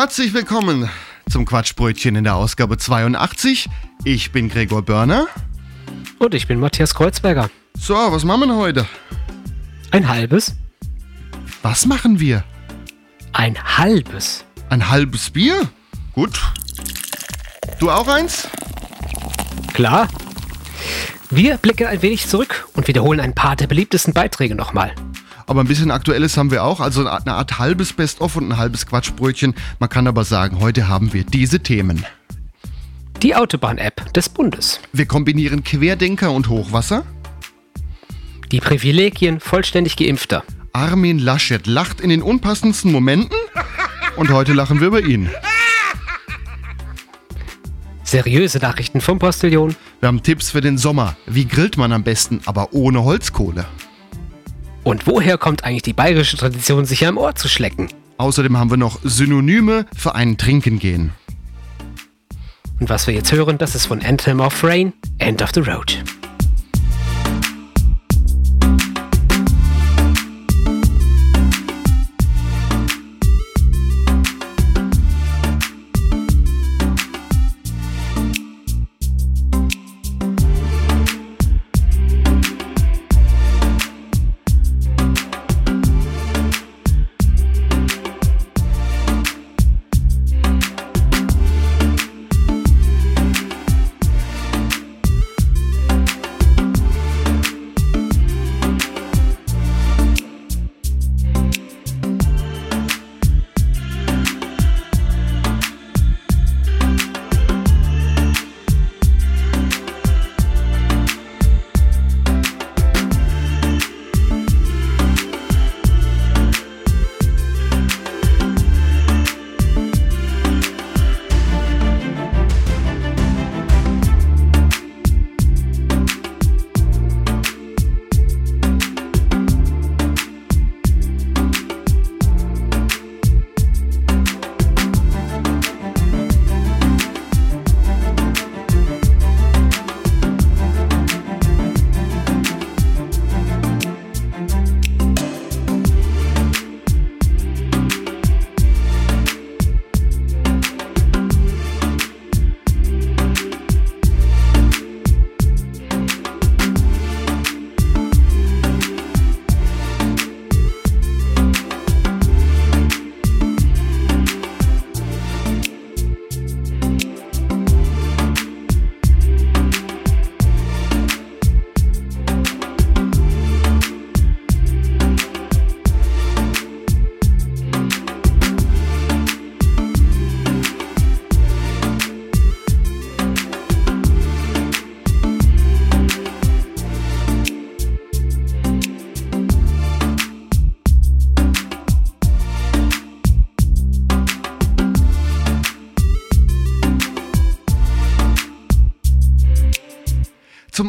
Herzlich 0.00 0.32
willkommen 0.32 0.88
zum 1.28 1.44
Quatschbrötchen 1.44 2.16
in 2.16 2.24
der 2.24 2.34
Ausgabe 2.34 2.78
82. 2.78 3.68
Ich 4.04 4.32
bin 4.32 4.48
Gregor 4.48 4.80
Börner. 4.80 5.26
Und 6.18 6.32
ich 6.32 6.46
bin 6.46 6.58
Matthias 6.58 6.94
Kreuzberger. 6.94 7.50
So, 7.78 7.92
was 7.92 8.24
machen 8.24 8.48
wir 8.48 8.56
heute? 8.56 8.86
Ein 9.90 10.08
halbes? 10.08 10.56
Was 11.60 11.84
machen 11.84 12.18
wir? 12.18 12.44
Ein 13.34 13.62
halbes. 13.76 14.46
Ein 14.70 14.88
halbes 14.88 15.28
Bier? 15.28 15.68
Gut. 16.14 16.40
Du 17.78 17.90
auch 17.90 18.08
eins? 18.08 18.48
Klar. 19.74 20.08
Wir 21.28 21.58
blicken 21.58 21.88
ein 21.88 22.00
wenig 22.00 22.26
zurück 22.26 22.66
und 22.72 22.88
wiederholen 22.88 23.20
ein 23.20 23.34
paar 23.34 23.54
der 23.54 23.66
beliebtesten 23.66 24.14
Beiträge 24.14 24.54
nochmal. 24.54 24.94
Aber 25.50 25.64
ein 25.64 25.66
bisschen 25.66 25.90
Aktuelles 25.90 26.36
haben 26.36 26.52
wir 26.52 26.62
auch, 26.62 26.78
also 26.78 27.08
eine 27.08 27.34
Art 27.34 27.58
halbes 27.58 27.92
Best-of 27.92 28.36
und 28.36 28.52
ein 28.52 28.56
halbes 28.56 28.86
Quatschbrötchen. 28.86 29.56
Man 29.80 29.88
kann 29.88 30.06
aber 30.06 30.22
sagen, 30.22 30.60
heute 30.60 30.86
haben 30.86 31.12
wir 31.12 31.24
diese 31.24 31.58
Themen. 31.58 32.06
Die 33.20 33.34
Autobahn-App 33.34 34.14
des 34.14 34.28
Bundes. 34.28 34.78
Wir 34.92 35.06
kombinieren 35.06 35.64
Querdenker 35.64 36.30
und 36.30 36.48
Hochwasser. 36.48 37.04
Die 38.52 38.60
Privilegien 38.60 39.40
vollständig 39.40 39.96
Geimpfter. 39.96 40.44
Armin 40.72 41.18
Laschet 41.18 41.66
lacht 41.66 42.00
in 42.00 42.10
den 42.10 42.22
unpassendsten 42.22 42.92
Momenten. 42.92 43.36
Und 44.14 44.30
heute 44.30 44.52
lachen 44.52 44.78
wir 44.78 44.86
über 44.86 45.00
ihn. 45.00 45.30
Seriöse 48.04 48.58
Nachrichten 48.58 49.00
vom 49.00 49.18
Postillon. 49.18 49.74
Wir 49.98 50.06
haben 50.06 50.22
Tipps 50.22 50.52
für 50.52 50.60
den 50.60 50.78
Sommer. 50.78 51.16
Wie 51.26 51.46
grillt 51.46 51.76
man 51.76 51.92
am 51.92 52.04
besten, 52.04 52.40
aber 52.46 52.72
ohne 52.72 53.02
Holzkohle? 53.02 53.66
Und 54.90 55.06
woher 55.06 55.38
kommt 55.38 55.62
eigentlich 55.62 55.82
die 55.82 55.92
bayerische 55.92 56.36
Tradition, 56.36 56.84
sich 56.84 57.06
am 57.06 57.16
Ohr 57.16 57.36
zu 57.36 57.48
schlecken? 57.48 57.86
Außerdem 58.16 58.58
haben 58.58 58.70
wir 58.70 58.76
noch 58.76 58.98
Synonyme 59.04 59.86
für 59.96 60.16
ein 60.16 60.36
Trinken 60.36 60.80
gehen. 60.80 61.12
Und 62.80 62.90
was 62.90 63.06
wir 63.06 63.14
jetzt 63.14 63.30
hören, 63.30 63.56
das 63.56 63.76
ist 63.76 63.86
von 63.86 64.02
Anthem 64.02 64.40
of 64.40 64.64
Rain, 64.64 64.92
End 65.18 65.42
of 65.42 65.50
the 65.54 65.60
Road. 65.60 66.02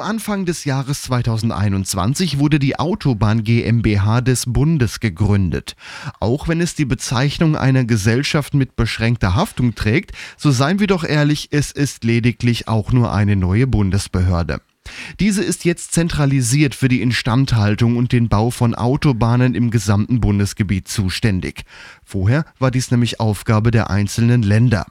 Anfang 0.02 0.46
des 0.46 0.66
Jahres 0.66 1.04
2021 1.04 2.40
wurde 2.40 2.60
die 2.60 2.78
Autobahn 2.78 3.44
GmbH 3.44 4.22
des 4.22 4.46
Bundes 4.46 5.00
gegründet. 5.00 5.76
Auch 6.20 6.48
wenn 6.48 6.60
es 6.62 6.76
die 6.76 6.86
Bezeichnung 6.86 7.56
einer 7.56 7.86
Gesellschaft 7.86 8.54
mit 8.54 8.76
beschränkter 8.76 9.36
Haftung 9.36 9.76
trägt, 9.76 10.12
so 10.38 10.52
seien 10.52 10.80
wir 10.80 10.88
doch 10.88 11.04
ehrlich, 11.04 11.50
es 11.52 11.72
ist 11.72 12.04
lediglich 12.04 12.68
auch 12.68 12.92
nur 12.92 13.14
eine 13.14 13.36
neue 13.36 13.68
Bundesbehörde. 13.68 14.62
Diese 15.20 15.44
ist 15.44 15.64
jetzt 15.66 15.94
zentralisiert 15.94 16.76
für 16.76 16.88
die 16.88 17.02
Instandhaltung 17.02 17.98
und 17.98 18.12
den 18.12 18.30
Bau 18.30 18.50
von 18.50 18.76
Autobahnen 18.76 19.56
im 19.56 19.70
gesamten 19.72 20.20
Bundesgebiet 20.20 20.88
zuständig. 20.88 21.64
Vorher 22.04 22.46
war 22.60 22.72
dies 22.72 22.92
nämlich 22.92 23.20
Aufgabe 23.20 23.72
der 23.72 23.90
einzelnen 23.90 24.42
Länder. 24.42 24.86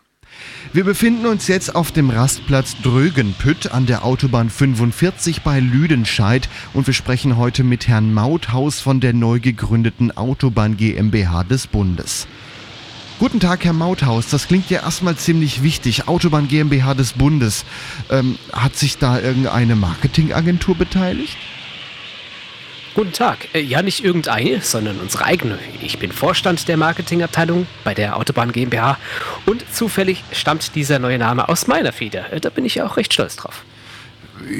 Wir 0.72 0.84
befinden 0.84 1.26
uns 1.26 1.49
jetzt 1.49 1.75
auf 1.75 1.90
dem 1.90 2.10
Rastplatz 2.10 2.76
Drögenpütt 2.82 3.72
an 3.72 3.87
der 3.87 4.05
Autobahn 4.05 4.50
45 4.50 5.43
bei 5.43 5.58
Lüdenscheid 5.60 6.49
und 6.75 6.87
wir 6.87 6.94
sprechen 6.94 7.37
heute 7.37 7.64
mit 7.64 7.88
Herrn 7.88 8.14
Mauthaus 8.14 8.81
von 8.81 9.00
der 9.00 9.12
neu 9.12 9.40
gegründeten 9.40 10.16
Autobahn 10.16 10.76
GmbH 10.76 11.44
des 11.44 11.66
Bundes. 11.66 12.28
Guten 13.19 13.38
Tag, 13.38 13.64
Herr 13.64 13.75
Mauthaus. 13.75 14.31
Das 14.31 14.49
klingt 14.49 14.70
ja 14.70 14.81
erstmal 14.81 15.14
ziemlich 15.14 15.62
wichtig. 15.62 16.08
Autobahn 16.08 16.49
GmbH 16.49 16.94
des 16.94 17.12
Bundes. 17.12 17.66
Ähm, 18.08 18.38
hat 18.50 18.76
sich 18.76 18.96
da 18.96 19.20
irgendeine 19.20 19.76
Marketingagentur 19.76 20.75
beteiligt? 20.75 21.37
Guten 22.94 23.12
Tag. 23.12 23.48
Äh, 23.54 23.60
Ja, 23.60 23.82
nicht 23.82 24.04
irgendeine, 24.04 24.60
sondern 24.62 24.98
unsere 24.98 25.25
eigene. 25.25 25.58
Ich 25.81 25.98
bin 25.98 26.10
Vorstand 26.12 26.66
der 26.69 26.76
Marketingabteilung 26.76 27.66
bei 27.84 27.94
der 27.94 28.16
Autobahn 28.16 28.52
GmbH 28.52 28.98
und 29.46 29.64
zufällig 29.72 30.25
stammt 30.32 30.75
dieser 30.75 30.98
neue 30.98 31.19
Name 31.19 31.48
aus 31.48 31.66
meiner 31.66 31.92
Feder. 31.92 32.32
Äh, 32.32 32.40
Da 32.40 32.50
bin 32.50 32.64
ich 32.64 32.75
ja 32.76 32.87
auch 32.87 32.96
recht 32.96 33.12
stolz 33.12 33.37
drauf. 33.37 33.64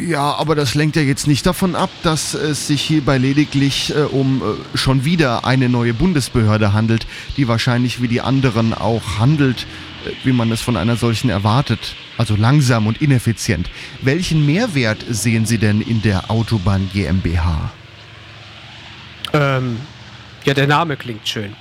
Ja, 0.07 0.35
aber 0.35 0.55
das 0.55 0.75
lenkt 0.75 0.97
ja 0.97 1.03
jetzt 1.03 1.27
nicht 1.27 1.47
davon 1.47 1.75
ab, 1.75 1.89
dass 2.03 2.35
es 2.35 2.67
sich 2.67 2.83
hierbei 2.83 3.17
lediglich 3.19 3.95
äh, 3.97 4.03
um 4.03 4.43
äh, 4.43 4.77
schon 4.79 5.05
wieder 5.07 5.45
eine 5.47 5.69
neue 5.71 5.95
Bundesbehörde 5.95 6.73
handelt, 6.75 7.07
die 7.39 7.49
wahrscheinlich 7.49 8.03
wie 8.03 8.09
die 8.09 8.21
anderen 8.21 8.75
auch 8.75 9.19
handelt, 9.19 9.67
äh, 10.07 10.11
wie 10.23 10.33
man 10.33 10.53
es 10.53 10.61
von 10.61 10.77
einer 10.77 10.97
solchen 10.97 11.31
erwartet. 11.31 11.95
Also 12.19 12.37
langsam 12.37 12.87
und 12.87 13.01
ineffizient. 13.01 13.71
Welchen 14.03 14.45
Mehrwert 14.45 14.99
sehen 15.09 15.47
Sie 15.47 15.59
denn 15.59 15.81
in 15.81 16.03
der 16.03 16.31
Autobahn 16.31 16.91
GmbH? 16.93 17.73
Ähm, 19.33 19.81
ja, 20.45 20.55
der 20.55 20.67
Name 20.67 20.97
klingt 20.97 21.29
schön. 21.29 21.55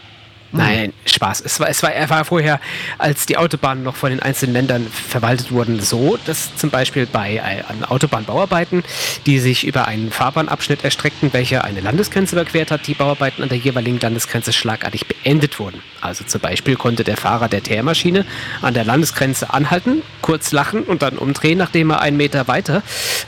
Nein, 0.52 0.94
Spaß. 1.06 1.42
Es 1.42 1.60
war, 1.60 1.70
es 1.70 1.84
war, 1.84 1.94
er 1.94 2.10
war 2.10 2.26
vorher, 2.26 2.60
als 2.98 3.28
die 3.28 3.38
Autobahnen 3.38 3.84
noch 3.84 3.96
von 3.96 4.10
den 4.10 4.20
einzelnen 4.20 4.54
Ländern 4.54 4.88
verwaltet 4.88 5.52
wurden, 5.52 5.80
so, 5.80 6.18
dass 6.26 6.56
zum 6.56 6.72
Beispiel 6.72 7.06
bei 7.06 7.36
äh, 7.36 7.62
an 7.68 7.84
Autobahnbauarbeiten, 7.84 8.84
die 9.28 9.38
sich 9.40 9.68
über 9.68 9.88
einen 9.88 10.12
Fahrbahnabschnitt 10.12 10.84
erstreckten, 10.84 11.34
welcher 11.34 11.66
eine 11.66 11.82
Landesgrenze 11.82 12.36
überquert 12.36 12.72
hat, 12.72 12.88
die 12.88 12.96
Bauarbeiten 12.96 13.44
an 13.44 13.50
der 13.50 13.60
jeweiligen 13.60 14.00
Landesgrenze 14.00 14.52
schlagartig 14.52 15.06
beendet 15.06 15.60
wurden. 15.60 15.84
Also 16.02 16.24
zum 16.24 16.42
Beispiel 16.42 16.76
konnte 16.76 17.04
der 17.04 17.18
Fahrer 17.18 17.48
der 17.48 17.62
Teermaschine 17.62 18.26
an 18.64 18.74
der 18.74 18.86
Landesgrenze 18.86 19.54
anhalten, 19.54 20.02
kurz 20.24 20.52
lachen 20.52 20.84
und 20.84 21.04
dann 21.04 21.20
umdrehen, 21.20 21.60
nachdem 21.60 21.92
er 21.92 22.02
einen 22.02 22.18
Meter 22.18 22.48
weiter 22.48 22.82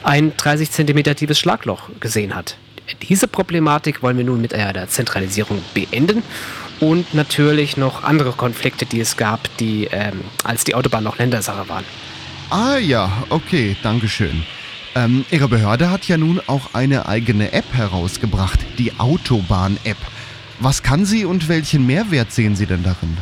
ein 0.04 0.36
30 0.38 0.72
Zentimeter 0.72 1.16
tiefes 1.16 1.38
Schlagloch 1.38 1.90
gesehen 2.00 2.36
hat. 2.36 2.58
Diese 3.02 3.28
Problematik 3.28 4.02
wollen 4.02 4.18
wir 4.18 4.26
nun 4.26 4.42
mit 4.42 4.52
der 4.52 4.88
Zentralisierung 4.88 5.62
beenden 5.74 6.24
und 6.80 7.14
natürlich 7.14 7.78
noch 7.78 8.04
andere 8.04 8.32
Konflikte, 8.32 8.86
die 8.86 9.00
es 9.00 9.18
gab, 9.18 9.56
die 9.58 9.88
ähm, 9.92 10.22
als 10.44 10.64
die 10.64 10.76
Autobahn 10.76 11.04
noch 11.04 11.18
Ländersache 11.18 11.70
waren. 11.70 11.86
Ah 12.50 12.78
ja, 12.78 13.12
okay, 13.30 13.76
Dankeschön. 13.82 14.44
Ähm, 14.96 15.24
Ihre 15.32 15.48
Behörde 15.48 15.90
hat 15.90 16.08
ja 16.08 16.18
nun 16.18 16.42
auch 16.48 16.74
eine 16.74 17.08
eigene 17.08 17.54
App 17.54 17.72
herausgebracht, 17.74 18.60
die 18.78 18.92
Autobahn-App. 19.00 19.98
Was 20.60 20.84
kann 20.84 21.06
sie 21.06 21.24
und 21.24 21.48
welchen 21.48 21.88
Mehrwert 21.88 22.32
sehen 22.32 22.56
Sie 22.56 22.66
denn 22.66 22.84
darin? 22.84 23.18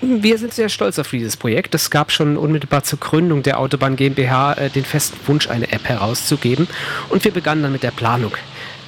Wir 0.00 0.38
sind 0.38 0.54
sehr 0.54 0.68
stolz 0.68 0.98
auf 0.98 1.10
dieses 1.10 1.36
Projekt. 1.36 1.74
Es 1.74 1.90
gab 1.90 2.12
schon 2.12 2.36
unmittelbar 2.36 2.84
zur 2.84 3.00
Gründung 3.00 3.42
der 3.42 3.58
Autobahn 3.58 3.96
GmbH 3.96 4.52
äh, 4.52 4.70
den 4.70 4.84
festen 4.84 5.18
Wunsch, 5.26 5.48
eine 5.48 5.72
App 5.72 5.84
herauszugeben. 5.88 6.68
Und 7.08 7.24
wir 7.24 7.32
begannen 7.32 7.62
dann 7.62 7.72
mit 7.72 7.82
der 7.82 7.90
Planung. 7.90 8.32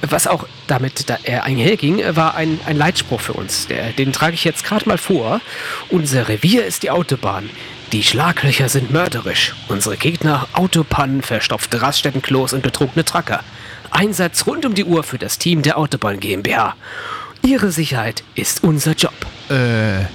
Was 0.01 0.25
auch 0.25 0.47
damit 0.67 1.09
da, 1.09 1.17
äh, 1.23 1.39
einherging, 1.39 2.01
war 2.15 2.35
ein, 2.35 2.59
ein 2.65 2.77
Leitspruch 2.77 3.19
für 3.19 3.33
uns. 3.33 3.67
Der, 3.67 3.91
den 3.91 4.13
trage 4.13 4.35
ich 4.35 4.45
jetzt 4.45 4.63
gerade 4.63 4.87
mal 4.87 4.97
vor. 4.97 5.41
Unser 5.89 6.29
Revier 6.29 6.65
ist 6.65 6.83
die 6.83 6.91
Autobahn. 6.91 7.49
Die 7.91 8.03
Schlaglöcher 8.03 8.69
sind 8.69 8.91
mörderisch. 8.91 9.53
Unsere 9.67 9.97
Gegner 9.97 10.47
Autopannen, 10.53 11.23
verstopfte 11.23 11.81
Raststättenklos 11.81 12.53
und 12.53 12.63
betrunkene 12.63 13.03
Tracker. 13.03 13.43
Einsatz 13.91 14.47
rund 14.47 14.65
um 14.65 14.75
die 14.75 14.85
Uhr 14.85 15.03
für 15.03 15.17
das 15.17 15.37
Team 15.37 15.61
der 15.61 15.77
Autobahn 15.77 16.21
GmbH. 16.21 16.75
Ihre 17.45 17.71
Sicherheit 17.71 18.23
ist 18.33 18.63
unser 18.63 18.93
Job. 18.93 19.13
Äh, 19.49 20.05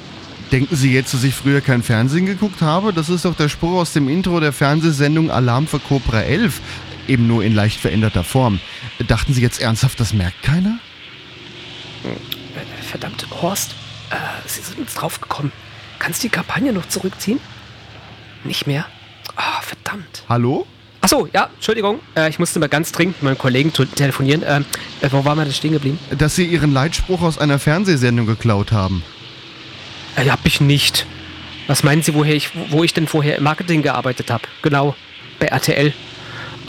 denken 0.52 0.76
Sie 0.76 0.92
jetzt, 0.92 1.14
dass 1.14 1.24
ich 1.24 1.34
früher 1.34 1.60
kein 1.60 1.82
Fernsehen 1.82 2.26
geguckt 2.26 2.62
habe? 2.62 2.92
Das 2.92 3.08
ist 3.08 3.24
doch 3.24 3.36
der 3.36 3.48
Spruch 3.48 3.78
aus 3.78 3.92
dem 3.92 4.08
Intro 4.08 4.40
der 4.40 4.52
Fernsehsendung 4.52 5.30
Alarm 5.30 5.66
für 5.66 5.78
Cobra 5.78 6.20
11. 6.20 6.60
Eben 7.08 7.26
nur 7.26 7.44
in 7.44 7.54
leicht 7.54 7.80
veränderter 7.80 8.24
Form. 8.24 8.60
Dachten 9.06 9.32
Sie 9.32 9.40
jetzt 9.42 9.60
ernsthaft, 9.60 10.00
das 10.00 10.12
merkt 10.12 10.42
keiner? 10.42 10.78
Äh, 12.04 12.82
Verdammt, 12.82 13.26
Horst, 13.42 13.74
äh, 14.10 14.16
Sie 14.46 14.60
sind 14.60 14.78
uns 14.78 14.94
draufgekommen. 14.94 15.52
Kannst 15.98 16.22
du 16.22 16.28
die 16.28 16.32
Kampagne 16.32 16.72
noch 16.72 16.86
zurückziehen? 16.88 17.40
Nicht 18.44 18.66
mehr? 18.66 18.86
Ah, 19.36 19.60
verdammt. 19.60 20.24
Hallo? 20.28 20.66
Achso, 21.00 21.28
ja, 21.32 21.50
Entschuldigung. 21.54 22.00
Äh, 22.16 22.28
ich 22.30 22.38
musste 22.38 22.58
mal 22.58 22.68
ganz 22.68 22.90
dringend 22.92 23.16
mit 23.16 23.22
meinem 23.22 23.38
Kollegen 23.38 23.72
telefonieren. 23.72 24.42
Ähm, 24.46 24.64
äh, 25.00 25.08
wo 25.10 25.24
waren 25.24 25.38
wir 25.38 25.44
denn 25.44 25.54
stehen 25.54 25.72
geblieben? 25.72 25.98
Dass 26.16 26.34
Sie 26.34 26.44
Ihren 26.44 26.72
Leitspruch 26.72 27.22
aus 27.22 27.38
einer 27.38 27.58
Fernsehsendung 27.58 28.26
geklaut 28.26 28.72
haben. 28.72 29.02
Äh, 30.16 30.28
hab 30.30 30.44
ich 30.44 30.60
nicht. 30.60 31.06
Was 31.66 31.82
meinen 31.82 32.02
Sie, 32.02 32.14
woher 32.14 32.34
ich, 32.34 32.50
wo 32.70 32.84
ich 32.84 32.94
denn 32.94 33.06
vorher 33.06 33.36
im 33.38 33.44
Marketing 33.44 33.82
gearbeitet 33.82 34.30
habe? 34.30 34.44
Genau, 34.62 34.94
bei 35.38 35.46
RTL. 35.46 35.88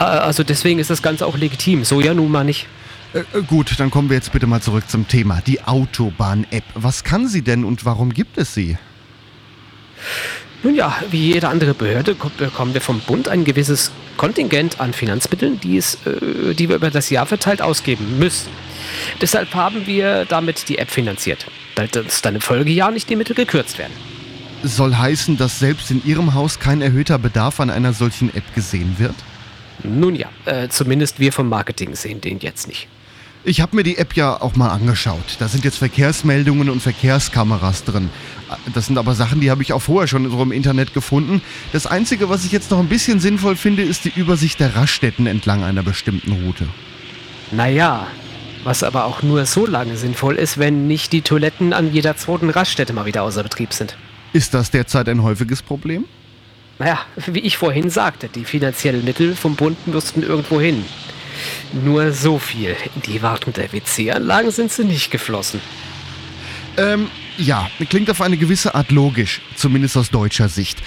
Äh, 0.00 0.02
also 0.02 0.42
deswegen 0.44 0.78
ist 0.78 0.90
das 0.90 1.02
Ganze 1.02 1.26
auch 1.26 1.36
legitim. 1.36 1.84
So 1.84 2.00
ja 2.00 2.14
nun 2.14 2.30
mal 2.30 2.44
nicht. 2.44 2.66
Äh, 3.14 3.20
äh, 3.36 3.42
gut, 3.46 3.74
dann 3.78 3.90
kommen 3.90 4.08
wir 4.10 4.16
jetzt 4.16 4.32
bitte 4.32 4.46
mal 4.46 4.60
zurück 4.60 4.88
zum 4.88 5.06
Thema. 5.08 5.40
Die 5.46 5.62
Autobahn-App. 5.62 6.64
Was 6.74 7.04
kann 7.04 7.28
sie 7.28 7.42
denn 7.42 7.64
und 7.64 7.84
warum 7.84 8.12
gibt 8.12 8.38
es 8.38 8.54
sie? 8.54 8.76
Nun 10.62 10.74
ja, 10.74 10.96
wie 11.10 11.32
jede 11.32 11.48
andere 11.48 11.72
Behörde 11.74 12.16
ko- 12.16 12.30
bekommen 12.36 12.74
wir 12.74 12.80
vom 12.80 12.98
Bund 13.00 13.28
ein 13.28 13.44
gewisses 13.44 13.92
Kontingent 14.16 14.80
an 14.80 14.92
Finanzmitteln, 14.92 15.60
die, 15.60 15.76
es, 15.76 15.94
äh, 16.04 16.54
die 16.54 16.68
wir 16.68 16.76
über 16.76 16.90
das 16.90 17.10
Jahr 17.10 17.26
verteilt 17.26 17.62
ausgeben 17.62 18.18
müssen. 18.18 18.48
Deshalb 19.20 19.54
haben 19.54 19.86
wir 19.86 20.24
damit 20.24 20.68
die 20.68 20.78
App 20.78 20.90
finanziert, 20.90 21.46
uns 21.78 22.22
dann 22.22 22.34
im 22.34 22.40
Folgejahr 22.40 22.90
nicht 22.90 23.08
die 23.08 23.16
Mittel 23.16 23.34
gekürzt 23.34 23.78
werden. 23.78 23.92
Soll 24.62 24.96
heißen, 24.96 25.36
dass 25.36 25.58
selbst 25.58 25.90
in 25.90 26.04
Ihrem 26.04 26.34
Haus 26.34 26.58
kein 26.58 26.82
erhöhter 26.82 27.18
Bedarf 27.18 27.60
an 27.60 27.70
einer 27.70 27.92
solchen 27.92 28.34
App 28.34 28.54
gesehen 28.54 28.96
wird? 28.98 29.14
Nun 29.84 30.16
ja, 30.16 30.28
äh, 30.46 30.68
zumindest 30.68 31.20
wir 31.20 31.32
vom 31.32 31.48
Marketing 31.48 31.94
sehen 31.94 32.20
den 32.20 32.40
jetzt 32.40 32.66
nicht. 32.66 32.88
Ich 33.44 33.60
habe 33.60 33.76
mir 33.76 33.84
die 33.84 33.96
App 33.98 34.14
ja 34.14 34.40
auch 34.40 34.56
mal 34.56 34.68
angeschaut. 34.68 35.36
Da 35.38 35.46
sind 35.46 35.64
jetzt 35.64 35.78
Verkehrsmeldungen 35.78 36.68
und 36.68 36.80
Verkehrskameras 36.80 37.84
drin. 37.84 38.10
Das 38.74 38.86
sind 38.86 38.98
aber 38.98 39.14
Sachen, 39.14 39.40
die 39.40 39.50
habe 39.50 39.62
ich 39.62 39.72
auch 39.72 39.80
vorher 39.80 40.08
schon 40.08 40.28
so 40.28 40.42
im 40.42 40.50
Internet 40.52 40.92
gefunden. 40.92 41.40
Das 41.72 41.86
Einzige, 41.86 42.28
was 42.28 42.44
ich 42.44 42.52
jetzt 42.52 42.70
noch 42.70 42.80
ein 42.80 42.88
bisschen 42.88 43.20
sinnvoll 43.20 43.54
finde, 43.54 43.82
ist 43.82 44.04
die 44.04 44.12
Übersicht 44.14 44.58
der 44.58 44.74
Raststätten 44.74 45.26
entlang 45.26 45.62
einer 45.62 45.82
bestimmten 45.84 46.32
Route. 46.32 46.68
Naja, 47.52 48.08
was 48.68 48.82
aber 48.82 49.06
auch 49.06 49.22
nur 49.22 49.46
so 49.46 49.64
lange 49.64 49.96
sinnvoll 49.96 50.36
ist, 50.36 50.58
wenn 50.58 50.86
nicht 50.86 51.14
die 51.14 51.22
Toiletten 51.22 51.72
an 51.72 51.90
jeder 51.90 52.18
zweiten 52.18 52.50
Raststätte 52.50 52.92
mal 52.92 53.06
wieder 53.06 53.22
außer 53.22 53.42
Betrieb 53.42 53.72
sind. 53.72 53.96
Ist 54.34 54.52
das 54.52 54.70
derzeit 54.70 55.08
ein 55.08 55.22
häufiges 55.22 55.62
Problem? 55.62 56.04
Naja, 56.78 56.98
wie 57.28 57.38
ich 57.40 57.56
vorhin 57.56 57.88
sagte, 57.88 58.28
die 58.28 58.44
finanziellen 58.44 59.06
Mittel 59.06 59.34
vom 59.34 59.56
Bund 59.56 59.86
müssten 59.86 60.22
irgendwo 60.22 60.60
hin. 60.60 60.84
Nur 61.82 62.12
so 62.12 62.38
viel. 62.38 62.76
In 62.94 63.00
die 63.10 63.22
Wartung 63.22 63.54
der 63.54 63.72
WC-Anlagen 63.72 64.50
sind 64.50 64.70
sie 64.70 64.84
nicht 64.84 65.10
geflossen. 65.10 65.62
Ähm, 66.76 67.08
ja, 67.38 67.70
klingt 67.88 68.10
auf 68.10 68.20
eine 68.20 68.36
gewisse 68.36 68.74
Art 68.74 68.90
logisch, 68.90 69.40
zumindest 69.56 69.96
aus 69.96 70.10
deutscher 70.10 70.50
Sicht. 70.50 70.82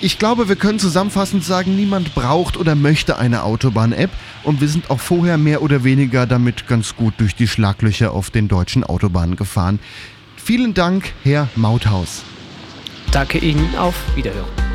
Ich 0.00 0.18
glaube, 0.18 0.48
wir 0.48 0.54
können 0.54 0.78
zusammenfassend 0.78 1.42
sagen, 1.42 1.74
niemand 1.74 2.14
braucht 2.14 2.56
oder 2.56 2.76
möchte 2.76 3.18
eine 3.18 3.42
Autobahn-App 3.42 4.10
und 4.44 4.60
wir 4.60 4.68
sind 4.68 4.90
auch 4.90 5.00
vorher 5.00 5.38
mehr 5.38 5.60
oder 5.60 5.82
weniger 5.82 6.24
damit 6.26 6.68
ganz 6.68 6.94
gut 6.94 7.14
durch 7.18 7.34
die 7.34 7.48
Schlaglöcher 7.48 8.12
auf 8.12 8.30
den 8.30 8.46
deutschen 8.46 8.84
Autobahnen 8.84 9.34
gefahren. 9.34 9.80
Vielen 10.36 10.72
Dank, 10.72 11.12
Herr 11.24 11.48
Mauthaus. 11.56 12.22
Danke 13.10 13.38
Ihnen, 13.38 13.74
auf 13.76 13.96
Wiederhören. 14.14 14.67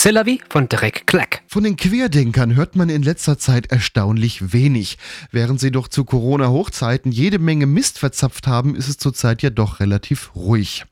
Sillavi 0.00 0.40
von 0.48 0.68
Derek 0.68 1.08
Clack. 1.08 1.42
Von 1.48 1.64
den 1.64 1.74
Querdenkern 1.74 2.54
hört 2.54 2.76
man 2.76 2.88
in 2.88 3.02
letzter 3.02 3.36
Zeit 3.36 3.72
erstaunlich 3.72 4.52
wenig. 4.52 4.96
Während 5.32 5.58
sie 5.58 5.72
doch 5.72 5.88
zu 5.88 6.04
Corona-Hochzeiten 6.04 7.10
jede 7.10 7.40
Menge 7.40 7.66
Mist 7.66 7.98
verzapft 7.98 8.46
haben, 8.46 8.76
ist 8.76 8.88
es 8.88 8.98
zurzeit 8.98 9.42
ja 9.42 9.50
doch 9.50 9.80
relativ 9.80 10.36
ruhig. 10.36 10.84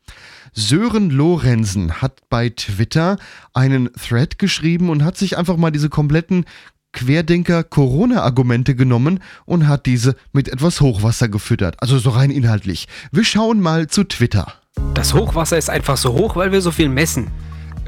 Sören 0.54 1.10
Lorenzen 1.10 2.02
hat 2.02 2.18
bei 2.30 2.48
Twitter 2.48 3.16
einen 3.54 3.90
Thread 3.92 4.40
geschrieben 4.40 4.90
und 4.90 5.04
hat 5.04 5.16
sich 5.16 5.38
einfach 5.38 5.56
mal 5.56 5.70
diese 5.70 5.88
kompletten 5.88 6.44
Querdenker-Corona-Argumente 6.92 8.74
genommen 8.74 9.20
und 9.44 9.68
hat 9.68 9.86
diese 9.86 10.16
mit 10.32 10.48
etwas 10.48 10.80
Hochwasser 10.80 11.28
gefüttert. 11.28 11.76
Also 11.80 12.00
so 12.00 12.10
rein 12.10 12.32
inhaltlich. 12.32 12.88
Wir 13.12 13.22
schauen 13.22 13.60
mal 13.60 13.86
zu 13.86 14.02
Twitter. 14.02 14.52
Das 14.94 15.14
Hochwasser 15.14 15.56
ist 15.56 15.70
einfach 15.70 15.96
so 15.96 16.12
hoch, 16.12 16.34
weil 16.34 16.50
wir 16.50 16.60
so 16.60 16.72
viel 16.72 16.88
messen. 16.88 17.30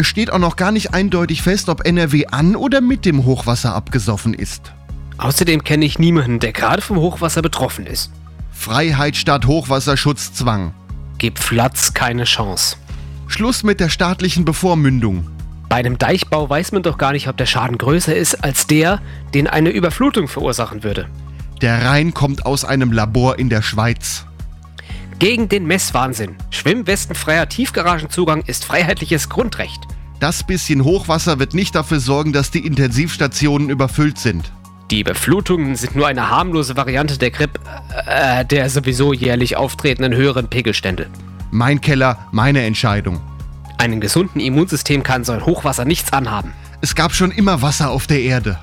Es 0.01 0.07
steht 0.07 0.31
auch 0.33 0.39
noch 0.39 0.55
gar 0.55 0.71
nicht 0.71 0.95
eindeutig 0.95 1.43
fest, 1.43 1.69
ob 1.69 1.85
NRW 1.85 2.27
an 2.27 2.55
oder 2.55 2.81
mit 2.81 3.05
dem 3.05 3.25
Hochwasser 3.25 3.75
abgesoffen 3.75 4.33
ist. 4.33 4.73
Außerdem 5.19 5.65
kenne 5.65 5.85
ich 5.85 5.99
niemanden, 5.99 6.39
der 6.39 6.53
gerade 6.53 6.81
vom 6.81 6.99
Hochwasser 6.99 7.43
betroffen 7.43 7.85
ist. 7.85 8.13
Freiheit 8.53 9.17
statt 9.17 9.47
Hochwasserschutzzwang. 9.47 10.73
Gib 11.19 11.41
Flatz 11.41 11.95
keine 11.95 12.25
Chance. 12.25 12.77
Schluss 13.27 13.65
mit 13.65 13.81
der 13.81 13.89
staatlichen 13.89 14.45
Bevormündung. 14.45 15.27
Bei 15.69 15.77
einem 15.79 15.99
Deichbau 15.99 16.49
weiß 16.49 16.71
man 16.71 16.85
doch 16.85 16.97
gar 16.97 17.11
nicht, 17.11 17.27
ob 17.27 17.37
der 17.37 17.47
Schaden 17.47 17.77
größer 17.77 18.15
ist 18.15 18.37
als 18.45 18.69
der, 18.69 19.01
den 19.35 19.49
eine 19.49 19.71
Überflutung 19.71 20.29
verursachen 20.29 20.85
würde. 20.85 21.09
Der 21.61 21.85
Rhein 21.85 22.15
kommt 22.15 22.47
aus 22.47 22.65
einem 22.65 22.93
Labor 22.93 23.41
in 23.41 23.49
der 23.49 23.63
Schweiz. 23.63 24.28
Gegen 25.19 25.49
den 25.49 25.67
Messwahnsinn. 25.67 26.37
Schwimmwestenfreier 26.51 27.49
Tiefgaragenzugang 27.49 28.43
ist 28.47 28.65
freiheitliches 28.65 29.29
Grundrecht. 29.29 29.83
Das 30.21 30.45
bisschen 30.45 30.85
Hochwasser 30.85 31.41
wird 31.41 31.55
nicht 31.55 31.75
dafür 31.75 31.99
sorgen, 31.99 32.33
dass 32.33 32.53
die 32.53 32.65
Intensivstationen 32.65 33.69
überfüllt 33.69 34.19
sind. 34.19 34.53
Die 34.93 35.01
Überflutungen 35.01 35.75
sind 35.75 35.97
nur 35.97 36.07
eine 36.07 36.31
harmlose 36.31 36.77
Variante 36.77 37.19
der 37.19 37.33
Grip, 37.33 37.59
äh, 38.07 38.45
der 38.45 38.71
sowieso 38.71 39.13
jährlich 39.13 39.57
auftretenden 39.57 40.15
höheren 40.15 40.49
Pegelstände. 40.49 41.09
Mein 41.51 41.81
Keller, 41.81 42.29
meine 42.31 42.63
Entscheidung. 42.65 43.21
Einem 43.77 44.01
gesunden 44.01 44.41
Immunsystem 44.41 45.03
kann 45.03 45.25
so 45.25 45.33
ein 45.33 45.45
Hochwasser 45.45 45.85
nichts 45.85 46.13
anhaben. 46.13 46.53
Es 46.81 46.95
gab 46.95 47.13
schon 47.13 47.33
immer 47.33 47.61
Wasser 47.61 47.91
auf 47.91 48.07
der 48.07 48.21
Erde. 48.21 48.59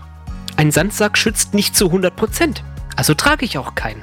Ein 0.56 0.72
Sandsack 0.72 1.18
schützt 1.18 1.54
nicht 1.54 1.76
zu 1.76 1.88
100 1.88 2.16
Prozent. 2.16 2.64
Also 2.96 3.14
trage 3.14 3.44
ich 3.44 3.58
auch 3.58 3.76
keinen. 3.76 4.02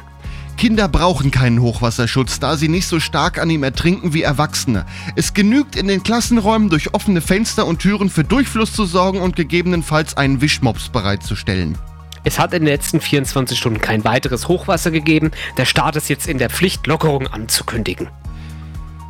Kinder 0.63 0.87
brauchen 0.87 1.33
keinen 1.33 1.61
Hochwasserschutz, 1.61 2.39
da 2.39 2.57
sie 2.57 2.69
nicht 2.69 2.87
so 2.87 3.01
stark 3.01 3.41
an 3.41 3.51
ihm 3.51 3.65
ertrinken 3.65 4.15
wie 4.15 4.23
Erwachsene. 4.23 4.87
Es 5.17 5.35
genügt 5.35 5.75
in 5.75 5.89
den 5.89 6.05
Klassenräumen 6.05 6.71
durch 6.71 6.95
offene 6.95 7.21
Fenster 7.21 7.67
und 7.67 7.81
Türen 7.81 8.09
für 8.09 8.23
Durchfluss 8.23 8.73
zu 8.73 8.87
sorgen 8.87 9.21
und 9.21 9.35
gegebenenfalls 9.35 10.17
einen 10.17 10.41
Wischmops 10.41 10.89
bereitzustellen. 10.89 11.77
Es 12.23 12.39
hat 12.39 12.53
in 12.53 12.61
den 12.61 12.69
letzten 12.69 13.01
24 13.01 13.59
Stunden 13.59 13.81
kein 13.81 14.05
weiteres 14.05 14.47
Hochwasser 14.47 14.93
gegeben. 14.93 15.33
Der 15.57 15.65
Staat 15.65 15.97
ist 15.97 16.09
jetzt 16.09 16.29
in 16.29 16.39
der 16.39 16.49
Pflicht, 16.49 16.87
Lockerungen 16.87 17.27
anzukündigen. 17.27 18.07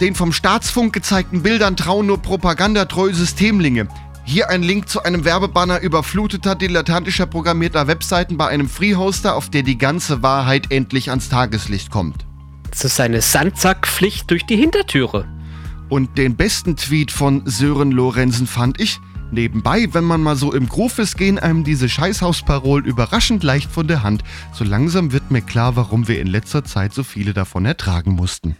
Den 0.00 0.14
vom 0.14 0.32
Staatsfunk 0.32 0.94
gezeigten 0.94 1.42
Bildern 1.42 1.76
trauen 1.76 2.06
nur 2.06 2.22
propagandatreue 2.22 3.12
Systemlinge. 3.12 3.88
Hier 4.24 4.50
ein 4.50 4.62
Link 4.62 4.88
zu 4.88 5.02
einem 5.02 5.24
Werbebanner 5.24 5.80
überfluteter, 5.80 6.54
dilettantischer 6.54 7.26
programmierter 7.26 7.86
Webseiten 7.88 8.36
bei 8.36 8.48
einem 8.48 8.68
Freehoster, 8.68 9.34
auf 9.34 9.50
der 9.50 9.62
die 9.62 9.78
ganze 9.78 10.22
Wahrheit 10.22 10.70
endlich 10.70 11.10
ans 11.10 11.28
Tageslicht 11.28 11.90
kommt. 11.90 12.24
Das 12.70 12.84
ist 12.84 13.00
eine 13.00 13.20
Sandsackpflicht 13.20 14.30
durch 14.30 14.46
die 14.46 14.56
Hintertüre. 14.56 15.26
Und 15.88 16.16
den 16.16 16.36
besten 16.36 16.76
Tweet 16.76 17.10
von 17.10 17.42
Sören 17.44 17.90
Lorenzen 17.90 18.46
fand 18.46 18.80
ich. 18.80 18.98
Nebenbei, 19.32 19.88
wenn 19.92 20.04
man 20.04 20.22
mal 20.22 20.36
so 20.36 20.52
im 20.52 20.68
Groove 20.68 21.00
ist, 21.00 21.18
gehen 21.18 21.38
einem 21.38 21.64
diese 21.64 21.88
Scheißhausparolen 21.88 22.84
überraschend 22.84 23.42
leicht 23.42 23.70
von 23.70 23.88
der 23.88 24.02
Hand. 24.02 24.22
So 24.52 24.64
langsam 24.64 25.12
wird 25.12 25.30
mir 25.30 25.42
klar, 25.42 25.76
warum 25.76 26.06
wir 26.08 26.20
in 26.20 26.28
letzter 26.28 26.64
Zeit 26.64 26.94
so 26.94 27.02
viele 27.02 27.34
davon 27.34 27.66
ertragen 27.66 28.12
mussten. 28.12 28.56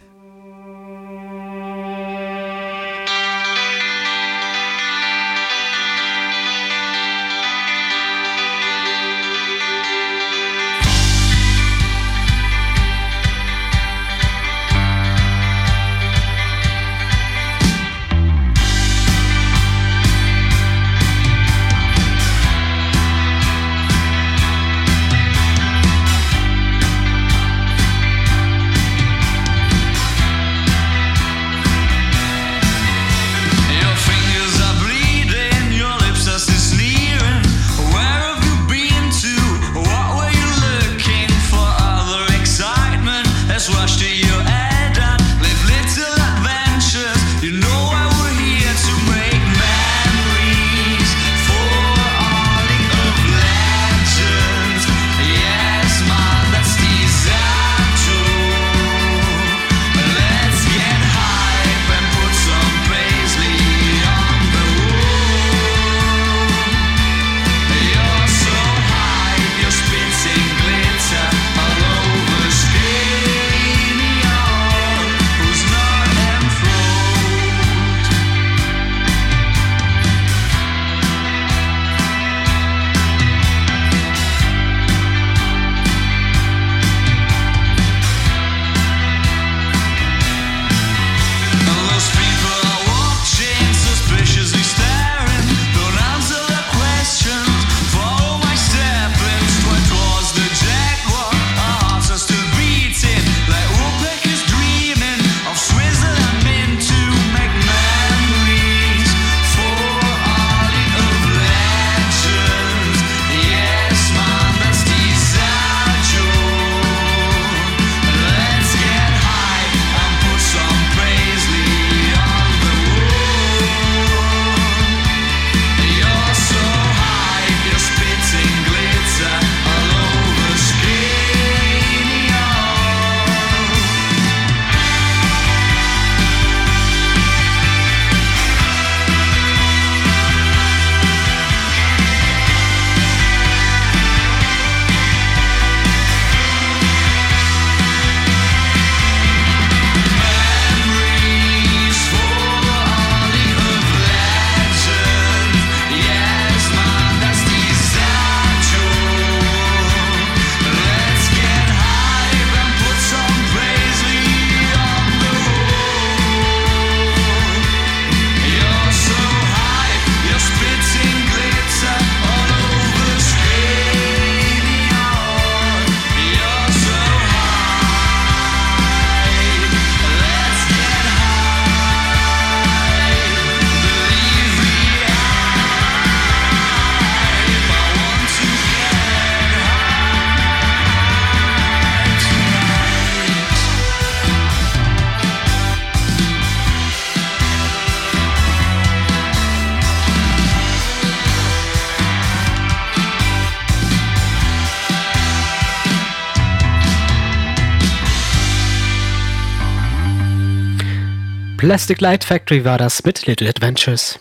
Plastic 211.63 212.01
Light 212.01 212.25
Factory 212.25 212.65
war 212.65 212.77
das 212.77 213.05
mit 213.05 213.25
Little 213.25 213.47
Adventures. 213.47 214.19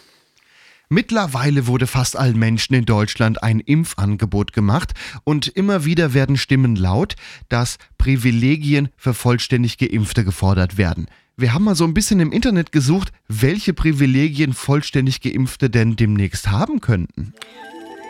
Mittlerweile 0.88 1.66
wurde 1.66 1.88
fast 1.88 2.16
allen 2.16 2.38
Menschen 2.38 2.74
in 2.74 2.84
Deutschland 2.84 3.42
ein 3.42 3.58
Impfangebot 3.58 4.52
gemacht 4.52 4.92
und 5.24 5.48
immer 5.48 5.84
wieder 5.84 6.14
werden 6.14 6.36
Stimmen 6.36 6.76
laut, 6.76 7.16
dass 7.48 7.78
Privilegien 7.98 8.90
für 8.96 9.12
vollständig 9.12 9.76
Geimpfte 9.78 10.22
gefordert 10.24 10.78
werden. 10.78 11.06
Wir 11.36 11.52
haben 11.52 11.64
mal 11.64 11.74
so 11.74 11.82
ein 11.82 11.94
bisschen 11.94 12.20
im 12.20 12.30
Internet 12.30 12.70
gesucht, 12.70 13.10
welche 13.26 13.74
Privilegien 13.74 14.52
vollständig 14.52 15.20
Geimpfte 15.20 15.68
denn 15.68 15.96
demnächst 15.96 16.48
haben 16.48 16.80
könnten. 16.80 17.34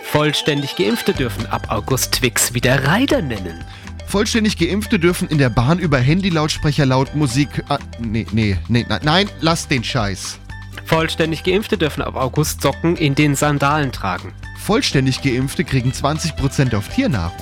Vollständig 0.03 0.77
Geimpfte 0.77 1.15
dürfen 1.15 1.47
ab 1.47 1.69
August 1.71 2.13
Twix 2.13 2.53
wieder 2.53 2.85
Reiter 2.85 3.23
nennen. 3.23 3.65
Vollständig 4.13 4.59
Geimpfte 4.59 4.99
dürfen 4.99 5.29
in 5.29 5.39
der 5.39 5.49
Bahn 5.49 5.79
über 5.79 5.99
Handylautsprecher 5.99 6.85
laut 6.85 7.15
Musik. 7.15 7.49
Ah, 7.71 7.79
nee, 7.99 8.27
nee, 8.31 8.59
nee, 8.69 8.85
nein, 8.87 9.01
nein, 9.03 9.31
lass 9.41 9.69
den 9.69 9.83
Scheiß. 9.83 10.39
Vollständig 10.85 11.45
Geimpfte 11.45 11.79
dürfen 11.79 12.03
ab 12.03 12.17
August 12.17 12.61
Socken 12.61 12.97
in 12.97 13.15
den 13.15 13.35
Sandalen 13.37 13.91
tragen. 13.91 14.35
Vollständig 14.59 15.23
Geimpfte 15.23 15.65
kriegen 15.65 15.93
20% 15.93 16.77
auf 16.77 16.91
Tiernahrung. 16.91 17.39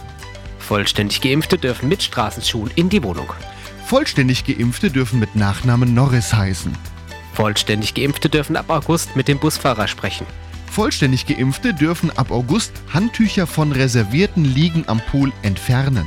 Vollständig 0.61 1.21
Geimpfte 1.21 1.59
dürfen 1.59 1.89
mit 1.89 2.05
Straßenschuhen 2.05 2.71
in 2.77 2.89
die 2.89 3.03
Wohnung. 3.03 3.33
Vollständig 3.87 4.45
Geimpfte 4.45 4.91
dürfen 4.91 5.19
mit 5.19 5.35
Nachnamen 5.35 5.93
Norris 5.93 6.33
heißen. 6.33 6.73
Vollständig 7.33 7.95
Geimpfte 7.95 8.29
dürfen 8.29 8.55
ab 8.55 8.71
August 8.71 9.17
mit 9.17 9.27
dem 9.27 9.41
Busfahrer 9.41 9.89
sprechen. 9.89 10.25
Vollständig 10.71 11.27
Geimpfte 11.27 11.75
dürfen 11.75 12.17
ab 12.17 12.31
August 12.31 12.71
Handtücher 12.95 13.49
von 13.49 13.73
reservierten 13.73 14.45
Liegen 14.45 14.85
am 14.87 15.01
Pool 15.11 15.33
entfernen. 15.43 16.07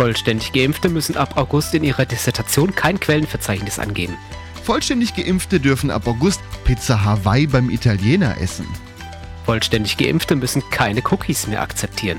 Vollständig 0.00 0.52
Geimpfte 0.54 0.88
müssen 0.88 1.18
ab 1.18 1.36
August 1.36 1.74
in 1.74 1.84
ihrer 1.84 2.06
Dissertation 2.06 2.74
kein 2.74 2.98
Quellenverzeichnis 2.98 3.78
angeben. 3.78 4.16
Vollständig 4.64 5.14
Geimpfte 5.14 5.60
dürfen 5.60 5.90
ab 5.90 6.06
August 6.06 6.40
Pizza 6.64 7.04
Hawaii 7.04 7.46
beim 7.46 7.68
Italiener 7.68 8.40
essen. 8.40 8.66
Vollständig 9.44 9.98
Geimpfte 9.98 10.36
müssen 10.36 10.62
keine 10.70 11.02
Cookies 11.02 11.46
mehr 11.48 11.60
akzeptieren. 11.60 12.16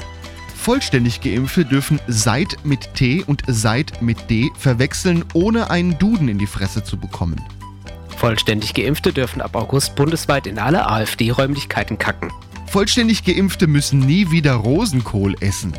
Vollständig 0.55 1.21
Geimpfte 1.21 1.65
dürfen 1.65 1.99
Seid 2.05 2.55
mit 2.63 2.93
T 2.93 3.23
und 3.25 3.41
Seid 3.47 3.99
mit 3.99 4.29
D 4.29 4.51
verwechseln, 4.59 5.25
ohne 5.33 5.71
einen 5.71 5.97
Duden 5.97 6.27
in 6.27 6.37
die 6.37 6.45
Fresse 6.45 6.83
zu 6.83 6.97
bekommen. 6.97 7.41
Vollständig 8.15 8.75
Geimpfte 8.75 9.11
dürfen 9.11 9.41
ab 9.41 9.55
August 9.55 9.95
bundesweit 9.95 10.45
in 10.45 10.59
alle 10.59 10.87
AfD-Räumlichkeiten 10.87 11.97
kacken. 11.97 12.31
Vollständig 12.67 13.23
Geimpfte 13.23 13.65
müssen 13.65 14.01
nie 14.01 14.29
wieder 14.29 14.53
Rosenkohl 14.53 15.35
essen. 15.39 15.73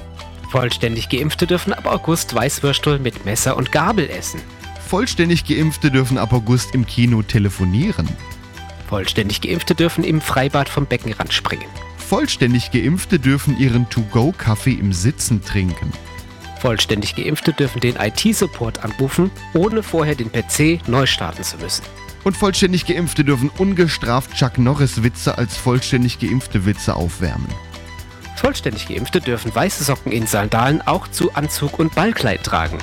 Vollständig 0.52 1.08
Geimpfte 1.08 1.46
dürfen 1.46 1.72
ab 1.72 1.86
August 1.86 2.34
Weißwürstel 2.34 2.98
mit 2.98 3.24
Messer 3.24 3.56
und 3.56 3.72
Gabel 3.72 4.10
essen. 4.10 4.38
Vollständig 4.86 5.46
Geimpfte 5.46 5.90
dürfen 5.90 6.18
ab 6.18 6.34
August 6.34 6.74
im 6.74 6.84
Kino 6.84 7.22
telefonieren. 7.22 8.06
Vollständig 8.86 9.40
Geimpfte 9.40 9.74
dürfen 9.74 10.04
im 10.04 10.20
Freibad 10.20 10.68
vom 10.68 10.84
Beckenrand 10.84 11.32
springen. 11.32 11.64
Vollständig 11.96 12.70
Geimpfte 12.70 13.18
dürfen 13.18 13.58
ihren 13.58 13.88
To-Go-Kaffee 13.88 14.74
im 14.74 14.92
Sitzen 14.92 15.42
trinken. 15.42 15.90
Vollständig 16.60 17.16
Geimpfte 17.16 17.54
dürfen 17.54 17.80
den 17.80 17.96
IT-Support 17.96 18.84
anrufen, 18.84 19.30
ohne 19.54 19.82
vorher 19.82 20.16
den 20.16 20.30
PC 20.30 20.86
neu 20.86 21.06
starten 21.06 21.44
zu 21.44 21.56
müssen. 21.56 21.84
Und 22.24 22.36
vollständig 22.36 22.84
Geimpfte 22.84 23.24
dürfen 23.24 23.50
ungestraft 23.56 24.34
Chuck 24.34 24.58
Norris-Witze 24.58 25.38
als 25.38 25.56
vollständig 25.56 26.18
geimpfte 26.18 26.66
Witze 26.66 26.94
aufwärmen. 26.94 27.48
Vollständig 28.36 28.88
Geimpfte 28.88 29.20
dürfen 29.20 29.54
weiße 29.54 29.84
Socken 29.84 30.12
in 30.12 30.26
Sandalen 30.26 30.82
auch 30.82 31.08
zu 31.08 31.34
Anzug 31.34 31.78
und 31.78 31.94
Ballkleid 31.94 32.42
tragen. 32.42 32.78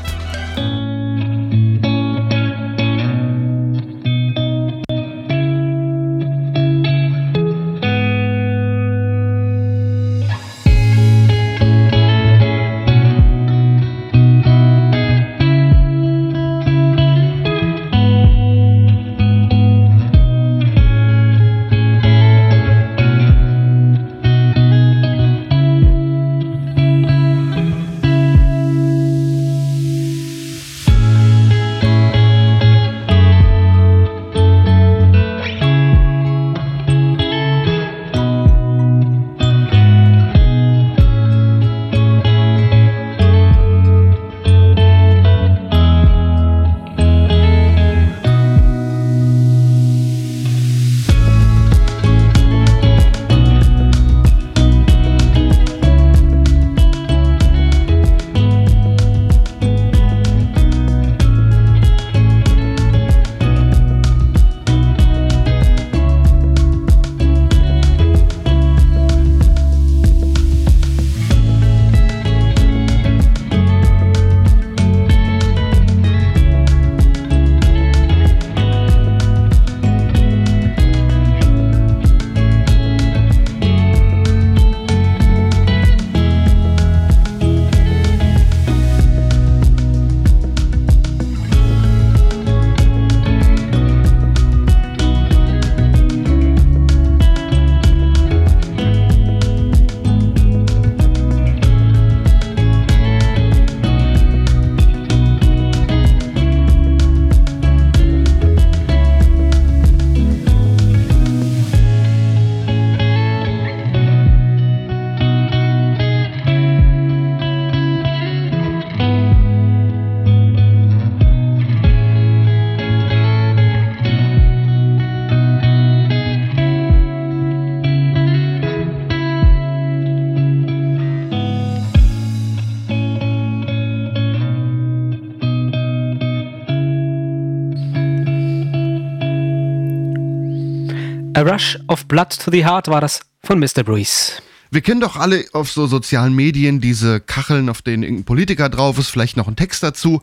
A 141.40 141.42
Rush 141.42 141.80
of 141.88 142.06
Blood 142.08 142.38
to 142.38 142.52
the 142.52 142.66
Heart 142.66 142.90
war 142.90 143.00
das 143.00 143.22
von 143.46 143.60
Mr. 143.60 143.82
Bruce. 143.86 144.42
Wir 144.72 144.82
kennen 144.82 145.00
doch 145.00 145.16
alle 145.16 145.46
auf 145.54 145.72
so 145.72 145.88
sozialen 145.88 146.36
Medien 146.36 146.82
diese 146.82 147.22
Kacheln, 147.22 147.70
auf 147.70 147.82
denen 147.82 148.04
irgendein 148.04 148.26
Politiker 148.26 148.68
drauf 148.68 148.98
ist, 148.98 149.08
vielleicht 149.08 149.38
noch 149.38 149.48
ein 149.48 149.56
Text 149.56 149.82
dazu. 149.82 150.22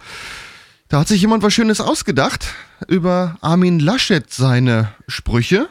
Da 0.91 1.01
hat 1.01 1.09
sich 1.09 1.23
jemand 1.23 1.43
was 1.43 1.55
Schönes 1.55 1.81
ausgedacht 1.81 2.53
über 2.87 3.39
Armin 3.41 3.81
Laschet 3.81 4.31
seine 4.31 4.93
Sprüche. 5.09 5.71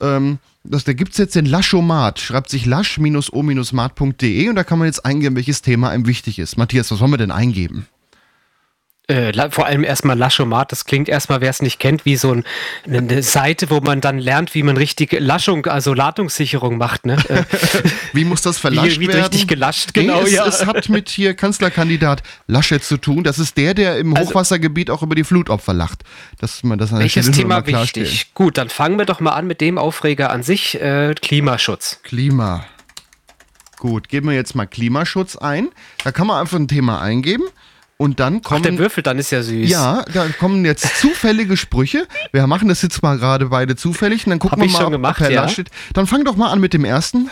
Ähm, 0.00 0.40
das, 0.64 0.82
da 0.82 0.94
gibt 0.94 1.12
es 1.12 1.18
jetzt 1.18 1.36
den 1.36 1.46
Laschomat. 1.46 2.18
Schreibt 2.18 2.50
sich 2.50 2.66
lasch-o-mat.de 2.66 4.48
und 4.48 4.56
da 4.56 4.64
kann 4.64 4.80
man 4.80 4.86
jetzt 4.86 5.06
eingeben, 5.06 5.36
welches 5.36 5.62
Thema 5.62 5.90
einem 5.90 6.08
wichtig 6.08 6.40
ist. 6.40 6.58
Matthias, 6.58 6.90
was 6.90 6.98
wollen 6.98 7.12
wir 7.12 7.18
denn 7.18 7.30
eingeben? 7.30 7.86
Äh, 9.12 9.50
vor 9.50 9.66
allem 9.66 9.84
erstmal 9.84 10.16
Laschomat, 10.16 10.72
das 10.72 10.84
klingt 10.84 11.08
erstmal, 11.08 11.40
wer 11.40 11.50
es 11.50 11.60
nicht 11.60 11.78
kennt, 11.78 12.04
wie 12.04 12.16
so 12.16 12.32
ein, 12.32 12.44
eine 12.86 13.22
Seite, 13.22 13.70
wo 13.70 13.80
man 13.80 14.00
dann 14.00 14.18
lernt, 14.18 14.54
wie 14.54 14.62
man 14.62 14.76
richtig 14.76 15.12
Laschung, 15.18 15.66
also 15.66 15.92
Ladungssicherung 15.94 16.78
macht. 16.78 17.06
Ne? 17.06 17.16
Äh, 17.28 17.42
Wie 18.12 18.24
muss 18.24 18.42
das 18.42 18.58
verlascht 18.58 19.00
wie 19.00 19.08
werden? 19.08 19.20
richtig 19.22 19.46
gelascht, 19.48 19.94
genau, 19.94 20.20
nee, 20.22 20.28
es, 20.28 20.32
ja. 20.32 20.46
es 20.46 20.66
hat 20.66 20.88
mit 20.88 21.08
hier 21.08 21.34
Kanzlerkandidat 21.34 22.22
Laschet 22.46 22.82
zu 22.82 22.96
tun. 22.96 23.24
Das 23.24 23.38
ist 23.38 23.56
der, 23.56 23.74
der 23.74 23.98
im 23.98 24.16
Also- 24.16 24.30
Hochwassergebiet 24.30 24.90
auch 24.90 25.02
über 25.02 25.14
die 25.14 25.24
Flutopfer 25.24 25.74
lacht. 25.74 26.02
Dass 26.38 26.62
man 26.62 26.78
das 26.78 26.92
an 26.92 27.00
Welches 27.00 27.26
Stelle 27.26 27.36
Thema 27.36 27.66
wichtig? 27.66 28.32
Gut, 28.34 28.56
dann 28.58 28.68
fangen 28.68 28.98
wir 28.98 29.04
doch 29.06 29.20
mal 29.20 29.32
an 29.32 29.46
mit 29.46 29.60
dem 29.60 29.78
Aufreger 29.78 30.30
an 30.30 30.42
sich, 30.42 30.80
äh, 30.80 31.14
Klimaschutz. 31.20 32.00
Klima. 32.02 32.64
Gut, 33.78 34.08
geben 34.08 34.28
wir 34.28 34.34
jetzt 34.36 34.54
mal 34.54 34.66
Klimaschutz 34.66 35.36
ein. 35.36 35.68
Da 36.04 36.12
kann 36.12 36.26
man 36.26 36.40
einfach 36.40 36.58
ein 36.58 36.68
Thema 36.68 37.00
eingeben 37.00 37.44
und 37.96 38.20
dann 38.20 38.40
Ach, 38.42 38.48
kommen. 38.48 38.62
der 38.62 38.78
Würfel 38.78 39.02
dann 39.02 39.18
ist 39.18 39.30
ja 39.30 39.42
süß. 39.42 39.68
ja, 39.70 40.04
da 40.12 40.26
kommen 40.38 40.64
jetzt 40.64 40.98
zufällige 41.00 41.56
Sprüche. 41.56 42.06
Wir 42.32 42.46
machen 42.46 42.68
das 42.68 42.82
jetzt 42.82 43.02
mal 43.02 43.18
gerade 43.18 43.46
beide 43.46 43.76
zufällig 43.76 44.26
und 44.26 44.30
dann 44.30 44.38
gucken 44.38 44.52
Hab 44.52 44.58
wir 44.60 44.66
ich 44.66 44.72
mal, 44.72 44.80
schon 44.80 44.92
gemacht, 44.92 45.16
ob 45.16 45.24
Herr 45.24 45.30
ja. 45.30 45.42
Laschet. 45.42 45.68
Dann 45.94 46.06
fang 46.06 46.24
doch 46.24 46.36
mal 46.36 46.50
an 46.50 46.60
mit 46.60 46.72
dem 46.72 46.84
ersten. 46.84 47.30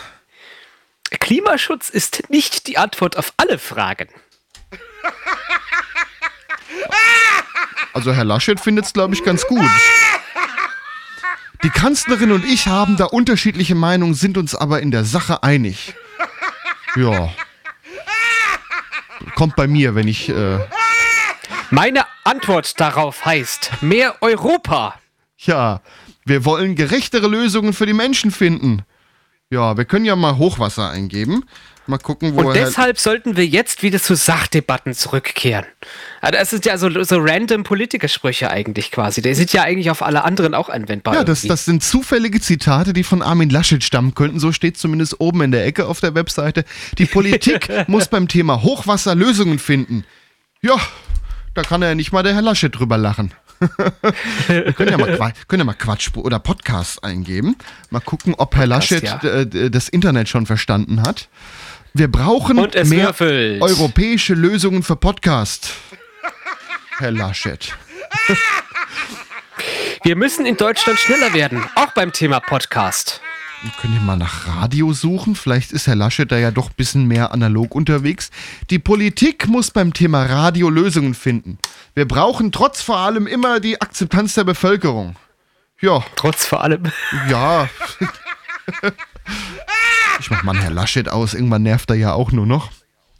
Klimaschutz 1.11 1.91
ist 1.91 2.31
nicht 2.31 2.69
die 2.69 2.79
Antwort 2.79 3.17
auf 3.17 3.33
alle 3.37 3.59
Fragen. 3.59 4.09
Also 7.93 8.13
Herr 8.13 8.25
Laschet 8.25 8.61
findet 8.61 8.85
es, 8.87 8.93
glaube 8.93 9.15
ich, 9.15 9.25
ganz 9.25 9.47
gut. 9.47 9.67
Die 11.65 11.71
Kanzlerin 11.71 12.33
und 12.33 12.45
ich 12.45 12.69
haben 12.69 12.97
da 12.97 13.05
unterschiedliche 13.07 13.75
Meinungen, 13.75 14.15
sind 14.15 14.39
uns 14.39 14.55
aber 14.55 14.81
in 14.81 14.91
der 14.91 15.05
Sache 15.05 15.43
einig. 15.43 15.95
Ja. 16.97 17.31
Kommt 19.41 19.57
bei 19.57 19.69
mir, 19.69 19.95
wenn 19.95 20.07
ich. 20.07 20.29
Äh, 20.29 20.59
Meine 21.71 22.05
Antwort 22.25 22.79
darauf 22.79 23.25
heißt 23.25 23.71
mehr 23.81 24.17
Europa. 24.21 25.01
ja, 25.39 25.81
wir 26.27 26.45
wollen 26.45 26.75
gerechtere 26.75 27.27
Lösungen 27.27 27.73
für 27.73 27.87
die 27.87 27.95
Menschen 27.95 28.33
finden. 28.33 28.83
Ja, 29.49 29.79
wir 29.79 29.87
können 29.87 30.05
ja 30.05 30.15
mal 30.15 30.37
Hochwasser 30.37 30.91
eingeben. 30.91 31.47
Mal 31.91 31.99
gucken, 31.99 32.37
wo 32.37 32.43
Und 32.43 32.55
Herr- 32.55 32.67
deshalb 32.67 32.99
sollten 33.01 33.37
wir 33.37 33.45
jetzt 33.45 33.83
wieder 33.83 34.01
zu 34.01 34.15
Sachdebatten 34.15 34.95
zurückkehren. 34.95 35.67
Also 36.21 36.39
das 36.39 36.53
ist 36.53 36.65
ja 36.65 36.79
so, 36.79 37.03
so 37.03 37.17
random 37.19 37.65
Politikersprüche 37.65 38.49
eigentlich 38.49 38.93
quasi. 38.93 39.23
Der 39.23 39.35
sind 39.35 39.53
ja 39.53 39.63
eigentlich 39.63 39.91
auf 39.91 40.01
alle 40.03 40.23
anderen 40.23 40.55
auch 40.55 40.69
anwendbar. 40.69 41.15
Ja, 41.15 41.25
das, 41.25 41.43
das 41.43 41.65
sind 41.65 41.83
zufällige 41.83 42.41
Zitate, 42.41 42.93
die 42.93 43.03
von 43.03 43.23
Armin 43.23 43.51
Laschet 43.51 43.83
stammen 43.83 44.15
könnten. 44.15 44.39
So 44.39 44.53
steht 44.53 44.79
zumindest 44.79 45.21
oben 45.21 45.43
in 45.43 45.51
der 45.51 45.67
Ecke 45.67 45.87
auf 45.87 45.99
der 46.01 46.15
Webseite. 46.15 46.65
Die 46.97 47.07
Politik 47.07 47.69
muss 47.89 48.07
beim 48.07 48.29
Thema 48.29 48.63
Hochwasser 48.63 49.17
Lösungen 49.17 49.59
finden. 49.59 50.05
Ja, 50.63 50.77
da 51.55 51.63
kann 51.63 51.83
ja 51.83 51.95
nicht 51.97 52.13
mal 52.13 52.23
der 52.23 52.35
Herr 52.35 52.43
Laschet 52.43 52.73
drüber 52.75 52.99
lachen. 52.99 53.35
Wir 54.47 54.73
können 54.73 54.91
ja 54.91 54.99
mal, 54.99 55.33
können 55.49 55.61
ja 55.61 55.65
mal 55.65 55.75
Quatsch 55.75 56.11
oder 56.15 56.39
Podcast 56.39 57.05
eingeben. 57.05 57.57
Mal 57.91 58.01
gucken, 58.01 58.35
ob 58.37 58.55
Herr 58.57 58.67
Podcast, 58.67 58.91
Laschet 58.91 59.03
ja. 59.03 59.23
äh, 59.23 59.71
das 59.71 59.89
Internet 59.89 60.29
schon 60.29 60.47
verstanden 60.47 61.03
hat. 61.03 61.29
Wir 61.93 62.09
brauchen 62.11 62.57
mehr 62.57 63.07
würfelt. 63.07 63.61
europäische 63.63 64.35
Lösungen 64.35 64.83
für 64.83 64.97
Podcast. 64.97 65.75
Herr 66.99 67.11
Laschet. 67.11 67.75
Wir 70.05 70.17
müssen 70.17 70.47
in 70.47 70.57
Deutschland 70.57 70.99
schneller 70.99 71.33
werden, 71.35 71.65
auch 71.75 71.93
beim 71.93 72.13
Thema 72.13 72.41
Podcast. 72.41 73.21
Wir 73.63 73.73
können 73.73 73.95
ja 73.95 74.01
mal 74.01 74.17
nach 74.17 74.47
Radio 74.47 74.93
suchen. 74.95 75.35
Vielleicht 75.35 75.73
ist 75.73 75.87
Herr 75.87 75.97
Laschet 75.97 76.31
da 76.31 76.39
ja 76.39 76.51
doch 76.51 76.69
ein 76.71 76.75
bisschen 76.77 77.07
mehr 77.07 77.33
analog 77.33 77.75
unterwegs. 77.75 78.31
Die 78.71 78.79
Politik 78.79 79.49
muss 79.49 79.71
beim 79.71 79.93
Thema 79.93 80.25
Radio 80.25 80.71
Lösungen 80.71 81.15
finden. 81.15 81.59
Wir 81.95 82.09
brauchen 82.09 82.53
trotz 82.53 82.81
vor 82.81 82.99
allem 82.99 83.27
immer 83.27 83.61
die 83.61 83.81
Akzeptanz 83.81 84.35
der 84.35 84.45
Bevölkerung. 84.45 85.17
Ja, 85.83 86.05
Trotz 86.17 86.47
vor 86.47 86.63
allem. 86.63 86.85
ja. 87.29 87.69
Ich 90.21 90.31
mach 90.31 90.43
mal 90.43 90.53
einen 90.53 90.61
Herr 90.61 90.71
Laschet 90.71 91.09
aus. 91.09 91.35
Irgendwann 91.35 91.63
nervt 91.63 91.91
er 91.91 91.97
ja 91.97 92.13
auch 92.13 92.31
nur 92.31 92.47
noch. 92.47 92.71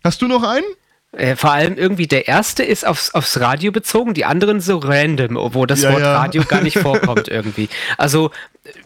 Hast 0.05 0.23
du 0.23 0.29
noch 0.29 0.43
einen? 0.43 0.65
Äh, 1.13 1.35
vor 1.35 1.51
allem 1.51 1.77
irgendwie 1.77 2.07
der 2.07 2.29
erste 2.29 2.63
ist 2.63 2.87
aufs, 2.87 3.13
aufs 3.15 3.41
Radio 3.41 3.73
bezogen, 3.73 4.15
die 4.15 4.25
anderen 4.25 4.61
so 4.61 4.79
random, 4.79 5.37
wo 5.55 5.67
das 5.67 5.83
Ja, 5.83 5.93
Wort 5.93 6.03
ja. 6.03 6.17
Radio 6.17 6.45
gar 6.45 6.61
nicht 6.61 6.79
vorkommt 6.79 7.27
irgendwie. 7.29 7.69
Also 7.99 8.31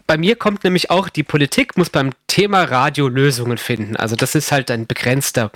bei 0.06 0.16
mir 0.16 0.36
kommt 0.36 0.64
nämlich 0.64 0.90
auch, 0.90 1.10
die 1.10 1.22
Politik 1.22 1.76
muss 1.76 1.90
beim 1.90 2.12
Thema 2.26 2.62
Radio 2.64 3.08
Lösungen 3.08 3.58
finden. 3.58 3.96
Also 3.96 4.16
das 4.16 4.34
ist 4.34 4.52
halt 4.52 4.70
ein 4.70 4.86
begrenzter 4.86 5.50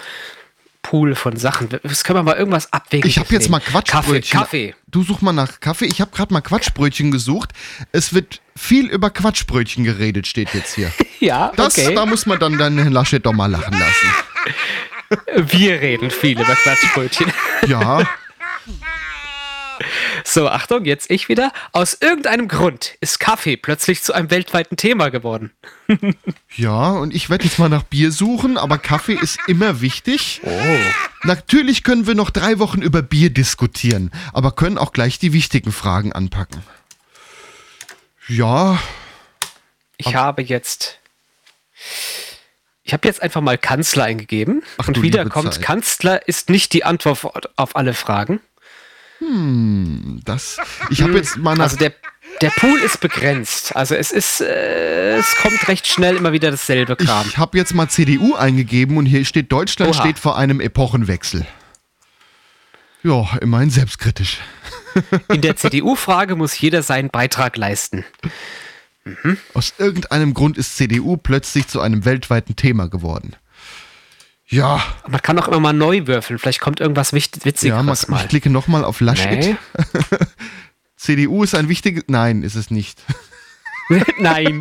Pool 0.83 1.15
von 1.15 1.37
Sachen. 1.37 1.69
Das 1.83 2.05
können 2.05 2.19
wir 2.21 2.23
mal 2.23 2.37
irgendwas 2.37 2.73
abwägen. 2.73 3.09
Ich 3.09 3.19
habe 3.19 3.29
jetzt 3.35 3.51
mal 3.51 3.61
Quatschbrötchen. 3.61 4.39
Kaffee, 4.41 4.69
Kaffee. 4.69 4.75
Du 4.87 5.03
such 5.03 5.21
mal 5.21 5.33
nach 5.33 5.61
Kaffee. 5.61 5.87
Ich 5.87 6.01
habe 6.01 6.11
gerade 6.15 6.33
mal 6.33 6.41
Quatschbrötchen 6.41 7.11
gesucht. 7.11 7.53
Es 7.93 8.15
wird 8.15 8.41
viel 8.57 8.87
über 8.87 9.11
Quatschbrötchen 9.11 9.85
geredet, 9.85 10.27
steht 10.27 10.55
jetzt 10.55 10.75
hier. 10.75 10.91
Ja, 11.21 11.51
Das, 11.57 11.77
okay. 11.77 11.97
Da 11.97 12.07
muss 12.07 12.27
man 12.27 12.39
dann 12.39 12.57
deinen 12.59 12.93
Laschet 12.93 13.27
doch 13.27 13.33
mal 13.33 13.51
lachen 13.51 13.73
lassen. 13.77 15.51
Wir 15.51 15.81
reden 15.81 16.13
viel 16.13 16.41
über 16.41 16.55
Quatschbrötchen. 16.55 17.33
Ja, 17.67 18.07
So, 20.25 20.49
Achtung, 20.49 20.85
jetzt 20.85 21.11
ich 21.11 21.29
wieder. 21.29 21.53
Aus 21.73 21.97
irgendeinem 22.01 22.49
Grund 22.49 22.97
ist 23.01 23.21
Kaffee 23.21 23.57
plötzlich 23.57 24.03
zu 24.03 24.13
einem 24.13 24.31
weltweiten 24.31 24.77
Thema 24.77 25.11
geworden. 25.11 25.53
ja, 26.57 26.91
und 26.91 27.15
ich 27.15 27.31
werde 27.31 27.45
jetzt 27.45 27.59
mal 27.59 27.69
nach 27.69 27.83
Bier 27.83 28.13
suchen, 28.13 28.59
aber 28.59 28.79
Kaffee 28.79 29.15
ist 29.15 29.39
immer 29.47 29.81
wichtig. 29.81 30.41
Oh. 30.45 30.79
Natürlich 31.25 31.83
können 31.85 32.07
wir 32.07 32.15
noch 32.15 32.31
drei 32.31 32.59
Wochen 32.59 32.83
über 32.83 33.03
Bier 33.03 33.31
diskutieren, 33.31 34.11
aber 34.33 34.53
können 34.53 34.79
auch 34.79 34.93
gleich 34.93 35.19
die 35.19 35.33
wichtigen 35.33 35.73
Fragen 35.73 36.13
anpacken. 36.13 36.63
Ja, 38.29 38.79
Ich 39.97 40.15
habe 40.15 40.43
jetzt. 40.43 40.99
Ich 42.83 42.93
habe 42.95 43.07
jetzt 43.07 43.21
einfach 43.21 43.43
mal 43.43 43.59
Kanzler 43.59 44.05
eingegeben 44.05 44.63
Ach 44.79 44.89
und 44.89 45.03
wieder 45.03 45.27
kommt 45.27 45.53
Zeit. 45.53 45.63
Kanzler 45.63 46.27
ist 46.27 46.49
nicht 46.49 46.73
die 46.73 46.85
Antwort 46.85 47.51
auf 47.57 47.77
alle 47.77 47.93
Fragen. 47.93 48.41
Das. 50.25 50.59
Ich 50.91 51.03
habe 51.03 51.15
jetzt 51.15 51.37
mal 51.37 51.55
nach. 51.55 51.65
Also 51.65 51.77
der, 51.77 51.93
der 52.41 52.51
Pool 52.51 52.79
ist 52.81 53.01
begrenzt. 53.01 53.75
Also 53.75 53.95
es 53.95 54.11
ist, 54.11 54.41
äh, 54.41 55.17
es 55.17 55.37
kommt 55.37 55.69
recht 55.69 55.87
schnell 55.87 56.17
immer 56.17 56.33
wieder 56.33 56.51
dasselbe 56.51 56.97
Kram. 56.97 57.27
Ich 57.29 57.39
habe 57.39 57.59
jetzt 57.59 57.75
mal 57.75 57.89
CDU 57.89 58.35
eingegeben 58.35 58.97
und 58.97 59.07
hier 59.07 59.25
steht, 59.25 59.51
Deutschland 59.53 59.95
Oha. 59.95 60.01
steht 60.03 60.19
vor 60.19 60.39
einem 60.39 60.61
Epochenwechsel. 60.61 61.47
Ja, 63.03 63.37
immerhin 63.41 63.71
selbstkritisch. 63.71 64.39
In 65.33 65.41
der 65.41 65.57
CDU-Frage 65.57 66.37
muss 66.37 66.59
jeder 66.59 66.83
seinen 66.83 67.11
Beitrag 67.11 67.57
leisten. 67.57 68.05
Aus 69.55 69.75
irgendeinem 69.79 70.35
Grund 70.35 70.59
ist 70.59 70.77
CDU 70.77 71.17
plötzlich 71.17 71.69
zu 71.69 71.81
einem 71.81 72.05
weltweiten 72.05 72.57
Thema 72.57 72.89
geworden. 72.89 73.37
Ja, 74.51 74.83
Man 75.07 75.21
kann 75.21 75.39
auch 75.39 75.49
immer 75.49 75.61
mal 75.61 75.73
neu 75.75 76.07
würfeln. 76.07 76.39
Vielleicht 76.39 76.61
kommt 76.61 76.81
irgendwas 76.81 77.13
Wicht- 77.13 77.37
ja 77.39 77.45
Witzigeres 77.45 78.09
mal, 78.09 78.23
ich 78.23 78.29
klicke 78.29 78.49
nochmal 78.51 78.83
auf 78.85 79.01
Laschet. 79.01 79.39
Nee. 79.39 79.57
CDU 80.97 81.45
ist 81.45 81.55
ein 81.55 81.69
wichtiges. 81.69 82.05
Nein, 82.09 82.43
ist 82.43 82.55
es 82.55 82.71
nicht. 82.71 82.99
Nein. 84.19 84.61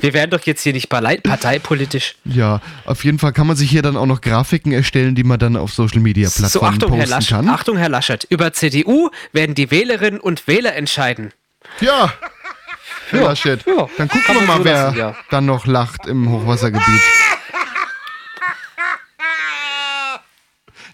Wir 0.00 0.12
werden 0.12 0.30
doch 0.30 0.42
jetzt 0.42 0.62
hier 0.62 0.72
nicht 0.72 0.88
parteipolitisch. 0.88 2.14
Ja, 2.24 2.60
auf 2.84 3.04
jeden 3.04 3.18
Fall 3.18 3.32
kann 3.32 3.46
man 3.46 3.56
sich 3.56 3.70
hier 3.70 3.82
dann 3.82 3.96
auch 3.96 4.06
noch 4.06 4.20
Grafiken 4.20 4.72
erstellen, 4.72 5.14
die 5.14 5.24
man 5.24 5.38
dann 5.38 5.56
auf 5.56 5.72
Social 5.72 6.00
Media 6.00 6.28
So, 6.28 6.40
Plattformen 6.60 6.74
Achtung, 6.74 6.90
Herr 6.92 6.98
posten 7.00 7.10
Laschet. 7.14 7.36
kann. 7.36 7.48
Achtung, 7.48 7.76
Herr 7.78 7.88
Laschet. 7.88 8.24
Über 8.28 8.52
CDU 8.52 9.10
werden 9.32 9.54
die 9.54 9.70
Wählerinnen 9.70 10.20
und 10.20 10.46
Wähler 10.46 10.74
entscheiden. 10.76 11.32
Ja, 11.80 12.12
Herr 13.10 13.20
Ja, 13.20 13.26
Laschet. 13.28 13.64
ja. 13.66 13.88
Dann 13.98 14.08
gucken 14.08 14.22
wir 14.28 14.34
man 14.34 14.46
mal, 14.46 14.56
so 14.58 14.64
wer 14.64 14.94
ja. 14.96 15.16
dann 15.30 15.46
noch 15.46 15.66
lacht 15.66 16.06
im 16.06 16.28
Hochwassergebiet. 16.30 17.00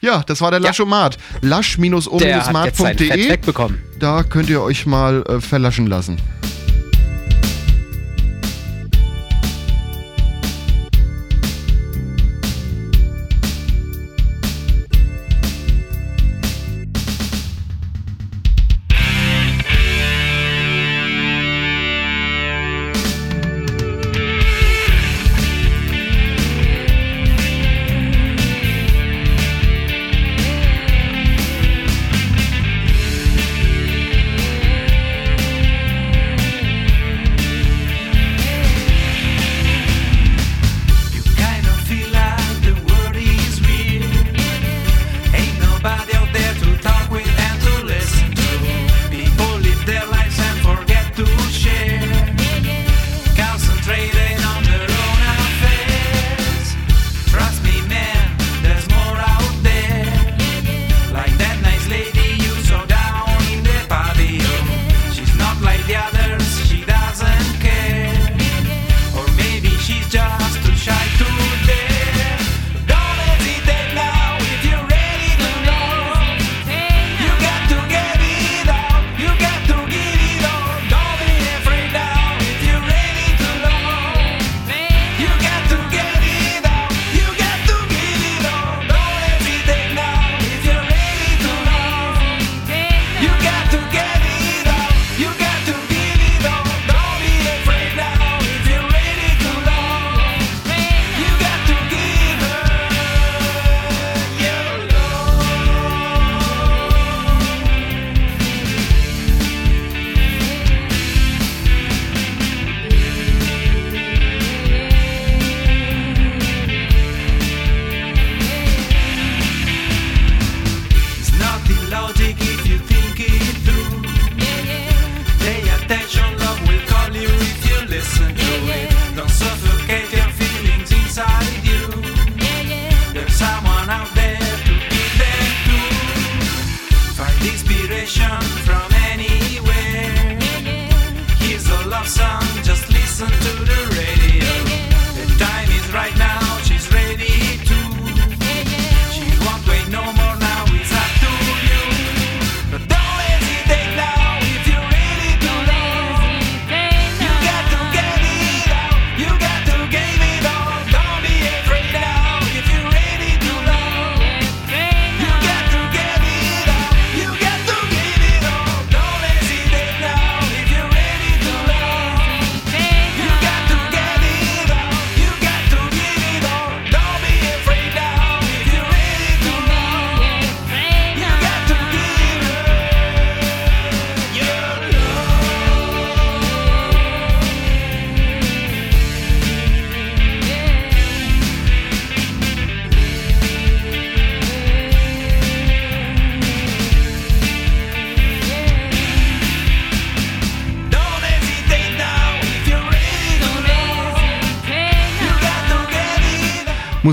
Ja, 0.01 0.23
das 0.27 0.41
war 0.41 0.51
der 0.51 0.61
Laschomat. 0.61 1.17
Der 1.43 1.57
hat 1.57 1.65
jetzt 1.65 2.77
sein 2.79 2.97
Fett 2.97 3.01
lasch-o-smart.de. 3.01 3.31
wegbekommen. 3.31 3.83
Da 3.99 4.23
könnt 4.23 4.49
ihr 4.49 4.63
euch 4.63 4.87
mal 4.87 5.23
äh, 5.29 5.41
verlaschen 5.41 5.87
lassen. 5.87 6.19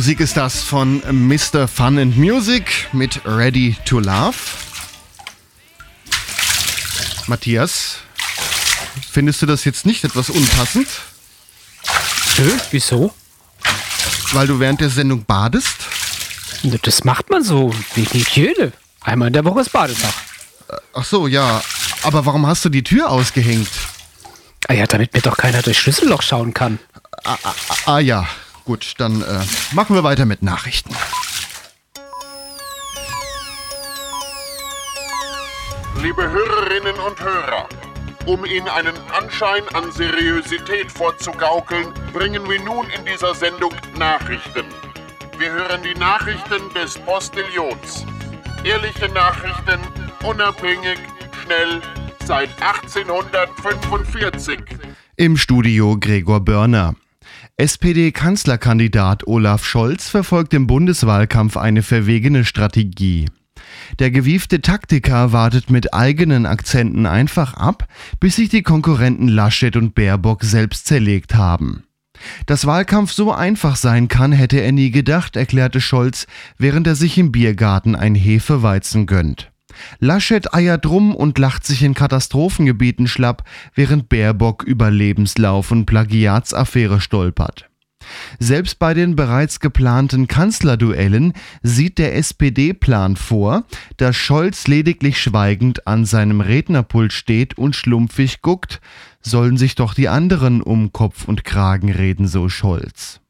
Musik 0.05 0.19
ist 0.19 0.37
das 0.37 0.61
von 0.61 1.01
Mr. 1.09 1.67
Fun 1.67 1.97
and 1.97 2.15
Music 2.15 2.87
mit 2.91 3.21
Ready 3.25 3.75
to 3.85 3.99
Love. 3.99 4.35
Matthias, 7.25 7.95
findest 9.09 9.41
du 9.41 9.47
das 9.47 9.65
jetzt 9.65 9.83
nicht 9.83 10.03
etwas 10.03 10.29
unpassend? 10.29 10.87
Nö, 12.37 12.51
wieso? 12.69 13.15
Weil 14.33 14.45
du 14.45 14.59
während 14.59 14.79
der 14.79 14.91
Sendung 14.91 15.25
badest? 15.25 15.77
Das 16.83 17.03
macht 17.03 17.31
man 17.31 17.43
so, 17.43 17.73
wegen 17.95 18.11
Hygiene. 18.11 18.73
Einmal 19.01 19.29
in 19.29 19.33
der 19.33 19.43
Woche 19.43 19.61
ist 19.61 19.71
Badetag. 19.71 20.13
Ach 20.93 21.03
so, 21.03 21.25
ja. 21.25 21.63
Aber 22.03 22.27
warum 22.27 22.45
hast 22.45 22.63
du 22.63 22.69
die 22.69 22.83
Tür 22.83 23.09
ausgehängt? 23.09 23.71
Ah 24.67 24.73
ja, 24.73 24.85
damit 24.85 25.15
mir 25.15 25.21
doch 25.21 25.37
keiner 25.37 25.63
durch 25.63 25.79
Schlüsselloch 25.79 26.21
schauen 26.21 26.53
kann. 26.53 26.77
Ah 27.87 27.97
ja, 27.97 28.27
gut, 28.65 28.95
dann 28.97 29.21
äh, 29.21 29.45
machen 29.73 29.95
wir 29.95 30.03
weiter 30.03 30.25
mit 30.25 30.41
Nachrichten. 30.41 30.93
Liebe 36.01 36.29
Hörerinnen 36.29 36.95
und 36.95 37.19
Hörer, 37.19 37.69
um 38.25 38.45
Ihnen 38.45 38.67
einen 38.67 38.95
Anschein 39.17 39.63
an 39.73 39.91
Seriosität 39.91 40.91
vorzugaukeln, 40.91 41.93
bringen 42.11 42.47
wir 42.49 42.61
nun 42.61 42.85
in 42.89 43.05
dieser 43.05 43.33
Sendung 43.33 43.73
Nachrichten. 43.97 44.65
Wir 45.37 45.51
hören 45.51 45.81
die 45.83 45.97
Nachrichten 45.99 46.73
des 46.73 46.97
Postillons. 46.99 48.05
Ehrliche 48.63 49.09
Nachrichten, 49.09 49.79
unabhängig, 50.23 50.97
schnell, 51.43 51.81
seit 52.25 52.49
1845. 52.61 54.59
Im 55.17 55.37
Studio 55.37 55.97
Gregor 55.99 56.39
Börner. 56.39 56.95
SPD-Kanzlerkandidat 57.57 59.27
Olaf 59.27 59.63
Scholz 59.63 60.09
verfolgt 60.09 60.53
im 60.53 60.67
Bundeswahlkampf 60.67 61.55
eine 61.55 61.83
verwegene 61.83 62.43
Strategie. 62.43 63.29
Der 63.99 64.11
gewiefte 64.11 64.59
Taktiker 64.59 65.31
wartet 65.31 65.69
mit 65.69 65.93
eigenen 65.93 66.45
Akzenten 66.45 67.05
einfach 67.05 67.53
ab, 67.53 67.87
bis 68.19 68.35
sich 68.35 68.49
die 68.49 68.61
Konkurrenten 68.61 69.29
Laschet 69.29 69.77
und 69.77 69.95
Baerbock 69.95 70.43
selbst 70.43 70.85
zerlegt 70.85 71.35
haben. 71.35 71.85
Dass 72.45 72.65
Wahlkampf 72.65 73.13
so 73.13 73.31
einfach 73.31 73.77
sein 73.77 74.09
kann, 74.09 74.33
hätte 74.33 74.59
er 74.59 74.73
nie 74.73 74.91
gedacht, 74.91 75.37
erklärte 75.37 75.79
Scholz, 75.79 76.27
während 76.57 76.87
er 76.87 76.95
sich 76.95 77.17
im 77.17 77.31
Biergarten 77.31 77.95
ein 77.95 78.15
Hefeweizen 78.15 79.05
gönnt. 79.05 79.49
Laschet 79.99 80.53
eiert 80.53 80.85
rum 80.85 81.15
und 81.15 81.37
lacht 81.37 81.65
sich 81.65 81.83
in 81.83 81.93
Katastrophengebieten 81.93 83.07
schlapp, 83.07 83.43
während 83.73 84.09
Baerbock 84.09 84.63
über 84.63 84.91
Lebenslauf 84.91 85.71
und 85.71 85.85
Plagiatsaffäre 85.85 87.01
stolpert. 87.01 87.69
Selbst 88.39 88.79
bei 88.79 88.93
den 88.93 89.15
bereits 89.15 89.59
geplanten 89.59 90.27
Kanzlerduellen 90.27 91.33
sieht 91.63 91.97
der 91.97 92.15
SPD-Plan 92.15 93.15
vor, 93.15 93.63
dass 93.97 94.15
Scholz 94.15 94.67
lediglich 94.67 95.21
schweigend 95.21 95.87
an 95.87 96.05
seinem 96.05 96.41
Rednerpult 96.41 97.13
steht 97.13 97.57
und 97.57 97.75
schlumpfig 97.75 98.41
guckt, 98.41 98.81
sollen 99.21 99.57
sich 99.57 99.75
doch 99.75 99.93
die 99.93 100.09
anderen 100.09 100.61
um 100.61 100.91
Kopf 100.91 101.27
und 101.27 101.43
Kragen 101.43 101.91
reden, 101.91 102.27
so 102.27 102.49
Scholz. 102.49 103.21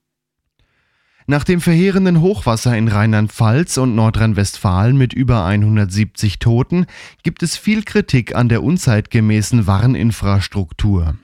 Nach 1.27 1.43
dem 1.43 1.59
verheerenden 1.59 2.21
Hochwasser 2.21 2.77
in 2.77 2.87
Rheinland-Pfalz 2.87 3.79
und 3.79 3.95
Nordrhein-Westfalen 3.95 4.95
mit 4.95 5.11
über 5.11 5.43
170 5.43 6.37
Toten 6.37 6.85
gibt 7.23 7.41
es 7.41 7.57
viel 7.57 7.81
Kritik 7.81 8.35
an 8.35 8.47
der 8.47 8.61
unzeitgemäßen 8.61 9.65
Warninfrastruktur. 9.65 11.15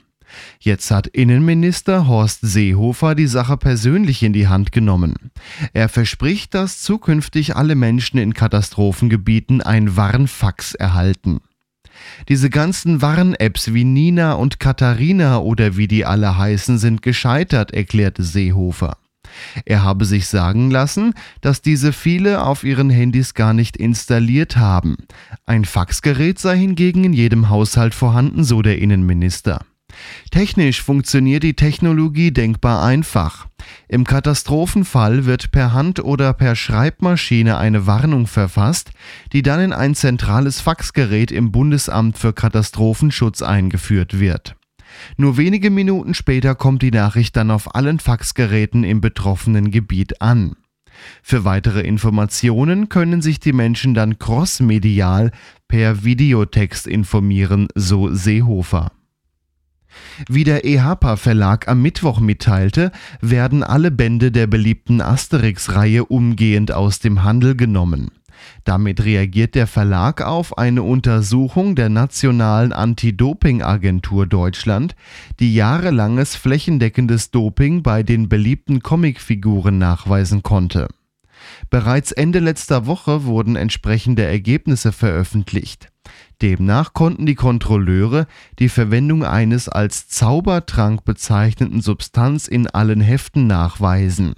Jetzt 0.60 0.90
hat 0.90 1.06
Innenminister 1.06 2.08
Horst 2.08 2.40
Seehofer 2.42 3.14
die 3.14 3.28
Sache 3.28 3.58
persönlich 3.58 4.24
in 4.24 4.34
die 4.34 4.48
Hand 4.48 4.72
genommen. 4.72 5.14
Er 5.74 5.88
verspricht, 5.88 6.56
dass 6.56 6.82
zukünftig 6.82 7.56
alle 7.56 7.76
Menschen 7.76 8.18
in 8.18 8.34
Katastrophengebieten 8.34 9.62
ein 9.62 9.98
Warnfax 9.98 10.74
erhalten. 10.74 11.42
Diese 12.28 12.50
ganzen 12.50 13.04
Warn-Apps 13.04 13.72
wie 13.74 13.84
Nina 13.84 14.34
und 14.34 14.60
Katharina 14.60 15.38
oder 15.38 15.78
wie 15.78 15.88
die 15.88 16.06
alle 16.06 16.40
heißen 16.40 16.80
sind 16.80 17.04
gescheitert, 17.04 17.72
erklärte 17.72 18.24
Seehofer. 18.24 18.98
Er 19.66 19.84
habe 19.84 20.06
sich 20.06 20.28
sagen 20.28 20.72
lassen, 20.72 21.14
dass 21.42 21.62
diese 21.62 21.94
viele 21.94 22.44
auf 22.44 22.64
ihren 22.64 22.90
Handys 22.90 23.34
gar 23.34 23.54
nicht 23.54 23.78
installiert 23.78 24.58
haben. 24.58 24.98
Ein 25.46 25.66
Faxgerät 25.66 26.40
sei 26.40 26.58
hingegen 26.58 27.04
in 27.04 27.14
jedem 27.14 27.50
Haushalt 27.50 27.94
vorhanden, 27.94 28.44
so 28.44 28.62
der 28.62 28.80
Innenminister. 28.80 29.62
Technisch 30.32 30.82
funktioniert 30.82 31.44
die 31.44 31.56
Technologie 31.56 32.32
denkbar 32.32 32.84
einfach. 32.84 33.48
Im 33.88 34.06
Katastrophenfall 34.06 35.26
wird 35.26 35.52
per 35.52 35.74
Hand 35.74 36.04
oder 36.04 36.34
per 36.34 36.56
Schreibmaschine 36.56 37.58
eine 37.58 37.88
Warnung 37.88 38.28
verfasst, 38.28 38.92
die 39.34 39.42
dann 39.42 39.60
in 39.60 39.74
ein 39.74 39.96
zentrales 39.96 40.62
Faxgerät 40.62 41.32
im 41.32 41.52
Bundesamt 41.52 42.18
für 42.18 42.34
Katastrophenschutz 42.34 43.42
eingeführt 43.42 44.20
wird. 44.20 44.56
Nur 45.18 45.38
wenige 45.38 45.70
Minuten 45.70 46.14
später 46.14 46.56
kommt 46.56 46.82
die 46.82 46.92
Nachricht 46.92 47.36
dann 47.36 47.52
auf 47.52 47.76
allen 47.76 48.00
Faxgeräten 48.00 48.84
im 48.84 49.02
betroffenen 49.02 49.72
Gebiet 49.72 50.22
an. 50.22 50.56
Für 51.24 51.46
weitere 51.46 51.82
Informationen 51.82 52.90
können 52.90 53.22
sich 53.22 53.40
die 53.40 53.54
Menschen 53.54 53.94
dann 53.94 54.20
crossmedial 54.20 55.32
per 55.68 56.04
Videotext 56.04 56.88
informieren, 56.88 57.68
so 57.76 58.14
Seehofer. 58.14 58.92
Wie 60.28 60.44
der 60.44 60.66
EHPA 60.66 61.18
Verlag 61.18 61.68
am 61.68 61.82
Mittwoch 61.82 62.20
mitteilte, 62.20 62.92
werden 63.20 63.64
alle 63.64 63.92
Bände 63.92 64.32
der 64.32 64.48
beliebten 64.48 65.02
Asterix-Reihe 65.02 66.06
umgehend 66.06 66.72
aus 66.72 67.00
dem 67.00 67.24
Handel 67.24 67.56
genommen. 67.56 68.12
Damit 68.64 69.04
reagiert 69.04 69.56
der 69.56 69.68
Verlag 69.68 70.22
auf 70.22 70.58
eine 70.58 70.84
Untersuchung 70.84 71.76
der 71.76 71.90
Nationalen 71.90 72.74
Anti-Doping-Agentur 72.74 74.28
Deutschland, 74.28 74.96
die 75.40 75.54
jahrelanges 75.54 76.36
flächendeckendes 76.36 77.32
Doping 77.32 77.84
bei 77.84 78.04
den 78.04 78.30
beliebten 78.30 78.82
Comicfiguren 78.82 79.78
nachweisen 79.78 80.44
konnte. 80.44 80.88
Bereits 81.70 82.12
Ende 82.12 82.40
letzter 82.40 82.86
Woche 82.86 83.26
wurden 83.26 83.56
entsprechende 83.56 84.24
Ergebnisse 84.24 84.92
veröffentlicht. 84.92 85.92
Demnach 86.42 86.94
konnten 86.94 87.26
die 87.26 87.36
Kontrolleure 87.36 88.28
die 88.60 88.70
Verwendung 88.70 89.24
eines 89.24 89.70
als 89.70 90.08
Zaubertrank 90.08 91.04
bezeichneten 91.06 91.82
Substanz 91.82 92.48
in 92.48 92.68
allen 92.68 93.02
Heften 93.02 93.48
nachweisen. 93.48 94.34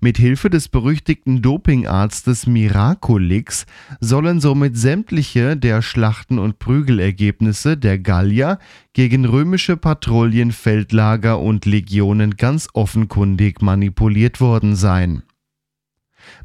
Mit 0.00 0.18
Hilfe 0.18 0.50
des 0.50 0.68
berüchtigten 0.68 1.42
Dopingarztes 1.42 2.46
Miraculix 2.46 3.66
sollen 4.00 4.40
somit 4.40 4.76
sämtliche 4.76 5.56
der 5.56 5.82
Schlachten- 5.82 6.38
und 6.38 6.58
Prügelergebnisse 6.58 7.76
der 7.76 7.98
Gallier 7.98 8.58
gegen 8.92 9.24
römische 9.24 9.76
Patrouillen, 9.76 10.52
Feldlager 10.52 11.40
und 11.40 11.66
Legionen 11.66 12.36
ganz 12.36 12.68
offenkundig 12.72 13.62
manipuliert 13.62 14.40
worden 14.40 14.76
sein. 14.76 15.22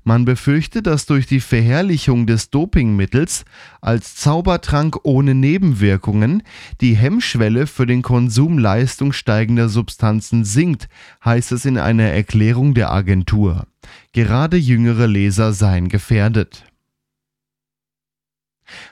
Man 0.03 0.25
befürchte, 0.25 0.81
dass 0.81 1.05
durch 1.05 1.27
die 1.27 1.39
Verherrlichung 1.39 2.27
des 2.27 2.49
Dopingmittels 2.49 3.45
als 3.81 4.15
Zaubertrank 4.15 4.97
ohne 5.03 5.35
Nebenwirkungen 5.35 6.43
die 6.81 6.95
Hemmschwelle 6.95 7.67
für 7.67 7.85
den 7.85 8.01
Konsum 8.01 8.57
leistungssteigender 8.57 9.69
Substanzen 9.69 10.43
sinkt, 10.43 10.89
heißt 11.23 11.51
es 11.51 11.65
in 11.65 11.77
einer 11.77 12.05
Erklärung 12.05 12.73
der 12.73 12.91
Agentur. 12.91 13.67
Gerade 14.11 14.57
jüngere 14.57 15.07
Leser 15.07 15.53
seien 15.53 15.89
gefährdet. 15.89 16.65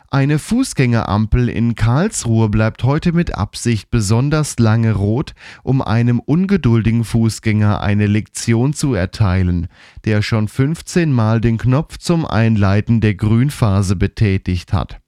Eine 0.10 0.40
Fußgängerampel 0.40 1.50
in 1.50 1.76
Karlsruhe 1.76 2.50
bleibt 2.50 2.84
heute 2.84 3.14
mit 3.14 3.36
Absicht 3.36 3.90
besonders 3.90 4.60
lange 4.60 4.94
rot, 4.94 5.34
um 5.64 5.82
einem 5.82 6.20
ungeduldigen 6.20 7.04
Fußgänger 7.04 7.82
eine 7.82 8.08
Lektion 8.08 8.74
zu 8.74 8.94
erteilen, 8.94 9.68
der 10.06 10.22
schon 10.22 10.48
15 10.48 11.12
Mal 11.12 11.42
den 11.42 11.58
Knopf 11.58 11.98
zum 11.98 12.26
Einleiten 12.26 13.02
der 13.02 13.16
Grünphase 13.16 13.96
betätigt 13.96 14.74
hat. 14.74 15.00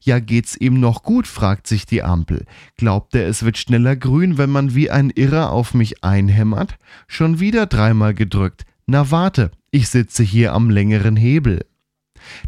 Ja, 0.00 0.20
geht's 0.20 0.56
ihm 0.56 0.80
noch 0.80 1.02
gut, 1.02 1.26
fragt 1.26 1.66
sich 1.66 1.86
die 1.86 2.02
Ampel. 2.02 2.44
Glaubt 2.76 3.14
er, 3.14 3.26
es 3.26 3.42
wird 3.44 3.58
schneller 3.58 3.96
grün, 3.96 4.38
wenn 4.38 4.50
man 4.50 4.74
wie 4.74 4.90
ein 4.90 5.10
Irrer 5.10 5.50
auf 5.50 5.74
mich 5.74 6.04
einhämmert? 6.04 6.76
Schon 7.06 7.40
wieder 7.40 7.66
dreimal 7.66 8.14
gedrückt. 8.14 8.64
Na 8.86 9.10
warte, 9.10 9.50
ich 9.70 9.88
sitze 9.88 10.22
hier 10.22 10.52
am 10.52 10.70
längeren 10.70 11.16
Hebel. 11.16 11.64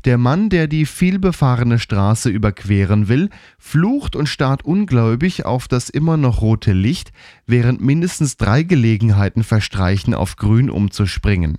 Der 0.05 0.19
Mann, 0.19 0.49
der 0.49 0.67
die 0.67 0.87
vielbefahrene 0.87 1.79
Straße 1.79 2.29
überqueren 2.29 3.09
will, 3.09 3.31
flucht 3.59 4.17
und 4.17 4.29
starrt 4.29 4.65
ungläubig 4.65 5.45
auf 5.45 5.69
das 5.69 5.89
immer 5.91 6.17
noch 6.17 6.43
rote 6.43 6.73
Licht, 6.73 7.13
während 7.47 7.81
mindestens 7.81 8.37
drei 8.37 8.63
Gelegenheiten 8.63 9.45
verstreichen, 9.45 10.15
auf 10.15 10.37
grün 10.37 10.71
umzuspringen. 10.71 11.59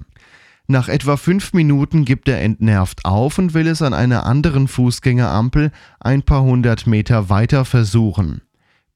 Nach 0.67 0.89
etwa 0.89 1.15
fünf 1.15 1.53
Minuten 1.53 2.05
gibt 2.05 2.27
er 2.27 2.41
entnervt 2.41 3.05
auf 3.05 3.37
und 3.37 3.53
will 3.53 3.67
es 3.67 3.83
an 3.83 3.93
einer 3.93 4.25
anderen 4.25 4.67
Fußgängerampel 4.67 5.71
ein 5.99 6.23
paar 6.23 6.41
hundert 6.41 6.87
Meter 6.87 7.29
weiter 7.29 7.65
versuchen. 7.65 8.41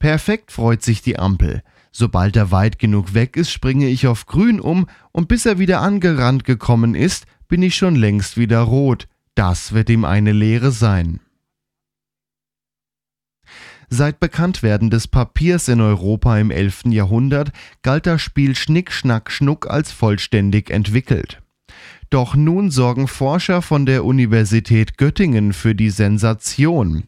Perfekt 0.00 0.50
freut 0.50 0.82
sich 0.82 1.02
die 1.02 1.18
Ampel. 1.18 1.62
Sobald 1.92 2.36
er 2.36 2.50
weit 2.50 2.78
genug 2.78 3.14
weg 3.14 3.36
ist, 3.36 3.50
springe 3.50 3.88
ich 3.88 4.06
auf 4.06 4.26
grün 4.26 4.60
um 4.60 4.86
und 5.12 5.28
bis 5.28 5.46
er 5.46 5.58
wieder 5.58 5.80
angerannt 5.80 6.44
gekommen 6.44 6.94
ist, 6.94 7.26
bin 7.48 7.62
ich 7.62 7.76
schon 7.76 7.96
längst 7.96 8.36
wieder 8.36 8.60
rot. 8.60 9.06
Das 9.40 9.72
wird 9.72 9.88
ihm 9.88 10.04
eine 10.04 10.32
Lehre 10.32 10.70
sein. 10.70 11.18
Seit 13.88 14.20
Bekanntwerden 14.20 14.90
des 14.90 15.08
Papiers 15.08 15.68
in 15.68 15.80
Europa 15.80 16.36
im 16.36 16.50
11. 16.50 16.82
Jahrhundert 16.90 17.50
galt 17.80 18.04
das 18.04 18.20
Spiel 18.20 18.54
Schnick, 18.54 18.92
Schnack, 18.92 19.30
Schnuck 19.30 19.66
als 19.66 19.92
vollständig 19.92 20.68
entwickelt. 20.68 21.40
Doch 22.10 22.34
nun 22.34 22.70
sorgen 22.70 23.08
Forscher 23.08 23.62
von 23.62 23.86
der 23.86 24.04
Universität 24.04 24.98
Göttingen 24.98 25.54
für 25.54 25.74
die 25.74 25.88
Sensation. 25.88 27.04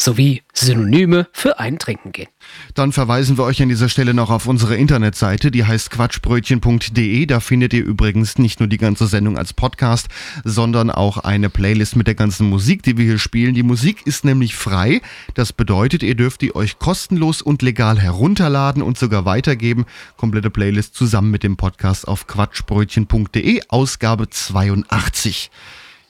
Sowie 0.01 0.43
Synonyme 0.55 1.27
für 1.33 1.59
Eintrinken 1.59 2.13
gehen. 2.13 2.29
Dann 2.75 2.93
verweisen 2.93 3.37
wir 3.37 3.43
euch 3.43 3.61
an 3.61 3.69
dieser 3.69 3.89
Stelle 3.89 4.15
noch 4.15 4.31
auf 4.31 4.47
unsere 4.47 4.77
Internetseite, 4.77 5.51
die 5.51 5.65
heißt 5.65 5.91
quatschbrötchen.de. 5.91 7.27
Da 7.27 7.41
findet 7.41 7.73
ihr 7.75 7.85
übrigens 7.85 8.39
nicht 8.39 8.61
nur 8.61 8.69
die 8.69 8.79
ganze 8.79 9.09
Sendung 9.09 9.37
als 9.37 9.53
Podcast, 9.53 10.07
sondern 10.45 10.93
auch 10.93 11.19
eine 11.19 11.51
Playlist 11.51 11.97
mit 11.97 12.07
der 12.07 12.15
ganzen 12.15 12.49
Musik, 12.49 12.85
die 12.85 12.97
wir 12.97 13.07
hier 13.07 13.19
spielen. 13.19 13.55
Die 13.55 13.65
Musik 13.65 14.07
ist 14.07 14.25
nämlich 14.25 14.55
frei. 14.55 15.01
Das 15.35 15.53
bedeutet, 15.53 16.05
ihr 16.05 16.15
dürft 16.15 16.43
die 16.43 16.55
euch 16.55 16.79
kostenlos 16.79 17.43
und 17.43 17.63
legal 17.63 17.99
herunterladen 17.99 18.85
und 18.85 18.99
sogar 18.99 19.25
weitergeben. 19.25 19.85
Komplette 20.17 20.51
Playlist 20.51 20.95
zusammen 20.95 21.33
mit 21.33 21.43
dem 21.43 21.57
Podcast 21.57 22.07
auf 22.07 22.29
quatschbrötchen.de, 22.29 23.63
Ausgabe 23.69 24.31
82. 24.31 25.51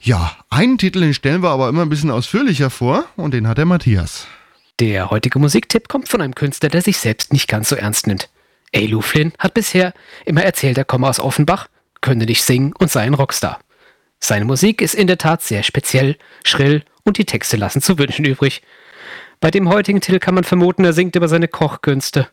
Ja, 0.01 0.37
einen 0.49 0.77
Titel, 0.77 1.01
den 1.01 1.13
stellen 1.13 1.43
wir 1.43 1.49
aber 1.49 1.67
immer 1.67 1.81
ein 1.81 1.89
bisschen 1.89 2.11
ausführlicher 2.11 2.69
vor 2.69 3.05
und 3.17 3.33
den 3.33 3.47
hat 3.47 3.57
der 3.57 3.65
Matthias. 3.65 4.27
Der 4.79 5.09
heutige 5.09 5.39
Musiktipp 5.39 5.89
kommt 5.89 6.07
von 6.07 6.21
einem 6.21 6.35
Künstler, 6.35 6.69
der 6.69 6.81
sich 6.81 6.97
selbst 6.97 7.33
nicht 7.33 7.49
ganz 7.49 7.67
so 7.69 7.75
ernst 7.75 8.07
nimmt. 8.07 8.29
Elu 8.71 9.01
Flynn 9.01 9.33
hat 9.37 9.53
bisher 9.53 9.93
immer 10.25 10.43
erzählt, 10.43 10.77
er 10.77 10.85
komme 10.85 11.07
aus 11.07 11.19
Offenbach, 11.19 11.67
könne 11.99 12.25
nicht 12.25 12.43
singen 12.43 12.73
und 12.79 12.89
sei 12.89 13.01
ein 13.01 13.13
Rockstar. 13.13 13.59
Seine 14.19 14.45
Musik 14.45 14.81
ist 14.81 14.95
in 14.95 15.07
der 15.07 15.17
Tat 15.17 15.41
sehr 15.41 15.63
speziell, 15.63 16.17
schrill 16.43 16.83
und 17.03 17.17
die 17.17 17.25
Texte 17.25 17.57
lassen 17.57 17.81
zu 17.81 17.97
wünschen 17.97 18.23
übrig. 18.23 18.61
Bei 19.41 19.51
dem 19.51 19.67
heutigen 19.67 19.99
Titel 19.99 20.19
kann 20.19 20.35
man 20.35 20.43
vermuten, 20.45 20.85
er 20.85 20.93
singt 20.93 21.15
über 21.15 21.27
seine 21.27 21.47
Kochkünste. 21.47 22.27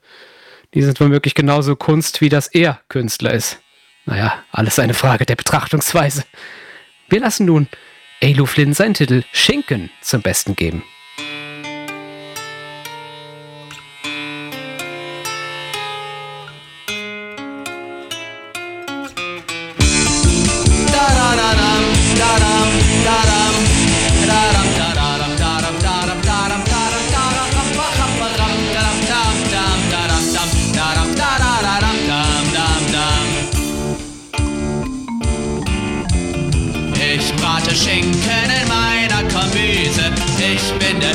Die 0.75 0.83
sind 0.83 1.01
womöglich 1.01 1.35
genauso 1.35 1.75
Kunst, 1.75 2.21
wie 2.21 2.29
dass 2.29 2.49
er 2.49 2.81
Künstler 2.89 3.33
ist. 3.33 3.61
Naja, 4.05 4.45
alles 4.53 4.79
eine 4.79 4.95
Frage 4.95 5.27
der 5.27 5.37
Betrachtungsweise. 5.37 6.25
Wir 7.09 7.21
lassen 7.21 7.47
nun 7.47 7.69
Elu 8.21 8.47
Flynn 8.47 8.75
seinen 8.75 8.95
Titel 8.95 9.23
Schinken 9.33 9.91
zum 10.01 10.23
Besten 10.23 10.57
geben. 10.57 10.83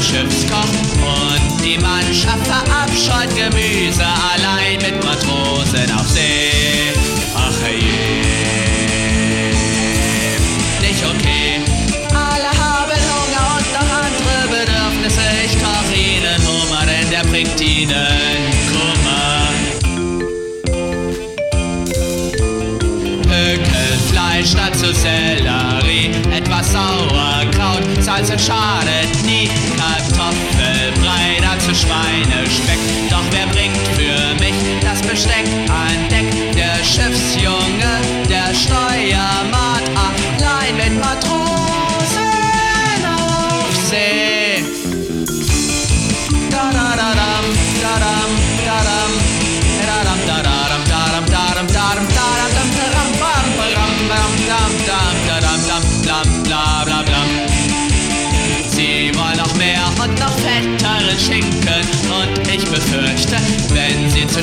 Schiffskopf 0.01 0.69
und 0.95 1.63
die 1.63 1.77
Mannschaft 1.77 2.47
verabscheut 2.47 3.29
Gemüse 3.35 4.03
allein 4.03 4.77
mit 4.81 5.03
Matrosen 5.03 5.91
auf 5.95 6.07
See. 6.07 6.93
Ach 7.35 7.67
je, 7.67 8.21
nicht 10.81 11.05
okay. 11.05 11.61
Alle 12.09 12.49
haben 12.49 12.99
Hunger 13.11 13.45
und 13.57 13.67
noch 13.73 13.91
andere 14.01 14.37
Bedürfnisse. 14.49 15.21
Ich 15.45 15.53
koch 15.61 15.91
ihnen 15.95 16.39
Hummer, 16.47 16.83
denn 16.85 17.09
der 17.11 17.23
bringt 17.29 17.61
ihnen 17.61 18.49
Kummer. 18.71 19.47
Ökelfleisch 23.29 24.49
statt 24.51 24.75
zu 24.75 24.93
Sellerie, 24.93 26.11
etwas 26.35 26.71
Sauerkraut, 26.71 27.83
Salz 27.99 28.29
und 28.31 28.41
Schade. 28.41 29.07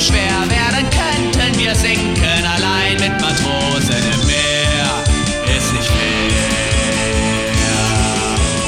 Schwer 0.09 0.41
wären, 0.49 0.87
könnten 0.91 1.59
wir 1.59 1.75
sinken 1.75 2.45
allein 2.57 2.97
mit 2.99 3.21
Matrosen 3.21 4.03
im 4.15 4.27
Meer. 4.27 5.05
Ist 5.57 5.73
nicht 5.73 5.89
fair. 5.89 6.49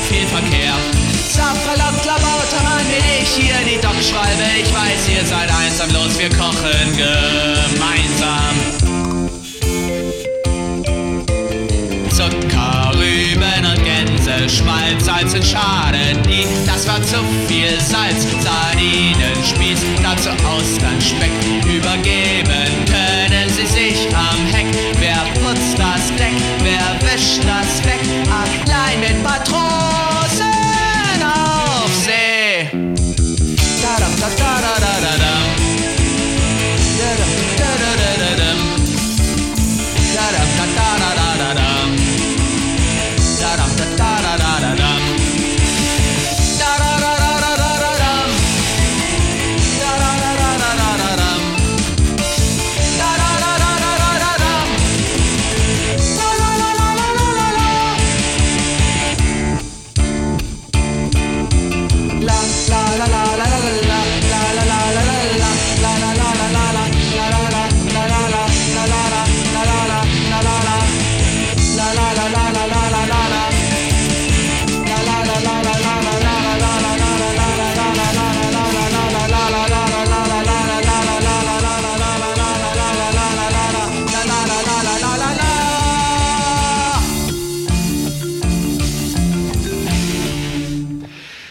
Viel 0.09 0.26
Verkehr. 0.26 0.74
Saufralab, 1.28 2.03
Klabautermann, 2.03 2.84
bin 2.91 3.05
ich 3.22 3.28
hier 3.28 3.55
die 3.64 3.80
Doc. 3.80 3.97
Ich 4.01 4.12
weiß, 4.74 5.09
ihr 5.09 5.24
seid 5.24 5.49
einsam, 5.51 5.91
los, 5.93 6.18
wir 6.18 6.28
kochen 6.30 6.59
mit 14.91 15.03
Salz 15.05 15.34
entschaden 15.34 16.22
die. 16.24 16.47
Das 16.66 16.86
war 16.86 17.01
zu 17.03 17.16
viel 17.47 17.80
Salz, 17.80 18.26
Sardinenspieß, 18.43 19.80
dazu 20.03 20.30
Austern, 20.47 21.01
Speck 21.01 21.30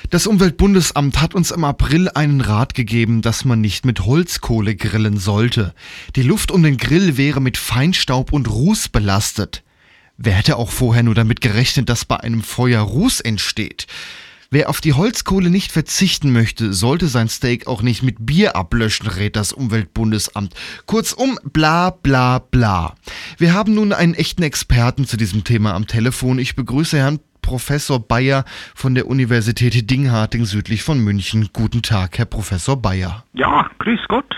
Das 0.10 0.26
Umweltbundesamt 0.26 1.22
hat 1.22 1.36
uns 1.36 1.52
im 1.52 1.64
April 1.64 2.10
einen 2.10 2.42
Rat 2.42 2.74
gegeben, 2.74 3.22
dass 3.22 3.46
man 3.46 3.62
nicht 3.62 3.86
mit 3.86 4.08
Holzkohle 4.08 4.76
grillen 4.76 5.18
sollte. 5.18 5.76
Die 6.16 6.24
Luft 6.24 6.50
um 6.50 6.64
den 6.64 6.78
Grill 6.78 7.16
wäre 7.16 7.40
mit 7.40 7.58
Feinstaub 7.58 8.34
und 8.34 8.50
Ruß 8.50 8.90
belastet. 8.90 9.64
Wer 10.18 10.34
hätte 10.34 10.58
auch 10.58 10.72
vorher 10.72 11.04
nur 11.04 11.14
damit 11.14 11.42
gerechnet, 11.42 11.90
dass 11.90 12.06
bei 12.06 12.20
einem 12.20 12.42
Feuer 12.42 12.82
Ruß 12.82 13.20
entsteht? 13.20 13.86
Wer 14.50 14.70
auf 14.70 14.82
die 14.82 14.94
Holzkohle 14.94 15.52
nicht 15.52 15.72
verzichten 15.72 16.32
möchte, 16.32 16.74
sollte 16.74 17.08
sein 17.08 17.30
Steak 17.30 17.68
auch 17.68 17.84
nicht 17.84 18.02
mit 18.02 18.26
Bier 18.26 18.56
ablöschen, 18.56 19.06
rät 19.06 19.36
das 19.36 19.54
Umweltbundesamt. 19.54 20.56
Kurzum, 20.88 21.38
bla 21.44 21.92
bla 21.92 22.40
bla. 22.40 22.96
Wir 23.38 23.54
haben 23.54 23.76
nun 23.76 23.94
einen 23.94 24.16
echten 24.16 24.42
Experten 24.42 25.06
zu 25.06 25.18
diesem 25.18 25.44
Thema 25.44 25.76
am 25.76 25.86
Telefon. 25.86 26.40
Ich 26.40 26.56
begrüße 26.56 26.98
Herrn 26.98 27.20
Professor 27.42 28.00
Bayer 28.00 28.46
von 28.76 28.96
der 28.96 29.08
Universität 29.08 29.90
Dingharting 29.90 30.46
südlich 30.46 30.84
von 30.84 31.00
München. 31.00 31.50
Guten 31.54 31.82
Tag, 31.82 32.18
Herr 32.18 32.26
Professor 32.26 32.82
Bayer. 32.82 33.24
Ja, 33.34 33.70
grüß 33.80 34.02
Gott. 34.08 34.36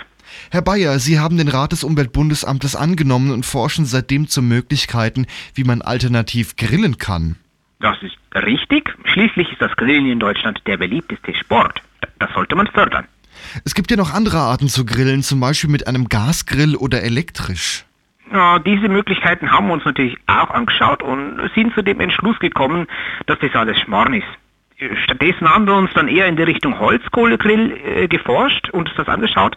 Herr 0.50 0.62
Bayer, 0.62 1.00
Sie 1.00 1.20
haben 1.20 1.38
den 1.38 1.48
Rat 1.48 1.72
des 1.72 1.84
Umweltbundesamtes 1.84 2.76
angenommen 2.76 3.32
und 3.32 3.46
forschen 3.46 3.86
seitdem 3.86 4.28
zu 4.28 4.42
Möglichkeiten, 4.42 5.26
wie 5.54 5.64
man 5.64 5.82
alternativ 5.82 6.56
grillen 6.56 6.98
kann. 6.98 7.36
Das 7.80 7.98
ist 8.02 8.16
richtig. 8.36 8.94
Schließlich 9.06 9.52
ist 9.52 9.62
das 9.62 9.76
Grillen 9.76 10.06
in 10.06 10.20
Deutschland 10.20 10.62
der 10.68 10.78
beliebteste 10.78 11.34
Sport. 11.34 11.82
Das 12.20 12.32
sollte 12.34 12.56
man 12.56 12.68
fördern. 12.68 13.08
Es 13.66 13.76
gibt 13.76 13.92
ja 13.92 13.98
noch 13.98 14.14
andere 14.14 14.38
Arten 14.38 14.68
zu 14.68 14.86
grillen, 14.86 15.24
zum 15.24 15.40
Beispiel 15.40 15.70
mit 15.70 15.88
einem 15.88 16.08
Gasgrill 16.08 16.76
oder 16.76 17.02
elektrisch. 17.02 17.86
Ja, 18.34 18.60
diese 18.60 18.88
Möglichkeiten 18.88 19.52
haben 19.52 19.68
wir 19.68 19.74
uns 19.74 19.86
natürlich 19.86 20.18
auch 20.28 20.50
angeschaut 20.52 21.04
und 21.04 21.40
sind 21.54 21.74
zu 21.74 21.82
dem 21.82 22.00
Entschluss 22.00 22.40
gekommen, 22.40 22.88
dass 23.26 23.40
das 23.40 23.54
alles 23.56 23.78
Schmarrn 23.80 24.14
ist. 24.14 24.28
Stattdessen 25.04 25.48
haben 25.48 25.68
wir 25.68 25.76
uns 25.76 25.92
dann 25.94 26.08
eher 26.08 26.26
in 26.26 26.38
die 26.38 26.44
Richtung 26.44 26.80
Holzkohlegrill 26.80 27.78
äh, 27.86 28.08
geforscht 28.08 28.70
und 28.72 28.88
uns 28.88 28.98
das 28.98 29.08
angeschaut. 29.08 29.56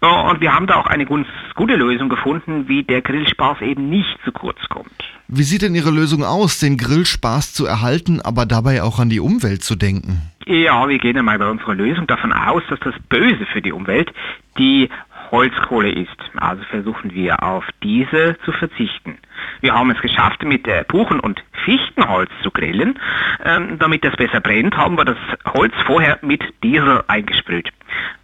Äh, 0.00 0.06
und 0.06 0.40
wir 0.40 0.52
haben 0.52 0.66
da 0.66 0.76
auch 0.76 0.86
eine 0.86 1.06
ganz 1.06 1.28
gute 1.54 1.76
Lösung 1.76 2.08
gefunden, 2.08 2.66
wie 2.66 2.82
der 2.82 3.00
Grillspaß 3.00 3.60
eben 3.60 3.88
nicht 3.88 4.18
zu 4.24 4.32
kurz 4.32 4.58
kommt. 4.68 4.90
Wie 5.28 5.44
sieht 5.44 5.62
denn 5.62 5.76
Ihre 5.76 5.90
Lösung 5.90 6.24
aus, 6.24 6.58
den 6.58 6.76
Grillspaß 6.76 7.54
zu 7.54 7.66
erhalten, 7.66 8.20
aber 8.20 8.46
dabei 8.46 8.82
auch 8.82 8.98
an 8.98 9.10
die 9.10 9.20
Umwelt 9.20 9.62
zu 9.62 9.76
denken? 9.76 10.22
Ja, 10.46 10.88
wir 10.88 10.98
gehen 10.98 11.16
einmal 11.16 11.38
bei 11.38 11.48
unserer 11.48 11.74
Lösung 11.74 12.06
davon 12.06 12.32
aus, 12.32 12.62
dass 12.68 12.80
das 12.80 12.94
Böse 13.08 13.46
für 13.52 13.62
die 13.62 13.72
Umwelt 13.72 14.12
die 14.58 14.90
Holzkohle 15.34 15.90
ist. 15.90 16.16
Also 16.36 16.62
versuchen 16.70 17.12
wir 17.12 17.42
auf 17.42 17.64
diese 17.82 18.36
zu 18.44 18.52
verzichten. 18.52 19.18
Wir 19.60 19.74
haben 19.74 19.90
es 19.90 20.00
geschafft, 20.00 20.44
mit 20.44 20.66
äh, 20.68 20.84
Buchen- 20.86 21.18
und 21.18 21.42
Fichtenholz 21.64 22.30
zu 22.42 22.50
grillen. 22.52 22.98
Ähm, 23.44 23.78
damit 23.80 24.04
das 24.04 24.14
besser 24.16 24.40
brennt, 24.40 24.76
haben 24.76 24.96
wir 24.96 25.04
das 25.04 25.16
Holz 25.46 25.74
vorher 25.86 26.18
mit 26.22 26.42
Diesel 26.62 27.02
eingesprüht. 27.08 27.70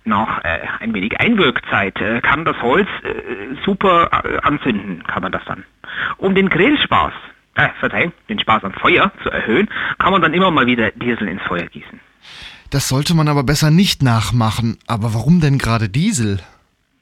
Nach 0.05 0.45
äh, 0.45 0.61
ein 0.79 0.95
wenig 0.95 1.19
Einwirkzeit 1.21 2.01
äh, 2.01 2.21
kann 2.21 2.45
das 2.45 2.61
Holz 2.63 2.89
äh, 3.03 3.57
super 3.65 4.11
äh, 4.25 4.39
anzünden, 4.43 5.03
kann 5.05 5.23
man 5.23 5.33
das 5.33 5.43
dann. 5.47 5.65
Um 6.17 6.37
den 6.37 6.49
Grillspaß, 6.49 7.13
äh, 7.57 7.69
verzeihen, 7.81 8.13
den 8.29 8.39
Spaß 8.39 8.63
am 8.63 8.73
Feuer 8.73 9.11
zu 9.25 9.31
erhöhen, 9.31 9.69
kann 9.99 10.13
man 10.13 10.23
dann 10.23 10.33
immer 10.33 10.53
mal 10.53 10.67
wieder 10.67 10.93
Diesel 10.93 11.27
ins 11.27 11.43
Feuer 11.43 11.67
gießen. 11.67 11.99
Das 12.71 12.89
sollte 12.89 13.15
man 13.15 13.27
aber 13.27 13.43
besser 13.43 13.73
nicht 13.73 14.03
nachmachen. 14.03 14.79
Aber 14.87 15.13
warum 15.13 15.41
denn 15.41 15.59
gerade 15.59 15.89
Diesel? 15.89 16.39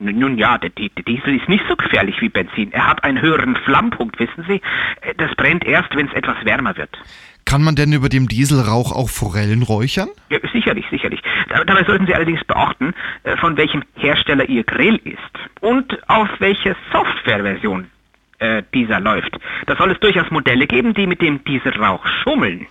Nun 0.00 0.38
ja, 0.38 0.58
der, 0.58 0.70
Diesel 0.70 1.36
ist 1.40 1.48
nicht 1.48 1.64
so 1.68 1.74
gefährlich 1.74 2.20
wie 2.20 2.28
Benzin. 2.28 2.70
Er 2.72 2.86
hat 2.86 3.02
einen 3.02 3.20
höheren 3.20 3.56
Flammpunkt, 3.56 4.18
wissen 4.20 4.44
Sie. 4.46 4.60
Äh, 5.00 5.14
Das 5.16 5.34
brennt 5.36 5.64
erst, 5.64 5.94
wenn 5.96 6.06
es 6.06 6.14
etwas 6.14 6.36
wärmer 6.44 6.76
wird. 6.76 6.96
Kann 7.44 7.62
man 7.64 7.74
denn 7.74 7.92
über 7.92 8.08
dem 8.08 8.28
Dieselrauch 8.28 8.92
auch 8.92 9.08
Forellen 9.10 9.62
räuchern? 9.62 10.08
Ja, 10.30 10.38
sicherlich, 10.52 10.84
sicherlich. 10.90 11.20
Da- 11.48 11.64
Dabei 11.64 11.82
sollten 11.84 12.06
Sie 12.06 12.14
allerdings 12.14 12.44
beachten, 12.44 12.94
äh, 13.24 13.36
von 13.38 13.56
welchem 13.56 13.82
Hersteller 13.96 14.48
Ihr 14.48 14.62
Grill 14.64 14.96
ist 15.02 15.18
und 15.60 15.98
auf 16.08 16.28
welche 16.38 16.76
Softwareversion 16.92 17.90
äh, 18.38 18.62
dieser 18.72 19.00
läuft. 19.00 19.36
Da 19.66 19.74
soll 19.76 19.90
es 19.90 19.98
durchaus 19.98 20.30
Modelle 20.30 20.68
geben, 20.68 20.94
die 20.94 21.08
mit 21.08 21.20
dem 21.20 21.42
Dieselrauch 21.42 22.06
schummeln. 22.22 22.66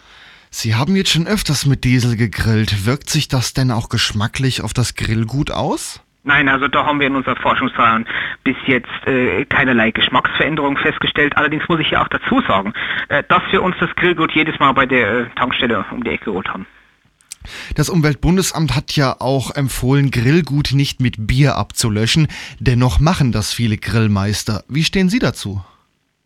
Sie 0.49 0.75
haben 0.75 0.95
jetzt 0.95 1.11
schon 1.11 1.27
öfters 1.27 1.65
mit 1.65 1.83
Diesel 1.83 2.15
gegrillt. 2.15 2.85
Wirkt 2.85 3.09
sich 3.09 3.27
das 3.27 3.53
denn 3.53 3.69
auch 3.71 3.89
geschmacklich 3.89 4.61
auf 4.61 4.73
das 4.73 4.95
Grillgut 4.95 5.51
aus? 5.51 6.01
Nein, 6.27 6.49
also 6.49 6.67
da 6.67 6.85
haben 6.85 6.99
wir 6.99 7.07
in 7.07 7.15
unserer 7.15 7.37
Forschungsverfahren 7.37 8.05
bis 8.43 8.57
jetzt 8.65 8.89
äh, 9.05 9.45
keinerlei 9.45 9.91
Geschmacksveränderung 9.91 10.75
festgestellt. 10.77 11.37
Allerdings 11.37 11.63
muss 11.69 11.79
ich 11.79 11.91
ja 11.91 12.03
auch 12.03 12.09
dazu 12.09 12.41
sagen, 12.41 12.73
äh, 13.07 13.23
dass 13.29 13.41
wir 13.49 13.63
uns 13.63 13.77
das 13.79 13.95
Grillgut 13.95 14.33
jedes 14.33 14.59
Mal 14.59 14.73
bei 14.73 14.85
der 14.85 15.09
äh, 15.09 15.25
Tankstelle 15.37 15.85
um 15.89 16.03
die 16.03 16.09
Ecke 16.09 16.25
geholt 16.25 16.49
haben. 16.49 16.65
Das 17.75 17.89
Umweltbundesamt 17.89 18.75
hat 18.75 18.97
ja 18.97 19.15
auch 19.21 19.55
empfohlen, 19.55 20.11
Grillgut 20.11 20.73
nicht 20.73 20.99
mit 20.99 21.15
Bier 21.27 21.55
abzulöschen. 21.55 22.27
Dennoch 22.59 22.99
machen 22.99 23.31
das 23.31 23.53
viele 23.53 23.77
Grillmeister. 23.77 24.65
Wie 24.67 24.83
stehen 24.83 25.07
Sie 25.07 25.19
dazu? 25.19 25.63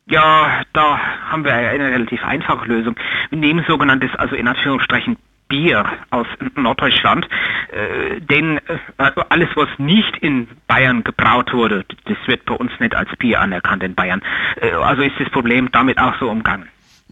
Ja, 0.08 0.64
da 0.74 1.00
haben 1.30 1.44
wir 1.44 1.54
eine 1.54 1.92
relativ 1.92 2.24
einfache 2.24 2.66
Lösung. 2.66 2.96
Wir 3.30 3.38
nehmen 3.38 3.64
sogenanntes, 3.68 4.10
also 4.16 4.36
in 4.36 4.48
Anführungsstrichen, 4.48 5.18
Bier 5.52 5.86
aus 6.12 6.28
Norddeutschland. 6.56 7.28
Äh, 7.72 8.22
denn 8.22 8.58
äh, 8.58 9.12
alles, 9.30 9.50
was 9.56 9.68
nicht 9.78 10.16
in 10.22 10.48
Bayern 10.68 11.04
gebraut 11.04 11.52
wurde, 11.52 11.86
das 12.06 12.18
wird 12.26 12.46
bei 12.46 12.56
uns 12.56 12.72
nicht 12.80 12.96
als 12.96 13.10
Bier 13.20 13.42
anerkannt 13.42 13.84
in 13.84 13.94
Bayern. 13.94 14.22
Äh, 14.62 14.72
also 14.72 15.02
ist 15.02 15.20
das 15.20 15.30
Problem 15.30 15.70
damit 15.74 16.00
auch 16.00 16.18
so 16.20 16.30
umgangen. 16.30 16.70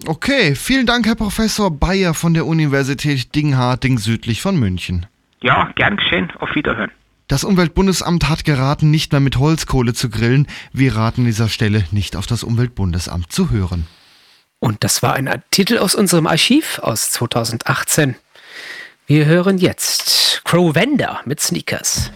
Okay, 0.07 0.55
vielen 0.55 0.85
Dank, 0.85 1.05
Herr 1.05 1.15
Professor 1.15 1.69
Bayer 1.69 2.13
von 2.13 2.33
der 2.33 2.45
Universität 2.45 3.35
Dingharting 3.35 3.97
südlich 3.97 4.41
von 4.41 4.57
München. 4.57 5.05
Ja, 5.41 5.69
gern 5.75 5.97
geschehen. 5.97 6.31
Auf 6.39 6.55
Wiederhören. 6.55 6.91
Das 7.27 7.43
Umweltbundesamt 7.43 8.29
hat 8.29 8.45
geraten, 8.45 8.89
nicht 8.89 9.11
mehr 9.11 9.21
mit 9.21 9.37
Holzkohle 9.37 9.93
zu 9.93 10.09
grillen. 10.09 10.47
Wir 10.71 10.95
raten 10.95 11.21
an 11.21 11.25
dieser 11.25 11.49
Stelle 11.49 11.83
nicht 11.91 12.15
auf 12.15 12.25
das 12.25 12.43
Umweltbundesamt 12.43 13.31
zu 13.31 13.51
hören. 13.51 13.85
Und 14.59 14.83
das 14.83 15.01
war 15.01 15.13
ein 15.13 15.29
Titel 15.51 15.77
aus 15.77 15.95
unserem 15.95 16.27
Archiv 16.27 16.79
aus 16.79 17.11
2018. 17.11 18.15
Wir 19.09 19.25
hören 19.25 19.57
jetzt 19.57 20.43
Crow 20.43 20.75
Vender 20.75 21.21
mit 21.25 21.39
Sneakers. 21.39 22.11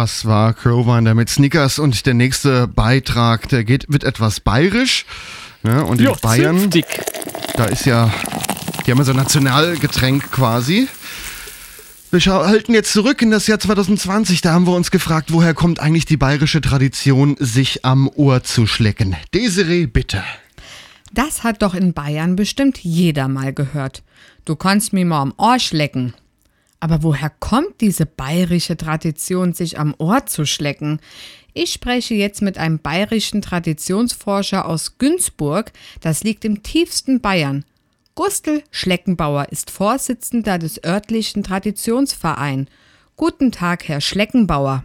Das 0.00 0.24
war 0.24 0.54
Crowwinder 0.54 1.14
mit 1.14 1.28
Snickers 1.28 1.78
und 1.78 2.06
der 2.06 2.14
nächste 2.14 2.66
Beitrag, 2.66 3.50
der 3.50 3.64
geht, 3.64 3.84
wird 3.92 4.02
etwas 4.02 4.40
bayerisch. 4.40 5.04
Ne? 5.62 5.84
Und 5.84 5.98
in 6.00 6.06
Ja, 6.06 6.14
Bayern, 6.14 6.58
zünftig. 6.58 6.86
da 7.58 7.66
ist 7.66 7.84
ja, 7.84 8.10
die 8.86 8.92
haben 8.92 8.96
ja 8.96 9.04
so 9.04 9.10
ein 9.10 9.18
Nationalgetränk 9.18 10.32
quasi. 10.32 10.88
Wir 12.10 12.20
halten 12.24 12.72
jetzt 12.72 12.94
zurück 12.94 13.20
in 13.20 13.30
das 13.30 13.46
Jahr 13.46 13.60
2020. 13.60 14.40
Da 14.40 14.54
haben 14.54 14.66
wir 14.66 14.72
uns 14.74 14.90
gefragt, 14.90 15.34
woher 15.34 15.52
kommt 15.52 15.80
eigentlich 15.80 16.06
die 16.06 16.16
bayerische 16.16 16.62
Tradition, 16.62 17.36
sich 17.38 17.84
am 17.84 18.08
Ohr 18.08 18.42
zu 18.42 18.66
schlecken. 18.66 19.16
Desiree, 19.34 19.84
bitte. 19.84 20.24
Das 21.12 21.44
hat 21.44 21.60
doch 21.60 21.74
in 21.74 21.92
Bayern 21.92 22.36
bestimmt 22.36 22.78
jeder 22.78 23.28
mal 23.28 23.52
gehört. 23.52 24.02
Du 24.46 24.56
kannst 24.56 24.94
mir 24.94 25.04
mal 25.04 25.20
am 25.20 25.34
Ohr 25.36 25.58
schlecken. 25.58 26.14
Aber 26.80 27.02
woher 27.02 27.28
kommt 27.28 27.82
diese 27.82 28.06
bayerische 28.06 28.76
Tradition, 28.76 29.52
sich 29.52 29.78
am 29.78 29.94
Ohr 29.98 30.24
zu 30.24 30.46
schlecken? 30.46 31.00
Ich 31.52 31.72
spreche 31.72 32.14
jetzt 32.14 32.40
mit 32.40 32.56
einem 32.56 32.78
bayerischen 32.78 33.42
Traditionsforscher 33.42 34.66
aus 34.66 34.96
Günzburg. 34.96 35.72
Das 36.00 36.24
liegt 36.24 36.44
im 36.46 36.62
tiefsten 36.62 37.20
Bayern. 37.20 37.64
Gustl 38.14 38.62
Schleckenbauer 38.70 39.48
ist 39.50 39.70
Vorsitzender 39.70 40.58
des 40.58 40.82
örtlichen 40.82 41.42
Traditionsvereins. 41.42 42.68
Guten 43.16 43.52
Tag, 43.52 43.86
Herr 43.88 44.00
Schleckenbauer. 44.00 44.84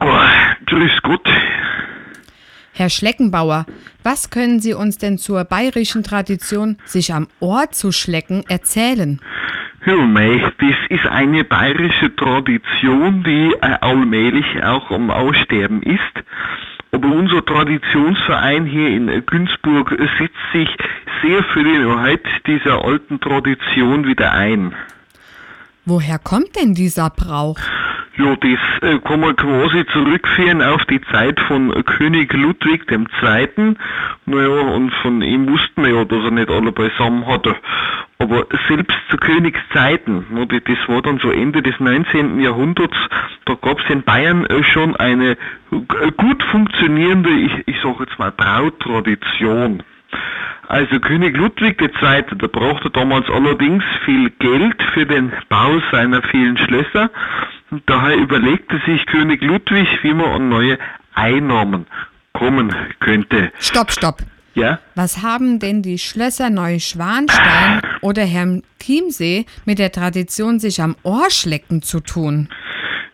Oh, 0.00 0.18
grüß 0.66 0.92
Gott. 1.02 1.26
Herr 2.72 2.90
Schleckenbauer, 2.90 3.66
was 4.02 4.30
können 4.30 4.60
Sie 4.60 4.74
uns 4.74 4.98
denn 4.98 5.16
zur 5.16 5.44
bayerischen 5.44 6.02
Tradition, 6.02 6.76
sich 6.84 7.14
am 7.14 7.28
Ohr 7.38 7.70
zu 7.70 7.92
schlecken, 7.92 8.44
erzählen? 8.48 9.20
Ja, 9.86 9.96
mei, 9.96 10.40
das 10.58 10.76
ist 10.88 11.06
eine 11.06 11.44
bayerische 11.44 12.14
Tradition, 12.16 13.22
die 13.22 13.52
äh, 13.60 13.76
allmählich 13.82 14.46
auch 14.62 14.90
am 14.90 15.10
Aussterben 15.10 15.82
ist. 15.82 16.00
Aber 16.90 17.08
unser 17.08 17.44
Traditionsverein 17.44 18.64
hier 18.64 18.88
in 18.88 19.26
Günzburg 19.26 19.90
setzt 20.18 20.52
sich 20.54 20.68
sehr 21.22 21.42
für 21.44 21.64
den 21.64 21.86
Erhalt 21.86 22.24
dieser 22.46 22.82
alten 22.82 23.20
Tradition 23.20 24.06
wieder 24.06 24.32
ein. 24.32 24.74
Woher 25.84 26.18
kommt 26.18 26.56
denn 26.56 26.72
dieser 26.72 27.10
Brauch? 27.10 27.58
Ja, 28.16 28.36
das 28.36 28.88
äh, 28.88 28.98
kann 29.00 29.20
man 29.20 29.34
quasi 29.34 29.84
zurückführen 29.86 30.62
auf 30.62 30.84
die 30.84 31.00
Zeit 31.10 31.40
von 31.40 31.72
König 31.84 32.32
Ludwig 32.32 32.88
II. 32.88 33.74
Naja, 34.26 34.48
und 34.48 34.94
von 35.02 35.20
ihm 35.20 35.48
wussten 35.48 35.82
wir 35.82 35.94
ja, 35.96 36.04
dass 36.04 36.22
er 36.22 36.30
nicht 36.30 36.48
alle 36.48 36.70
beisammen 36.70 37.26
hatte. 37.26 37.56
Aber 38.18 38.46
selbst 38.68 38.96
zu 39.10 39.16
Königszeiten, 39.16 40.26
das 40.48 40.88
war 40.88 41.02
dann 41.02 41.18
so 41.18 41.32
Ende 41.32 41.60
des 41.60 41.80
19. 41.80 42.38
Jahrhunderts, 42.38 42.96
da 43.46 43.54
gab 43.54 43.80
es 43.80 43.90
in 43.90 44.04
Bayern 44.04 44.46
äh, 44.46 44.62
schon 44.62 44.94
eine 44.94 45.32
äh, 45.32 46.10
gut 46.16 46.40
funktionierende, 46.44 47.30
ich, 47.30 47.52
ich 47.66 47.80
sage 47.82 48.04
jetzt 48.04 48.18
mal, 48.20 48.30
Brautradition. 48.30 49.82
Also 50.68 51.00
König 51.00 51.36
Ludwig 51.36 51.82
II., 51.82 52.24
der 52.38 52.48
brauchte 52.48 52.90
damals 52.90 53.28
allerdings 53.28 53.84
viel 54.04 54.30
Geld 54.38 54.80
für 54.94 55.04
den 55.04 55.32
Bau 55.48 55.82
seiner 55.90 56.22
vielen 56.22 56.56
Schlösser 56.56 57.10
daher 57.86 58.16
überlegte 58.16 58.80
sich 58.86 59.04
König 59.06 59.42
Ludwig, 59.42 59.88
wie 60.02 60.14
man 60.14 60.30
an 60.30 60.48
neue 60.48 60.78
Einnahmen 61.14 61.86
kommen 62.32 62.74
könnte. 63.00 63.52
Stopp, 63.58 63.92
stopp. 63.92 64.22
Ja? 64.54 64.78
Was 64.94 65.22
haben 65.22 65.58
denn 65.58 65.82
die 65.82 65.98
Schlösser 65.98 66.48
Neuschwanstein 66.50 67.80
oder 68.02 68.22
Herrn 68.24 68.62
Chiemsee 68.80 69.46
mit 69.64 69.78
der 69.78 69.90
Tradition, 69.90 70.60
sich 70.60 70.80
am 70.80 70.94
Ohr 71.02 71.30
schlecken 71.30 71.82
zu 71.82 72.00
tun? 72.00 72.48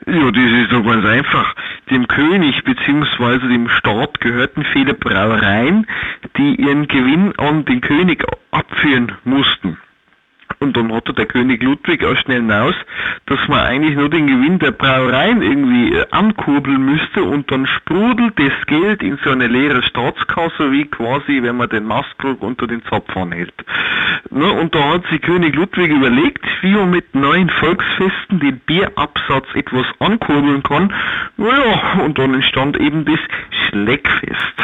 Ja, 0.07 0.31
das 0.31 0.45
ist 0.45 0.73
doch 0.73 0.85
ganz 0.85 1.05
einfach. 1.07 1.55
Dem 1.91 2.07
König 2.09 2.63
bzw. 2.65 3.49
dem 3.49 3.69
Staat 3.69 4.21
gehörten 4.21 4.65
viele 4.73 4.95
Brauereien, 4.95 5.87
die 6.37 6.57
ihren 6.57 6.89
Gewinn 6.89 7.33
an 7.39 7.65
den 7.65 7.81
König 7.81 8.25
abführen 8.51 9.13
mussten. 9.25 9.79
Und 10.63 10.77
dann 10.77 10.93
hatte 10.93 11.15
der 11.15 11.25
König 11.25 11.63
Ludwig 11.63 12.05
auch 12.05 12.17
schnell 12.19 12.43
hinaus, 12.43 12.75
dass 13.25 13.39
man 13.49 13.61
eigentlich 13.61 13.97
nur 13.97 14.11
den 14.11 14.27
Gewinn 14.27 14.59
der 14.59 14.73
Brauereien 14.73 15.41
irgendwie 15.41 15.95
äh, 15.95 16.05
ankurbeln 16.11 16.85
müsste 16.85 17.23
und 17.23 17.51
dann 17.51 17.67
sprudelt 17.67 18.39
das 18.39 18.53
Geld 18.67 19.03
in 19.03 19.19
so 19.25 19.31
eine 19.31 19.47
leere 19.47 19.83
Staatskasse, 19.83 20.71
wie 20.71 20.85
quasi, 20.85 21.43
wenn 21.43 21.57
man 21.57 21.71
den 21.71 21.87
Mastkrug 21.87 22.43
unter 22.43 22.67
den 22.67 22.83
Zapf 22.85 23.17
anhält. 23.17 23.55
Ne, 24.29 24.53
und 24.53 24.75
da 24.75 24.93
hat 24.93 25.07
sich 25.07 25.23
König 25.23 25.55
Ludwig 25.55 25.91
überlegt, 25.91 26.45
wie 26.61 26.75
man 26.75 26.91
mit 26.91 27.15
neuen 27.15 27.49
Volksfesten 27.49 28.41
den 28.41 28.59
Bierabsatz 28.59 29.47
etwas 29.55 29.87
ankurbeln 29.99 30.63
kann. 30.63 30.93
Naja, 31.39 32.03
und 32.05 32.19
dann 32.19 32.35
entstand 32.35 32.79
eben 32.79 33.07
das 33.07 33.21
Schleckfest. 33.71 34.55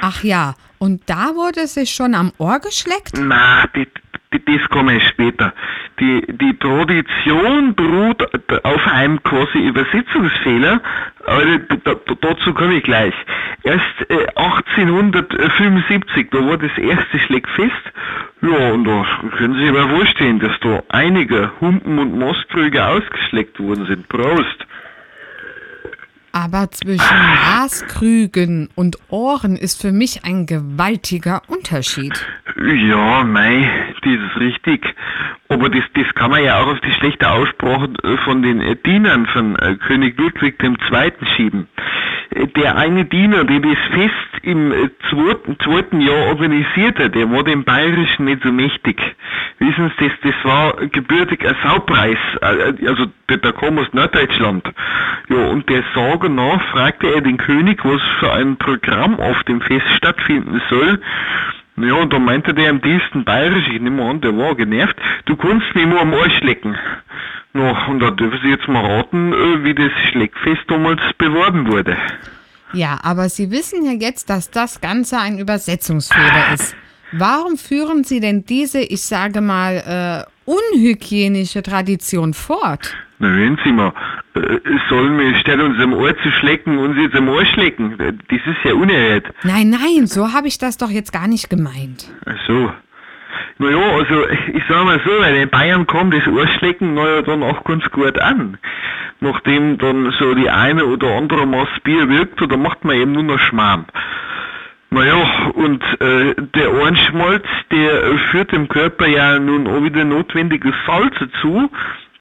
Ach 0.00 0.24
ja, 0.24 0.54
und 0.82 1.08
da 1.08 1.36
wurde 1.36 1.68
sich 1.68 1.90
schon 1.90 2.12
am 2.16 2.32
Ohr 2.38 2.58
geschleckt? 2.58 3.12
Na, 3.16 3.68
das, 3.72 4.68
kam 4.70 4.88
erst 4.88 5.06
später. 5.10 5.52
die, 6.00 6.26
die 6.26 6.58
Tradition 6.58 7.72
beruht 7.76 8.20
auf 8.64 8.86
einem 8.88 9.22
quasi 9.22 9.58
Übersetzungsfehler, 9.58 10.80
aber 11.24 11.44
da, 11.44 11.76
da, 11.84 11.94
dazu 12.20 12.52
komme 12.52 12.78
ich 12.78 12.82
gleich. 12.82 13.14
Erst 13.62 13.84
äh, 14.08 14.26
1875, 14.34 16.30
da 16.32 16.38
war 16.48 16.58
das 16.58 16.76
erste 16.76 17.18
Schleckfest, 17.20 17.92
ja, 18.40 18.72
und 18.72 18.82
da 18.84 19.06
können 19.36 19.54
Sie 19.54 19.60
sich 19.60 19.72
mal 19.72 19.88
vorstellen, 19.88 20.40
dass 20.40 20.58
da 20.62 20.82
einige 20.88 21.52
Humpen 21.60 22.00
und 22.00 22.18
Mastkrüge 22.18 22.84
ausgeschleckt 22.84 23.60
worden 23.60 23.86
sind. 23.86 24.08
Prost! 24.08 24.66
Aber 26.32 26.70
zwischen 26.70 27.18
Maßkrügen 27.50 28.70
und 28.74 28.96
Ohren 29.10 29.56
ist 29.56 29.80
für 29.80 29.92
mich 29.92 30.24
ein 30.24 30.46
gewaltiger 30.46 31.42
Unterschied. 31.46 32.26
Ja, 32.56 33.22
mei, 33.22 33.70
das 34.02 34.12
ist 34.14 34.40
richtig. 34.40 34.82
Aber 35.48 35.68
das, 35.68 35.84
das 35.94 36.06
kann 36.14 36.30
man 36.30 36.42
ja 36.42 36.60
auch 36.60 36.68
auf 36.68 36.80
die 36.80 36.92
schlechte 36.92 37.28
Aussprache 37.28 37.90
von 38.24 38.42
den 38.42 38.62
Dienern 38.84 39.26
von 39.26 39.56
äh, 39.56 39.76
König 39.76 40.18
Ludwig 40.18 40.62
II. 40.62 41.12
schieben. 41.36 41.68
Äh, 42.34 42.46
Der 42.48 42.76
eine 42.76 43.04
Diener, 43.04 43.44
der 43.44 43.60
das 43.60 43.78
Fest 43.92 44.42
im 44.42 44.72
äh, 44.72 44.90
zweiten, 45.10 45.58
zweiten 45.60 46.00
Jahr 46.00 46.26
organisierte, 46.26 47.10
der 47.10 47.30
war 47.30 47.44
dem 47.44 47.64
Bayerischen 47.64 48.24
nicht 48.26 48.42
so 48.42 48.52
mächtig. 48.52 49.00
Wissen 49.58 49.92
Sie, 49.98 50.08
das, 50.08 50.12
das 50.22 50.44
war 50.44 50.74
gebürtig 50.88 51.46
ein 51.46 51.56
Saupreis, 51.62 52.18
äh, 52.40 52.86
also 52.88 53.06
der, 53.28 53.36
der 53.38 53.52
kam 53.52 53.78
aus 53.78 53.86
Norddeutschland. 53.92 54.68
Ja, 55.28 55.46
und 55.46 55.68
der 55.68 55.84
Sage 55.94 56.28
nach 56.28 56.60
fragte 56.72 57.14
er 57.14 57.20
den 57.20 57.36
König, 57.36 57.84
was 57.84 58.02
für 58.18 58.32
ein 58.32 58.56
Programm 58.56 59.18
auf 59.20 59.42
dem 59.44 59.60
Fest 59.60 59.86
stattfinden 59.96 60.60
soll. 60.68 61.00
Ja, 61.76 61.94
und 61.94 62.12
da 62.12 62.18
meinte 62.18 62.52
der 62.52 62.70
am 62.70 62.82
tiefsten 62.82 63.24
bayerisch, 63.24 63.66
ich 63.68 63.80
nehme 63.80 64.04
an, 64.04 64.20
der 64.20 64.36
war 64.36 64.54
genervt, 64.54 64.94
du 65.24 65.36
kannst 65.36 65.74
mich 65.74 65.86
nur 65.86 66.00
am 66.00 66.12
Arsch 66.12 66.40
lecken. 66.42 66.76
Na, 67.54 67.86
und 67.88 68.00
da 68.00 68.10
dürfen 68.10 68.38
Sie 68.42 68.48
jetzt 68.48 68.66
mal 68.68 68.84
raten, 68.84 69.32
äh, 69.32 69.64
wie 69.64 69.74
das 69.74 69.92
Schleckfest 70.10 70.62
damals 70.68 71.00
beworben 71.18 71.70
wurde. 71.70 71.96
Ja, 72.72 72.98
aber 73.02 73.28
Sie 73.28 73.50
wissen 73.50 73.84
ja 73.84 73.92
jetzt, 73.92 74.30
dass 74.30 74.50
das 74.50 74.80
Ganze 74.80 75.18
ein 75.18 75.38
Übersetzungsfehler 75.38 76.54
ist. 76.54 76.74
Warum 77.12 77.58
führen 77.58 78.04
Sie 78.04 78.20
denn 78.20 78.46
diese, 78.46 78.80
ich 78.80 79.02
sage 79.02 79.42
mal, 79.42 80.26
äh, 80.26 80.50
unhygienische 80.50 81.62
Tradition 81.62 82.32
fort? 82.32 82.96
Na, 83.18 83.28
hören 83.28 83.58
Sie 83.62 83.70
mal, 83.72 83.92
äh, 84.34 84.40
sollen 84.88 85.18
wir 85.18 85.34
statt 85.40 85.60
uns 85.60 85.78
am 85.78 85.92
Ohr 85.92 86.16
zu 86.22 86.30
schlecken, 86.40 86.78
uns 86.78 86.96
jetzt 86.96 87.14
am 87.14 87.28
Arsch 87.28 87.54
lecken? 87.56 88.00
Äh, 88.00 88.14
Das 88.30 88.40
ist 88.46 88.64
ja 88.64 88.72
unerhört. 88.72 89.26
Nein, 89.44 89.68
nein, 89.68 90.06
so 90.06 90.32
habe 90.32 90.48
ich 90.48 90.56
das 90.56 90.78
doch 90.78 90.90
jetzt 90.90 91.12
gar 91.12 91.28
nicht 91.28 91.50
gemeint. 91.50 92.10
Ach 92.24 92.38
so. 92.46 92.72
Naja, 93.58 93.78
also 93.78 94.28
ich 94.52 94.62
sag 94.68 94.84
mal 94.84 95.00
so, 95.04 95.10
weil 95.20 95.36
in 95.36 95.48
Bayern 95.48 95.86
kommt 95.86 96.14
das 96.14 96.26
Arschlecken 96.26 96.94
naja 96.94 97.22
dann 97.22 97.42
auch 97.42 97.64
ganz 97.64 97.88
gut 97.90 98.18
an. 98.18 98.58
Nachdem 99.20 99.78
dann 99.78 100.12
so 100.18 100.34
die 100.34 100.50
eine 100.50 100.84
oder 100.84 101.08
andere 101.16 101.46
Maß 101.46 101.68
Bier 101.84 102.08
wirkt, 102.08 102.40
da 102.40 102.56
macht 102.56 102.84
man 102.84 102.96
eben 102.96 103.12
nur 103.12 103.22
noch 103.22 103.38
Schmarrn. 103.38 103.86
Naja, 104.90 105.14
und 105.54 105.82
äh, 106.00 106.34
der 106.54 106.74
Ohrenschmalz, 106.74 107.44
der 107.70 108.18
führt 108.30 108.52
dem 108.52 108.68
Körper 108.68 109.06
ja 109.06 109.38
nun 109.38 109.66
auch 109.66 109.82
wieder 109.82 110.04
notwendige 110.04 110.74
Salze 110.86 111.30
zu, 111.40 111.70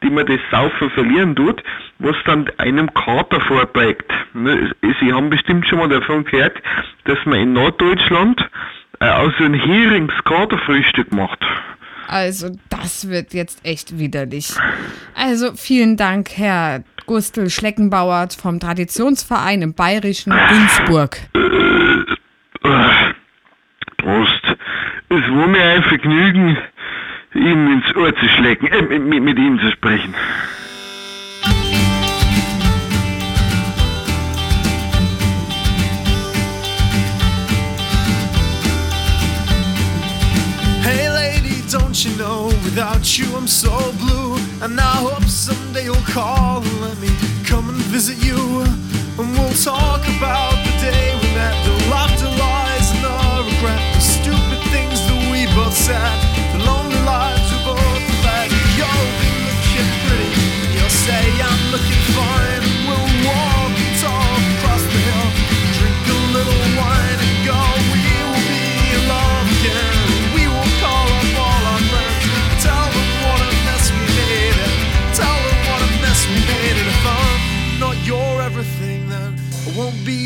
die 0.03 0.09
man 0.09 0.25
das 0.25 0.39
Saufen 0.51 0.89
verlieren 0.91 1.35
tut, 1.35 1.61
was 1.99 2.15
dann 2.25 2.49
einem 2.57 2.93
Kater 2.93 3.41
vorbeugt. 3.41 4.09
Ne, 4.33 4.71
Sie 5.01 5.11
haben 5.11 5.29
bestimmt 5.29 5.67
schon 5.67 5.79
mal 5.79 5.89
davon 5.89 6.23
gehört, 6.23 6.61
dass 7.03 7.17
man 7.25 7.39
in 7.39 7.53
Norddeutschland 7.53 8.49
äh, 9.01 9.09
aus 9.09 9.33
so 9.37 9.43
ein 9.43 9.53
Heringskaterfrühstück 9.53 11.11
macht. 11.11 11.39
Also, 12.07 12.49
das 12.69 13.09
wird 13.09 13.33
jetzt 13.33 13.65
echt 13.65 13.97
widerlich. 13.97 14.53
Also, 15.15 15.53
vielen 15.55 15.97
Dank, 15.97 16.29
Herr 16.35 16.83
Gustl 17.05 17.49
Schleckenbauer 17.49 18.27
vom 18.39 18.59
Traditionsverein 18.59 19.61
im 19.61 19.73
bayerischen 19.73 20.33
Günzburg. 20.33 21.17
Äh, 21.33 23.13
Prost. 23.97 24.57
Es 25.09 25.29
war 25.29 25.47
mir 25.47 25.63
ein 25.63 25.83
Vergnügen, 25.83 26.57
Ihnen 27.33 27.73
ins 27.73 27.95
Ohr 27.95 28.15
zu 28.15 28.27
schlecken, 28.37 28.67
äh, 28.67 28.81
mit, 28.81 29.23
mit 29.23 29.37
Ihnen 29.37 29.59
zu 29.59 29.71
sprechen. 29.71 30.13
Without 43.01 43.17
you 43.17 43.35
I'm 43.35 43.47
so 43.47 43.69
blue 43.97 44.35
And 44.61 44.79
I 44.79 44.95
hope 44.97 45.23
someday 45.23 45.85
you'll 45.85 45.95
call 46.07 46.61
and 46.61 46.81
let 46.81 46.97
me 46.99 47.09
come 47.45 47.69
and 47.69 47.77
visit 47.89 48.23
you. 48.23 48.61
And 49.17 49.31
we'll 49.33 49.53
talk 49.53 50.01
about 50.17 50.53
the 50.65 50.71
day 50.81 51.15
we 51.21 51.27
met 51.33 51.55
The 51.65 51.89
laughter 51.89 52.29
lies 52.29 52.91
and 52.91 53.03
the 53.03 53.51
regret 53.51 53.81
The 53.95 54.01
stupid 54.01 54.61
things 54.71 54.99
that 55.07 55.31
we 55.31 55.45
both 55.55 55.73
said 55.73 56.20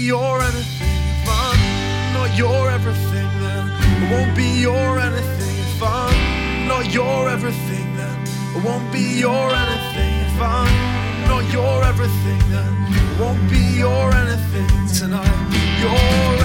your 0.05 0.39
anything 0.39 1.01
If 1.17 1.27
I'm 1.27 2.13
not 2.13 2.37
your 2.37 2.69
everything 2.69 3.29
then. 3.41 3.65
I 4.03 4.11
won't 4.11 4.35
be 4.37 4.61
your 4.61 4.99
anything 4.99 5.57
If 5.65 5.81
I'm 5.81 6.67
not 6.67 6.93
your 6.93 7.27
everything 7.27 7.97
then. 7.97 8.17
I 8.55 8.59
won't 8.63 8.91
be 8.93 9.19
your 9.19 9.49
anything 9.49 10.13
If 10.29 10.39
I'm 10.39 10.95
not 11.27 11.51
your 11.51 11.83
everything 11.83 12.39
then. 12.53 12.73
I 13.17 13.21
won't 13.21 13.49
be 13.49 13.61
your 13.81 14.13
anything 14.13 14.69
tonight. 14.93 15.41
Your 15.81 15.97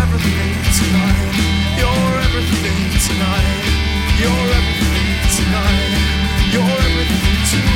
everything 0.04 0.56
tonight. 0.80 1.36
Your 1.82 2.08
everything 2.24 2.80
tonight. 3.06 3.64
Your 4.24 4.42
everything 4.58 5.20
tonight. 5.36 5.92
Your 6.54 6.72
everything 6.88 7.38
too 7.50 7.68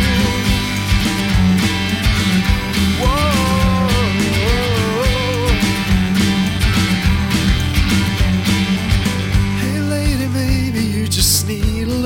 Whoa 3.05 3.34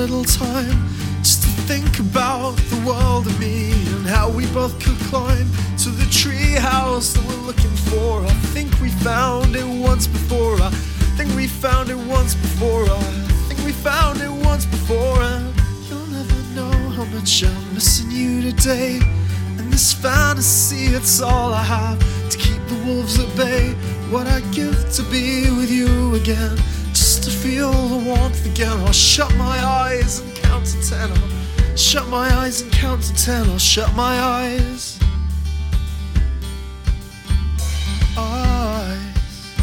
little 0.09 0.25
time 0.25 0.87
Just 1.19 1.43
to 1.43 1.49
think 1.69 1.99
about 1.99 2.55
the 2.73 2.83
world 2.85 3.27
and 3.27 3.39
me 3.39 3.71
And 3.93 4.07
how 4.07 4.29
we 4.29 4.47
both 4.47 4.73
could 4.83 4.97
climb 5.07 5.47
to 5.83 5.89
the 5.89 6.05
tree 6.11 6.53
house 6.53 7.13
that 7.13 7.23
we're 7.25 7.45
looking 7.45 7.75
for. 7.89 8.21
I 8.25 8.33
think 8.53 8.69
we 8.81 8.89
found 8.89 9.55
it 9.55 9.65
once 9.65 10.07
before. 10.07 10.55
I 10.61 10.69
think 11.15 11.33
we 11.35 11.47
found 11.47 11.89
it 11.89 11.95
once 11.95 12.35
before. 12.35 12.83
I 12.83 13.01
think 13.47 13.63
we 13.65 13.71
found 13.71 14.19
it 14.19 14.29
once 14.29 14.65
before. 14.65 15.21
And 15.21 15.53
you'll 15.87 16.05
never 16.07 16.39
know 16.53 16.89
how 16.89 17.05
much 17.05 17.45
I'm 17.45 17.73
missing 17.73 18.11
you 18.11 18.51
today. 18.51 18.99
And 19.57 19.71
this 19.71 19.93
fantasy, 19.93 20.87
it's 20.87 21.21
all 21.21 21.53
I 21.53 21.63
have 21.63 21.97
To 22.31 22.37
keep 22.37 22.61
the 22.67 22.79
wolves 22.85 23.17
at 23.19 23.33
bay. 23.37 23.71
What 24.11 24.27
I'd 24.27 24.51
give 24.51 24.77
to 24.95 25.03
be 25.03 25.49
with 25.51 25.71
you 25.71 26.15
again 26.15 26.57
to 27.29 27.37
feel 27.37 27.71
the 27.71 28.03
warmth 28.09 28.45
again. 28.45 28.77
I'll 28.85 28.91
shut 28.91 29.33
my 29.35 29.57
eyes 29.63 30.19
and 30.21 30.35
count 30.35 30.65
to 30.65 30.89
ten. 30.89 31.11
I'll 31.11 31.77
shut 31.77 32.07
my 32.07 32.27
eyes 32.41 32.61
and 32.61 32.71
count 32.71 33.03
to 33.03 33.13
ten. 33.13 33.49
I'll 33.49 33.59
shut 33.59 33.93
my 33.95 34.15
eyes. 34.19 34.99
Eyes. 38.17 39.53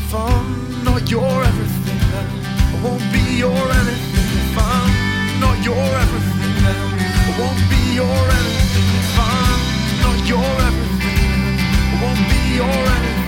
If 0.00 0.14
I'm 0.14 0.84
not 0.84 1.08
your 1.10 1.44
everything 1.50 2.00
then 2.12 2.28
I 2.74 2.80
won't 2.84 3.06
be 3.12 3.24
your 3.44 3.62
anything. 3.80 4.28
If 4.42 4.58
I'm 4.58 5.40
not 5.40 5.56
your 5.64 5.88
everything 6.04 6.54
then 6.64 6.80
I 7.28 7.32
won't 7.38 7.62
be 7.70 7.82
your 8.00 8.20
anything. 8.38 8.88
If 9.02 9.18
I'm 9.34 9.60
not 10.04 10.18
your 10.32 10.52
everything 10.68 11.18
then 11.38 11.58
I 11.92 12.02
won't 12.02 12.24
be 12.30 12.40
your 12.56 12.78
anything 12.96 13.27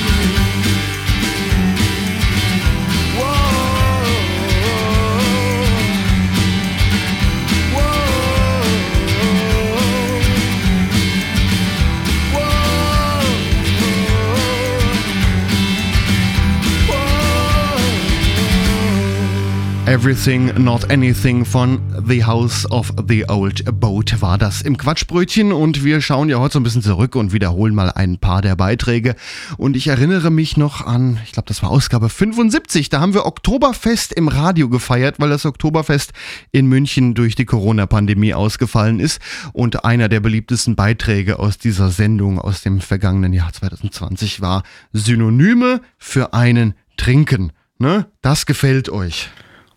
everything 19.91 20.53
Not 20.57 20.89
Anything 20.89 21.43
von 21.43 21.81
The 22.07 22.23
House 22.23 22.65
of 22.71 22.93
the 23.09 23.27
Old 23.27 23.65
Boat 23.77 24.21
war 24.21 24.37
das 24.37 24.61
im 24.61 24.77
Quatschbrötchen 24.77 25.51
und 25.51 25.83
wir 25.83 25.99
schauen 25.99 26.29
ja 26.29 26.39
heute 26.39 26.53
so 26.53 26.59
ein 26.61 26.63
bisschen 26.63 26.81
zurück 26.81 27.17
und 27.17 27.33
wiederholen 27.33 27.75
mal 27.75 27.91
ein 27.91 28.17
paar 28.17 28.41
der 28.41 28.55
Beiträge 28.55 29.17
und 29.57 29.75
ich 29.75 29.87
erinnere 29.87 30.31
mich 30.31 30.55
noch 30.55 30.85
an, 30.85 31.19
ich 31.25 31.33
glaube 31.33 31.49
das 31.49 31.61
war 31.61 31.71
Ausgabe 31.71 32.07
75, 32.07 32.87
da 32.87 33.01
haben 33.01 33.13
wir 33.13 33.25
Oktoberfest 33.25 34.13
im 34.13 34.29
Radio 34.29 34.69
gefeiert, 34.69 35.19
weil 35.19 35.27
das 35.27 35.45
Oktoberfest 35.45 36.13
in 36.53 36.67
München 36.67 37.13
durch 37.13 37.35
die 37.35 37.43
Corona-Pandemie 37.43 38.33
ausgefallen 38.33 39.01
ist 39.01 39.19
und 39.51 39.83
einer 39.83 40.07
der 40.07 40.21
beliebtesten 40.21 40.77
Beiträge 40.77 41.37
aus 41.37 41.57
dieser 41.57 41.89
Sendung 41.89 42.39
aus 42.39 42.61
dem 42.61 42.79
vergangenen 42.79 43.33
Jahr 43.33 43.51
2020 43.51 44.39
war 44.39 44.63
Synonyme 44.93 45.81
für 45.97 46.33
einen 46.33 46.75
Trinken. 46.95 47.51
Ne? 47.77 48.05
Das 48.21 48.45
gefällt 48.45 48.87
euch. 48.87 49.29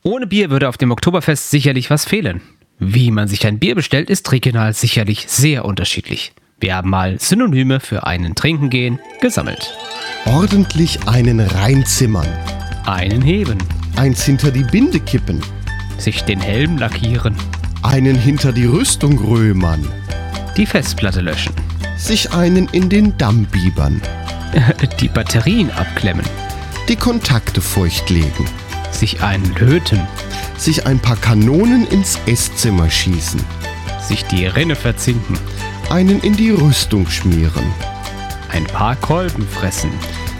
Ohne 0.06 0.26
Bier 0.26 0.50
würde 0.50 0.68
auf 0.68 0.76
dem 0.76 0.90
Oktoberfest 0.90 1.50
sicherlich 1.50 1.88
was 1.88 2.04
fehlen. 2.04 2.42
Wie 2.78 3.10
man 3.10 3.26
sich 3.26 3.46
ein 3.46 3.58
Bier 3.58 3.74
bestellt, 3.74 4.10
ist 4.10 4.30
regional 4.32 4.74
sicherlich 4.74 5.24
sehr 5.28 5.64
unterschiedlich. 5.64 6.34
Wir 6.60 6.76
haben 6.76 6.90
mal 6.90 7.18
Synonyme 7.18 7.80
für 7.80 8.06
einen 8.06 8.34
Trinken 8.34 8.68
gehen 8.68 9.00
gesammelt. 9.22 9.72
Ordentlich 10.26 11.08
einen 11.08 11.40
reinzimmern. 11.40 12.28
Einen 12.84 13.22
heben. 13.22 13.56
Eins 13.96 14.26
hinter 14.26 14.50
die 14.50 14.64
Binde 14.64 15.00
kippen. 15.00 15.40
Sich 15.96 16.20
den 16.24 16.40
Helm 16.40 16.76
lackieren. 16.76 17.34
Einen 17.82 18.14
hinter 18.14 18.52
die 18.52 18.66
Rüstung 18.66 19.18
römern. 19.18 19.90
Die 20.58 20.66
Festplatte 20.66 21.22
löschen. 21.22 21.54
Sich 21.96 22.30
einen 22.30 22.68
in 22.72 22.90
den 22.90 23.16
Damm 23.16 23.46
biebern. 23.46 24.02
Die 25.00 25.08
Batterien 25.08 25.70
abklemmen. 25.70 26.26
Die 26.90 26.96
Kontakte 26.96 27.62
feuchtlegen. 27.62 28.46
Sich 28.94 29.22
einen 29.22 29.54
löten. 29.56 30.00
Sich 30.56 30.86
ein 30.86 31.00
paar 31.00 31.16
Kanonen 31.16 31.86
ins 31.88 32.18
Esszimmer 32.26 32.88
schießen. 32.88 33.40
Sich 34.00 34.24
die 34.24 34.46
Rinne 34.46 34.76
verzinken. 34.76 35.36
Einen 35.90 36.20
in 36.20 36.36
die 36.36 36.50
Rüstung 36.50 37.08
schmieren. 37.10 37.64
Ein 38.50 38.64
paar 38.64 38.94
Kolben 38.96 39.46
fressen. 39.48 39.90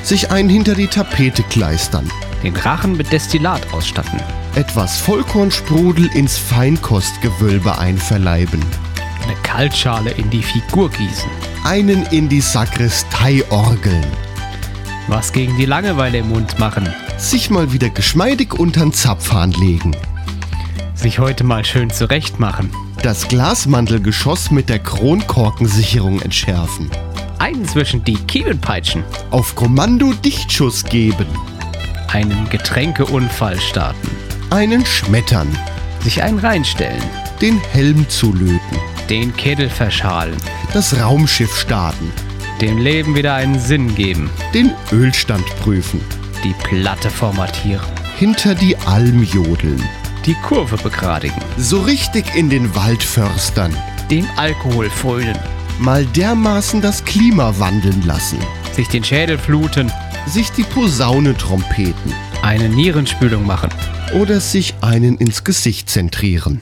Sich 0.05 0.31
einen 0.31 0.49
hinter 0.49 0.75
die 0.75 0.87
Tapete 0.87 1.43
kleistern. 1.43 2.09
Den 2.45 2.55
Rachen 2.55 2.97
mit 2.97 3.13
Destillat 3.13 3.61
ausstatten. 3.73 4.21
Etwas 4.55 5.01
Vollkornsprudel 5.01 6.07
ins 6.15 6.39
Feinkostgewölbe 6.39 7.77
einverleiben. 7.77 8.63
Eine 9.25 9.35
Kaltschale 9.43 10.11
in 10.13 10.31
die 10.31 10.43
Figur 10.43 10.91
gießen. 10.91 11.31
Einen 11.65 12.07
in 12.07 12.29
die 12.29 12.41
Sakristei 12.41 13.43
orgeln. 13.51 14.07
Was 15.09 15.33
gegen 15.33 15.57
die 15.57 15.67
Langeweile 15.67 16.19
im 16.19 16.29
Mund 16.29 16.59
machen. 16.59 16.89
Sich 17.17 17.49
mal 17.49 17.73
wieder 17.73 17.91
geschmeidig 17.91 18.55
untern 18.55 18.93
Zapfhahn 18.93 19.53
legen. 19.53 19.97
Sich 20.95 21.21
heute 21.21 21.45
mal 21.45 21.65
schön 21.65 21.91
zurecht 21.91 22.41
machen. 22.41 22.71
Das 23.03 23.29
Glasmantelgeschoss 23.29 24.51
mit 24.51 24.69
der 24.69 24.81
Kronkorkensicherung 24.81 26.21
entschärfen. 26.21 26.91
Einen 27.39 27.67
zwischen 27.67 28.05
die 28.05 28.17
Kiemen 28.17 28.61
peitschen. 28.61 29.05
Auf 29.31 29.55
Kommando 29.55 30.13
Dichtschuss 30.13 30.85
geben. 30.85 31.27
Einen 32.09 32.49
Getränkeunfall 32.51 33.61
starten. 33.61 34.11
Einen 34.51 34.85
schmettern. 34.85 35.49
Sich 36.01 36.23
einen 36.23 36.39
reinstellen. 36.39 37.03
Den 37.41 37.61
Helm 37.73 38.09
zulöten. 38.09 38.79
Den 39.09 39.35
Kittel 39.37 39.71
verschalen. 39.71 40.37
Das 40.73 40.99
Raumschiff 40.99 41.57
starten. 41.59 42.13
Dem 42.61 42.79
Leben 42.79 43.15
wieder 43.15 43.35
einen 43.35 43.59
Sinn 43.59 43.95
geben. 43.95 44.31
Den 44.53 44.73
Ölstand 44.93 45.45
prüfen. 45.63 46.01
Die 46.45 46.55
Platte 46.63 47.09
formatieren. 47.09 47.87
Hinter 48.19 48.55
die 48.55 48.77
Alm 48.77 49.23
jodeln. 49.23 49.83
Die 50.27 50.35
Kurve 50.35 50.77
begradigen. 50.77 51.41
So 51.57 51.81
richtig 51.81 52.35
in 52.35 52.51
den 52.51 52.75
Wald 52.75 53.03
förstern. 53.03 53.75
Den 54.11 54.29
Alkohol 54.37 54.91
frönen. 54.91 55.39
Mal 55.79 56.05
dermaßen 56.05 56.83
das 56.83 57.03
Klima 57.03 57.59
wandeln 57.59 58.03
lassen. 58.03 58.39
Sich 58.73 58.89
den 58.89 59.03
Schädel 59.03 59.39
fluten. 59.39 59.91
Sich 60.27 60.51
die 60.53 60.65
Posaune 60.65 61.35
trompeten. 61.35 62.13
Eine 62.43 62.69
Nierenspülung 62.69 63.47
machen. 63.47 63.71
Oder 64.13 64.39
sich 64.39 64.75
einen 64.83 65.17
ins 65.17 65.45
Gesicht 65.45 65.89
zentrieren. 65.89 66.61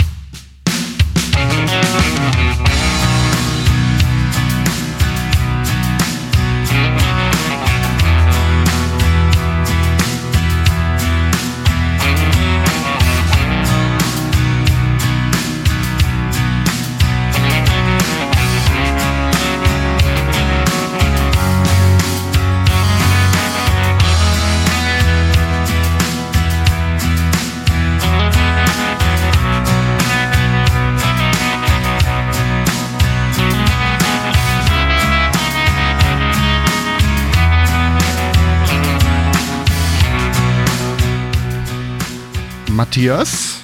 Matthias? 43.03 43.57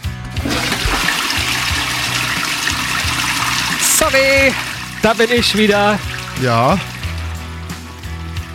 Sorry, 3.97 4.53
da 5.01 5.15
bin 5.15 5.31
ich 5.31 5.57
wieder. 5.57 5.97
Ja. 6.43 6.77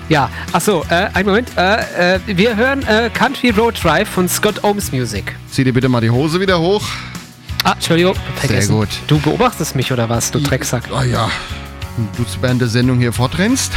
Ja, 0.09 0.29
achso, 0.51 0.83
äh, 0.89 1.07
einen 1.13 1.27
Moment. 1.29 1.47
Äh, 1.55 2.15
äh, 2.15 2.19
wir 2.25 2.57
hören 2.57 2.85
äh, 2.85 3.09
Country 3.13 3.51
Road 3.51 3.81
Drive 3.81 4.09
von 4.09 4.27
Scott 4.27 4.61
Ohms 4.65 4.91
Music. 4.91 5.33
Zieh 5.49 5.63
dir 5.63 5.71
bitte 5.71 5.87
mal 5.87 6.01
die 6.01 6.09
Hose 6.09 6.41
wieder 6.41 6.59
hoch. 6.59 6.83
Ah, 7.63 7.71
Entschuldigung, 7.73 8.15
vergessen. 8.35 8.75
gut. 8.75 8.89
Du 9.07 9.19
beobachtest 9.19 9.77
mich 9.77 9.89
oder 9.93 10.09
was, 10.09 10.31
du 10.31 10.39
Drecksack? 10.41 10.89
Ah 10.93 11.03
ja. 11.03 11.31
Du 12.17 12.25
während 12.41 12.59
der 12.59 12.67
Sendung 12.67 12.99
hier 12.99 13.13
fortrennst. 13.13 13.71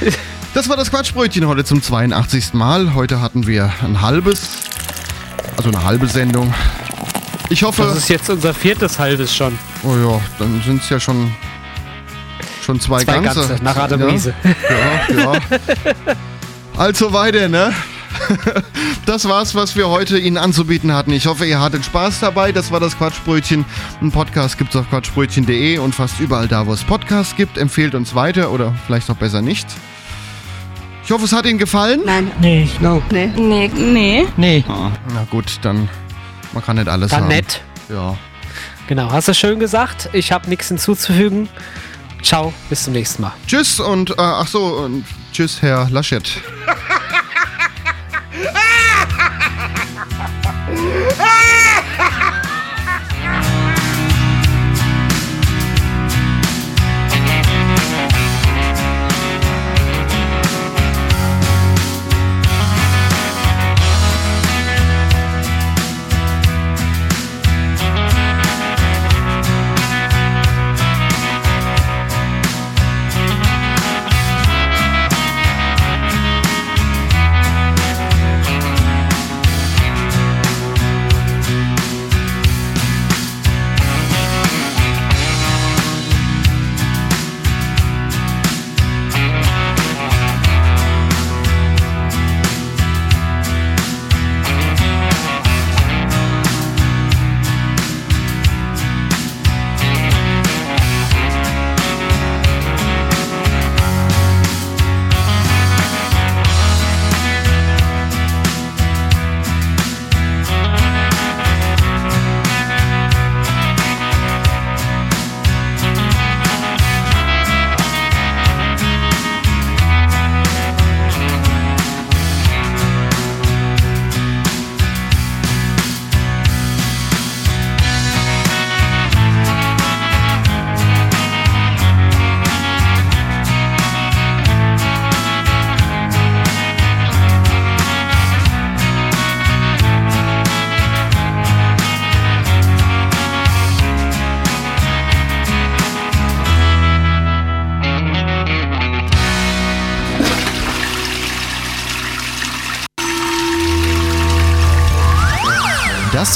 Das 0.52 0.68
war 0.68 0.76
das 0.76 0.90
Quatschbrötchen 0.90 1.46
heute 1.46 1.64
zum 1.64 1.80
82. 1.80 2.54
Mal. 2.54 2.94
Heute 2.94 3.20
hatten 3.20 3.46
wir 3.46 3.72
ein 3.84 4.00
halbes, 4.00 4.48
also 5.60 5.76
eine 5.76 5.86
halbe 5.86 6.06
Sendung. 6.06 6.52
Ich 7.50 7.62
hoffe. 7.62 7.82
Das 7.82 7.96
ist 7.96 8.08
jetzt 8.08 8.30
unser 8.30 8.54
viertes 8.54 8.98
halbes 8.98 9.34
schon. 9.36 9.58
Oh 9.82 9.94
ja, 9.94 10.18
dann 10.38 10.62
sind 10.64 10.82
es 10.82 10.88
ja 10.88 10.98
schon 10.98 11.34
schon 12.64 12.80
zwei, 12.80 13.04
Zwei 13.04 13.18
ganze. 13.18 13.46
ganze, 13.46 13.62
nach 13.64 13.76
Adam 13.76 14.00
ja. 14.00 14.32
Ja, 14.44 15.16
ja. 15.16 15.32
Also 16.78 17.12
weiter, 17.12 17.48
ne? 17.48 17.74
Das 19.04 19.28
war's, 19.28 19.54
was 19.54 19.76
wir 19.76 19.88
heute 19.88 20.18
Ihnen 20.18 20.38
anzubieten 20.38 20.94
hatten. 20.94 21.12
Ich 21.12 21.26
hoffe, 21.26 21.44
ihr 21.44 21.60
hattet 21.60 21.84
Spaß 21.84 22.20
dabei. 22.20 22.52
Das 22.52 22.70
war 22.70 22.80
das 22.80 22.96
Quatschbrötchen. 22.96 23.64
Ein 24.00 24.12
Podcast 24.12 24.56
gibt's 24.56 24.76
auf 24.76 24.88
quatschbrötchen.de 24.88 25.78
und 25.78 25.94
fast 25.94 26.20
überall 26.20 26.48
da, 26.48 26.66
wo 26.66 26.72
es 26.72 26.84
Podcasts 26.84 27.36
gibt. 27.36 27.58
Empfehlt 27.58 27.94
uns 27.94 28.14
weiter 28.14 28.50
oder 28.50 28.74
vielleicht 28.86 29.10
auch 29.10 29.16
besser 29.16 29.42
nicht. 29.42 29.66
Ich 31.10 31.12
hoffe, 31.12 31.24
es 31.24 31.32
hat 31.32 31.44
Ihnen 31.44 31.58
gefallen. 31.58 32.02
Nein. 32.06 32.30
Nee. 32.40 32.70
No. 32.78 33.02
Nee. 33.10 33.32
Nee. 33.36 33.68
Nee. 33.74 34.28
Nee. 34.36 34.64
Ah, 34.68 34.92
na 35.12 35.26
gut, 35.28 35.58
dann. 35.62 35.88
Man 36.52 36.62
kann 36.62 36.76
nicht 36.76 36.86
alles 36.86 37.10
Dann 37.10 37.22
haben. 37.22 37.28
nett. 37.30 37.62
Ja. 37.88 38.16
Genau, 38.86 39.10
hast 39.10 39.26
du 39.26 39.34
schön 39.34 39.58
gesagt. 39.58 40.08
Ich 40.12 40.30
habe 40.30 40.48
nichts 40.48 40.68
hinzuzufügen. 40.68 41.48
Ciao, 42.22 42.52
bis 42.68 42.84
zum 42.84 42.92
nächsten 42.92 43.22
Mal. 43.22 43.32
Tschüss 43.48 43.80
und 43.80 44.10
äh, 44.10 44.14
ach 44.18 44.46
so, 44.46 44.66
und 44.66 45.04
tschüss, 45.32 45.60
Herr 45.62 45.90
Laschet. 45.90 46.30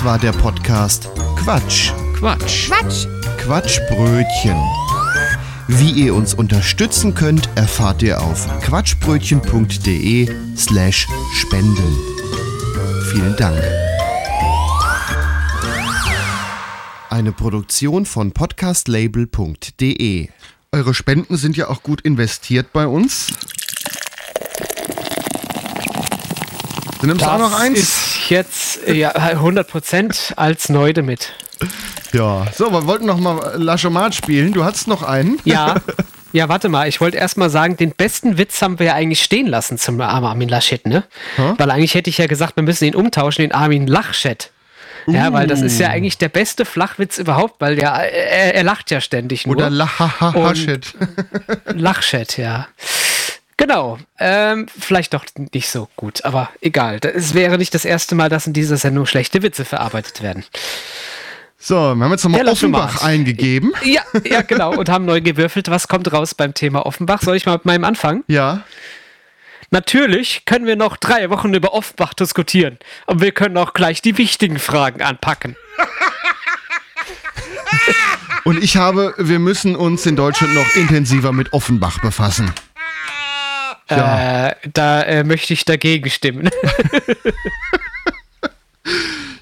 Das 0.04 0.12
war 0.12 0.18
der 0.18 0.32
Podcast 0.32 1.08
Quatsch. 1.34 1.90
Quatsch. 2.18 2.68
Quatsch. 2.68 3.06
Quatschbrötchen. 3.38 4.62
Wie 5.66 5.92
ihr 5.92 6.14
uns 6.14 6.34
unterstützen 6.34 7.14
könnt, 7.14 7.48
erfahrt 7.54 8.02
ihr 8.02 8.20
auf 8.20 8.46
quatschbrötchen.de 8.60 10.28
slash 10.58 11.08
spenden. 11.32 11.96
Vielen 13.12 13.34
Dank. 13.36 13.58
Eine 17.08 17.32
Produktion 17.32 18.04
von 18.04 18.32
podcastlabel.de. 18.32 20.28
Eure 20.72 20.92
Spenden 20.92 21.38
sind 21.38 21.56
ja 21.56 21.68
auch 21.68 21.82
gut 21.82 22.02
investiert 22.02 22.74
bei 22.74 22.86
uns. 22.86 23.32
Du 27.00 27.06
nimmst 27.06 27.24
auch 27.24 27.38
noch 27.38 27.58
eins? 27.58 28.13
Jetzt 28.30 28.86
äh, 28.86 28.94
ja, 28.94 29.14
100% 29.14 30.34
als 30.36 30.68
Neude 30.68 31.02
mit. 31.02 31.32
Ja. 32.12 32.46
So, 32.54 32.72
wir 32.72 32.86
wollten 32.86 33.06
noch 33.06 33.18
mal 33.18 33.54
Lachomat 33.56 34.14
spielen. 34.14 34.52
Du 34.52 34.64
hattest 34.64 34.88
noch 34.88 35.02
einen. 35.02 35.38
Ja, 35.44 35.76
ja, 36.32 36.48
warte 36.48 36.68
mal. 36.68 36.88
Ich 36.88 37.00
wollte 37.00 37.16
erst 37.16 37.36
mal 37.36 37.50
sagen, 37.50 37.76
den 37.76 37.90
besten 37.90 38.38
Witz 38.38 38.62
haben 38.62 38.78
wir 38.78 38.86
ja 38.86 38.94
eigentlich 38.94 39.22
stehen 39.22 39.46
lassen 39.46 39.78
zum 39.78 40.00
Armin 40.00 40.48
Laschet, 40.48 40.86
ne? 40.86 41.04
Hä? 41.36 41.54
Weil 41.58 41.70
eigentlich 41.70 41.94
hätte 41.94 42.10
ich 42.10 42.18
ja 42.18 42.26
gesagt, 42.26 42.56
wir 42.56 42.62
müssen 42.62 42.84
ihn 42.84 42.94
umtauschen, 42.94 43.42
den 43.42 43.52
Armin 43.52 43.86
Lachschet. 43.86 44.50
Ja, 45.06 45.32
weil 45.32 45.46
das 45.46 45.60
ist 45.60 45.78
ja 45.78 45.88
eigentlich 45.88 46.18
der 46.18 46.30
beste 46.30 46.64
Flachwitz 46.64 47.18
überhaupt, 47.18 47.60
weil 47.60 47.78
ja, 47.78 47.94
er, 47.96 48.54
er 48.54 48.64
lacht 48.64 48.90
ja 48.90 49.00
ständig 49.00 49.46
nur. 49.46 49.56
Oder 49.56 49.68
Lahahaha-Shit. 49.68 50.94
Lachchat, 51.66 52.38
ja. 52.38 52.68
Genau. 53.56 53.98
Ähm, 54.18 54.66
vielleicht 54.78 55.14
doch 55.14 55.24
nicht 55.52 55.70
so 55.70 55.88
gut, 55.96 56.24
aber 56.24 56.50
egal. 56.60 56.98
Es 57.02 57.34
wäre 57.34 57.58
nicht 57.58 57.74
das 57.74 57.84
erste 57.84 58.14
Mal, 58.14 58.28
dass 58.28 58.46
in 58.46 58.52
dieser 58.52 58.76
Sendung 58.76 59.06
schlechte 59.06 59.42
Witze 59.42 59.64
verarbeitet 59.64 60.22
werden. 60.22 60.44
So, 61.56 61.94
wir 61.94 62.04
haben 62.04 62.10
jetzt 62.10 62.24
nochmal. 62.24 62.46
Offenbach 62.46 63.02
eingegeben. 63.02 63.72
Ja, 63.84 64.02
ja, 64.24 64.42
genau. 64.42 64.74
Und 64.74 64.90
haben 64.90 65.06
neu 65.06 65.20
gewürfelt. 65.20 65.70
Was 65.70 65.88
kommt 65.88 66.12
raus 66.12 66.34
beim 66.34 66.52
Thema 66.52 66.84
Offenbach? 66.84 67.22
Soll 67.22 67.36
ich 67.36 67.46
mal 67.46 67.54
mit 67.54 67.64
meinem 67.64 67.84
anfangen? 67.84 68.22
Ja. 68.26 68.64
Natürlich 69.70 70.44
können 70.44 70.66
wir 70.66 70.76
noch 70.76 70.96
drei 70.96 71.30
Wochen 71.30 71.54
über 71.54 71.72
Offenbach 71.72 72.12
diskutieren. 72.12 72.78
Und 73.06 73.22
wir 73.22 73.32
können 73.32 73.56
auch 73.56 73.72
gleich 73.72 74.02
die 74.02 74.18
wichtigen 74.18 74.58
Fragen 74.58 75.00
anpacken. 75.00 75.56
Und 78.44 78.62
ich 78.62 78.76
habe, 78.76 79.14
wir 79.16 79.38
müssen 79.38 79.74
uns 79.74 80.04
in 80.04 80.16
Deutschland 80.16 80.54
noch 80.54 80.76
intensiver 80.76 81.32
mit 81.32 81.54
Offenbach 81.54 82.00
befassen. 82.00 82.52
Ja. 83.90 84.48
Äh, 84.48 84.54
da 84.72 85.02
äh, 85.02 85.24
möchte 85.24 85.52
ich 85.52 85.64
dagegen 85.64 86.10
stimmen. 86.10 86.50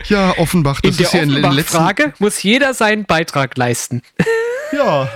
Ja, 0.08 0.36
Offenbach, 0.38 0.80
das 0.80 0.90
in 0.92 0.96
der 0.98 1.06
ist 1.06 1.12
ja 1.14 1.20
in 1.22 1.28
den 1.30 1.42
letzten. 1.42 1.76
Offenbach-Frage 1.78 2.12
muss 2.18 2.42
jeder 2.42 2.74
seinen 2.74 3.04
Beitrag 3.04 3.56
leisten. 3.56 4.02
Ja. 4.74 5.06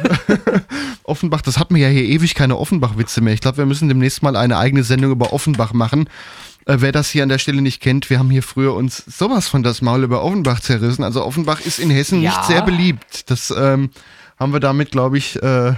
Offenbach, 1.05 1.41
das 1.41 1.59
hat 1.59 1.71
mir 1.71 1.79
ja 1.79 1.89
hier 1.89 2.03
ewig 2.05 2.35
keine 2.35 2.59
Offenbach-Witze 2.59 3.23
mehr. 3.23 3.33
Ich 3.33 3.41
glaube, 3.41 3.57
wir 3.57 3.65
müssen 3.65 3.89
demnächst 3.89 4.23
mal 4.23 4.37
eine 4.37 4.59
eigene 4.59 4.85
Sendung 4.85 5.11
über 5.13 5.33
Offenbach 5.33 5.73
machen. 5.73 6.11
Äh, 6.67 6.77
wer 6.81 6.93
das 6.93 7.09
hier 7.09 7.23
an 7.23 7.31
der 7.31 7.39
Stelle 7.39 7.63
nicht 7.63 7.81
kennt, 7.81 8.11
wir 8.11 8.19
haben 8.19 8.29
hier 8.29 8.43
früher 8.43 8.75
uns 8.75 8.99
sowas 9.07 9.49
von 9.49 9.63
das 9.63 9.81
Maul 9.81 10.05
über 10.05 10.23
Offenbach 10.23 10.61
zerrissen. 10.61 11.03
Also 11.05 11.25
Offenbach 11.25 11.61
ist 11.61 11.79
in 11.79 11.89
Hessen 11.89 12.21
Ja. 12.21 12.33
nicht 12.33 12.45
sehr 12.45 12.61
beliebt. 12.61 13.31
Das 13.31 13.51
ähm, 13.51 13.89
haben 14.39 14.53
wir 14.53 14.61
damit, 14.61 14.91
glaube 14.91 15.17
ich, 15.17 15.43
äh, 15.43 15.73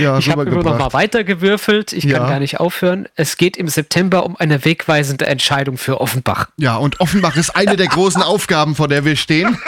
ja, 0.00 0.18
Ich 0.18 0.28
habe 0.30 0.42
immer 0.44 0.62
noch 0.62 0.78
mal 0.78 0.92
weitergewürfelt. 0.92 1.92
Ich 1.92 2.04
Ja. 2.04 2.18
kann 2.18 2.28
gar 2.28 2.38
nicht 2.40 2.60
aufhören. 2.60 3.08
Es 3.16 3.36
geht 3.36 3.56
im 3.56 3.68
September 3.68 4.24
um 4.24 4.36
eine 4.36 4.64
wegweisende 4.64 5.26
Entscheidung 5.26 5.78
für 5.78 6.00
Offenbach. 6.00 6.46
Ja, 6.56 6.76
und 6.76 7.00
Offenbach 7.00 7.36
ist 7.36 7.50
eine 7.56 7.76
der 7.76 7.86
großen 7.88 8.22
Aufgaben, 8.22 8.74
vor 8.74 8.88
der 8.88 9.04
wir 9.04 9.16
stehen. 9.16 9.58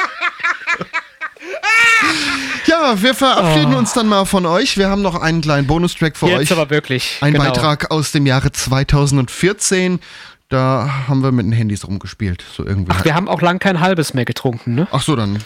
Ja, 2.66 3.00
wir 3.02 3.14
verabschieden 3.14 3.74
uns 3.74 3.92
dann 3.92 4.08
mal 4.08 4.24
von 4.24 4.46
euch. 4.46 4.78
Wir 4.78 4.88
haben 4.88 5.02
noch 5.02 5.20
einen 5.20 5.40
kleinen 5.42 5.66
Bonustrack 5.66 6.16
für 6.16 6.26
Jetzt 6.28 6.38
euch. 6.38 6.52
aber 6.52 6.70
wirklich. 6.70 7.18
Ein 7.20 7.32
genau. 7.34 7.44
Beitrag 7.44 7.90
aus 7.90 8.10
dem 8.12 8.26
Jahre 8.26 8.52
2014. 8.52 10.00
Da 10.48 11.04
haben 11.08 11.22
wir 11.22 11.32
mit 11.32 11.46
den 11.46 11.52
Handys 11.52 11.86
rumgespielt. 11.86 12.44
So 12.56 12.64
irgendwie. 12.64 12.92
Ach, 12.94 13.04
wir 13.04 13.14
haben 13.14 13.28
auch 13.28 13.40
lang 13.42 13.58
kein 13.58 13.80
halbes 13.80 14.14
mehr 14.14 14.24
getrunken, 14.24 14.74
ne? 14.74 14.88
Ach 14.92 15.02
so, 15.02 15.14
dann. 15.16 15.38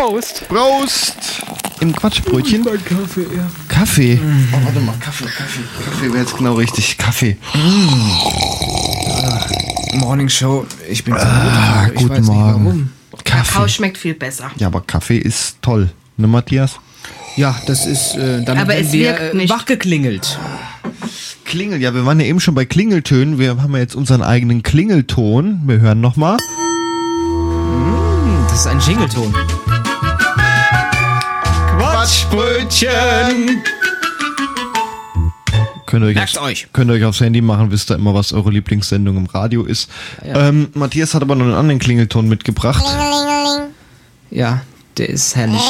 Prost! 0.00 0.48
Prost! 0.48 1.42
Im 1.80 1.94
Quatschbrötchen. 1.94 2.64
Kaffee, 2.64 3.26
ja. 3.36 3.46
Kaffee. 3.68 4.18
Oh, 4.50 4.64
warte 4.64 4.80
mal, 4.80 4.94
Kaffee, 4.98 5.26
Kaffee. 5.26 5.60
Kaffee 5.84 6.06
wäre 6.08 6.20
jetzt 6.20 6.38
genau 6.38 6.54
richtig. 6.54 6.96
Kaffee. 6.96 7.36
Morning 9.98 10.30
Show, 10.30 10.64
ich 10.88 11.04
bin 11.04 11.12
Ah, 11.12 11.88
ich 11.88 11.96
guten 11.96 12.08
weiß 12.08 12.18
nicht 12.20 12.28
Morgen. 12.28 12.64
warum. 12.64 12.90
Kakao 13.24 13.68
schmeckt 13.68 13.98
viel 13.98 14.14
besser. 14.14 14.50
Ja, 14.56 14.68
aber 14.68 14.80
Kaffee 14.80 15.18
ist 15.18 15.56
toll. 15.60 15.90
Ne, 16.16 16.26
Matthias? 16.26 16.76
Ja, 17.36 17.54
das 17.66 17.84
ist, 17.84 18.14
äh, 18.14 18.42
damit 18.42 18.62
Aber 18.62 18.76
es 18.76 18.92
wir 18.92 19.10
wirkt 19.10 19.34
äh, 19.34 19.36
nicht. 19.36 19.50
wach 19.50 19.66
geklingelt. 19.66 20.38
Klingel, 21.44 21.78
ja, 21.78 21.92
wir 21.94 22.06
waren 22.06 22.18
ja 22.20 22.24
eben 22.24 22.40
schon 22.40 22.54
bei 22.54 22.64
Klingeltönen. 22.64 23.38
Wir 23.38 23.60
haben 23.62 23.74
ja 23.74 23.80
jetzt 23.80 23.94
unseren 23.96 24.22
eigenen 24.22 24.62
Klingelton. 24.62 25.60
Wir 25.66 25.78
hören 25.80 26.00
nochmal. 26.00 26.38
Das 28.48 28.60
ist 28.60 28.66
ein 28.66 28.80
Jingleton. 28.80 29.34
Quatschbrötchen! 32.30 33.62
Könnt 35.86 36.04
ihr, 36.04 36.08
euch 36.08 36.22
aufs, 36.22 36.38
euch. 36.38 36.68
könnt 36.72 36.88
ihr 36.90 36.94
euch 36.94 37.04
aufs 37.04 37.20
Handy 37.20 37.40
machen, 37.40 37.72
wisst 37.72 37.90
ihr 37.90 37.96
immer, 37.96 38.14
was 38.14 38.32
eure 38.32 38.50
Lieblingssendung 38.50 39.16
im 39.16 39.26
Radio 39.26 39.64
ist. 39.64 39.90
Ähm, 40.22 40.68
Matthias 40.74 41.14
hat 41.14 41.22
aber 41.22 41.34
noch 41.34 41.44
einen 41.46 41.54
anderen 41.54 41.80
Klingelton 41.80 42.28
mitgebracht. 42.28 42.84
Ja, 44.30 44.60
der 44.98 45.08
ist 45.08 45.34
herrlich. 45.34 45.60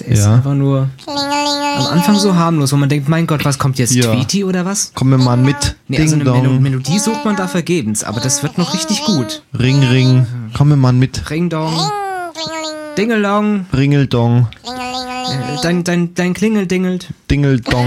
Der 0.00 0.08
ist 0.08 0.24
Ja. 0.24 0.34
einfach 0.34 0.52
nur 0.52 0.90
am 1.06 1.86
Anfang 1.86 2.18
so 2.18 2.34
harmlos, 2.34 2.70
wo 2.72 2.76
man 2.76 2.90
denkt, 2.90 3.08
mein 3.08 3.26
Gott, 3.26 3.46
was 3.46 3.58
kommt 3.58 3.78
jetzt? 3.78 3.94
Ja. 3.94 4.12
Tweety 4.12 4.44
oder 4.44 4.66
was? 4.66 4.92
Komm 4.94 5.08
mir 5.08 5.16
mal 5.18 5.38
mit. 5.38 5.76
Nee, 5.88 5.96
Ding 5.96 6.04
also 6.12 6.16
eine 6.16 6.24
Melo 6.24 6.42
dong. 6.52 6.62
Melodie 6.62 6.98
sucht 6.98 7.24
man 7.24 7.36
da 7.36 7.48
vergebens, 7.48 8.04
aber 8.04 8.20
das 8.20 8.42
wird 8.42 8.58
noch 8.58 8.74
richtig 8.74 9.02
gut. 9.04 9.42
Ring, 9.58 9.82
ring. 9.82 10.26
Komm 10.54 10.68
mir 10.68 10.76
mal 10.76 10.92
mit. 10.92 11.30
Ring 11.30 11.48
dong. 11.48 11.72
Dingelong. 12.98 13.64
Ringeldong. 13.74 14.48
Äh, 14.64 14.85
Dein, 15.62 15.84
dein, 15.84 16.14
dein 16.14 16.34
Klingel 16.34 16.66
dingelt. 16.66 17.08
Dingeldong. 17.30 17.86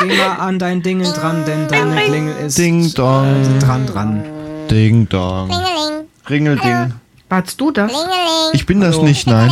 Geh 0.00 0.16
mal 0.16 0.36
an 0.38 0.58
dein 0.58 0.82
Dingel 0.82 1.12
dran, 1.12 1.44
denn 1.44 1.68
deine 1.68 1.96
Klingel 2.04 2.46
ist 2.46 2.58
Ding 2.58 2.92
dong. 2.94 3.58
dran 3.60 3.86
dran. 3.86 4.24
Ding 4.70 5.08
dong. 5.08 5.50
Ringelding. 6.28 6.94
Warst 7.28 7.60
du 7.60 7.70
das? 7.70 7.92
Ich 8.52 8.66
bin 8.66 8.80
das 8.80 8.98
nicht, 8.98 9.26
nein. 9.26 9.50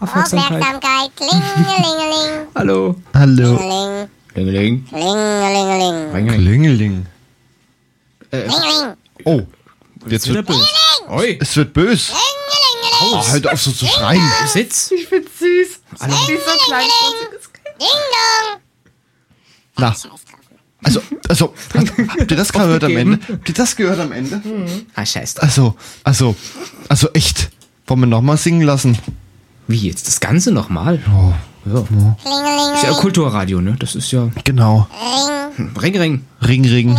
Aufmerksamkeit. 0.00 0.62
Klingelingeling, 1.16 2.46
Hallo. 2.54 2.96
Hallo. 3.14 3.58
Klingeling. 4.32 4.84
klingelingeling, 4.86 6.10
Klingeling. 6.10 7.06
klingeling, 8.30 8.96
Oh, 9.24 9.40
jetzt 10.08 10.28
wird 10.28 10.44
böse. 10.46 10.66
Oi. 11.08 11.38
es 11.40 11.56
wird 11.56 11.72
bös. 11.72 12.12
Oh, 13.02 13.26
halt 13.26 13.46
auf 13.50 13.60
so 13.60 13.72
zu 13.72 13.86
schreien. 13.86 14.22
Sitz. 14.46 14.90
Ich 14.90 15.06
find's 15.06 15.30
süß. 15.38 15.80
Die 16.28 16.32
ist 16.32 16.44
so 16.44 16.64
klein. 16.66 16.86
ding 17.80 17.88
dong. 17.88 18.60
Na. 19.76 19.94
Also, 20.86 21.02
also, 21.28 21.54
habt, 21.74 21.92
habt 22.20 22.30
ihr 22.30 22.36
das 22.36 22.52
gehört 22.52 22.84
am 22.84 22.96
Ende? 22.96 23.18
Habt 23.32 23.48
ihr 23.48 23.54
das 23.54 23.74
gehört 23.74 23.98
am 24.00 24.12
Ende? 24.12 24.42
Ah, 24.94 25.06
scheiße. 25.06 25.42
Also, 25.42 25.74
also, 26.04 26.36
also 26.88 27.08
echt. 27.14 27.50
Wollen 27.86 28.00
wir 28.00 28.06
nochmal 28.06 28.36
singen 28.36 28.62
lassen? 28.62 28.98
Wie 29.66 29.78
jetzt? 29.78 30.06
Das 30.06 30.20
Ganze 30.20 30.52
nochmal? 30.52 31.00
Oh, 31.10 31.32
Ja. 31.66 32.74
Ist 32.74 32.82
ja 32.84 32.92
Kulturradio, 32.92 33.60
ne? 33.62 33.76
Das 33.78 33.94
ist 33.94 34.10
ja. 34.12 34.28
genau. 34.44 34.86
Ring, 35.80 35.96
ring. 35.98 36.24
Ring, 36.46 36.64
ring. 36.66 36.98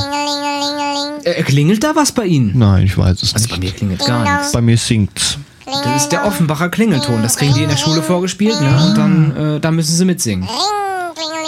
Äh, 1.24 1.44
klingelt 1.44 1.84
da 1.84 1.96
was 1.96 2.12
bei 2.12 2.26
Ihnen? 2.26 2.58
Nein, 2.58 2.86
ich 2.86 2.98
weiß 2.98 3.22
es 3.22 3.34
Also 3.36 3.50
bei 3.50 3.58
nicht. 3.58 3.74
mir 3.74 3.78
klingelt 3.78 4.06
gar 4.06 4.24
nichts. 4.38 4.52
Bei 4.52 4.62
mir 4.62 4.78
singt's. 4.78 5.38
Das 5.66 6.04
ist 6.04 6.10
der 6.10 6.26
Offenbacher 6.26 6.70
Klingelton. 6.70 7.22
Das 7.22 7.38
kriegen 7.38 7.54
die 7.54 7.64
in 7.64 7.70
der 7.70 7.78
Schule 7.78 8.02
vorgespielt, 8.04 8.60
ne? 8.62 8.86
Und 8.88 8.98
dann, 8.98 9.56
äh, 9.56 9.60
da 9.60 9.72
müssen 9.72 9.96
sie 9.96 10.06
mitsingen. 10.06 10.48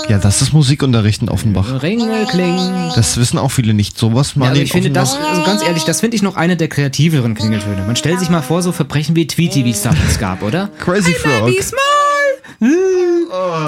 Ja, 0.09 0.18
das 0.20 0.41
ist 0.41 0.53
Musikunterricht 0.53 1.22
in 1.22 1.30
Offenbach. 1.30 1.84
Ringelkling. 1.84 2.91
Das 2.95 3.18
wissen 3.18 3.38
auch 3.38 3.51
viele 3.51 3.74
nicht. 3.74 3.97
Sowas 3.97 4.36
mal 4.38 4.45
Ja, 4.47 4.53
in 4.53 4.61
ich 4.61 4.72
finde 4.72 4.89
das, 4.91 5.18
also 5.18 5.43
ganz 5.43 5.61
ehrlich, 5.61 5.84
das 5.84 5.99
finde 5.99 6.15
ich 6.15 6.24
noch 6.24 6.38
eine 6.38 6.55
der 6.55 6.70
kreativeren 6.70 7.36
Klingeltöne. 7.36 7.84
Man 7.86 7.95
stellt 7.97 8.20
sich 8.20 8.30
mal 8.30 8.41
vor, 8.41 8.61
so 8.61 8.72
Verbrechen 8.72 9.15
wie 9.15 9.28
Tweety, 9.28 9.65
wie 9.65 9.72
es 9.72 9.82
damals 9.82 10.18
gab, 10.18 10.43
oder? 10.43 10.70
Crazy 10.80 11.13
Frog. 11.13 11.51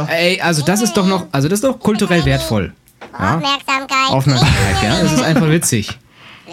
Ey, 0.07 0.39
also 0.41 0.63
das 0.63 0.81
ist 0.81 0.93
doch 0.93 1.05
noch, 1.05 1.27
also 1.31 1.49
das 1.49 1.57
ist 1.57 1.63
doch 1.63 1.77
kulturell 1.77 2.23
wertvoll. 2.25 2.73
Aufmerksamkeit, 3.13 4.09
Aufmerksamkeit, 4.09 4.83
ja? 4.83 5.01
Das 5.01 5.13
ist 5.13 5.21
einfach 5.21 5.49
witzig. 5.49 5.99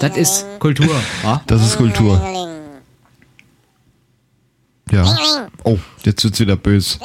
Das 0.00 0.16
ist 0.16 0.46
Kultur. 0.58 0.94
Ja? 1.22 1.40
Das 1.46 1.62
ist 1.64 1.76
Kultur. 1.76 2.20
Ja. 4.90 5.48
Oh, 5.64 5.78
jetzt 6.04 6.22
wird's 6.22 6.38
wieder 6.38 6.56
bös. 6.56 6.98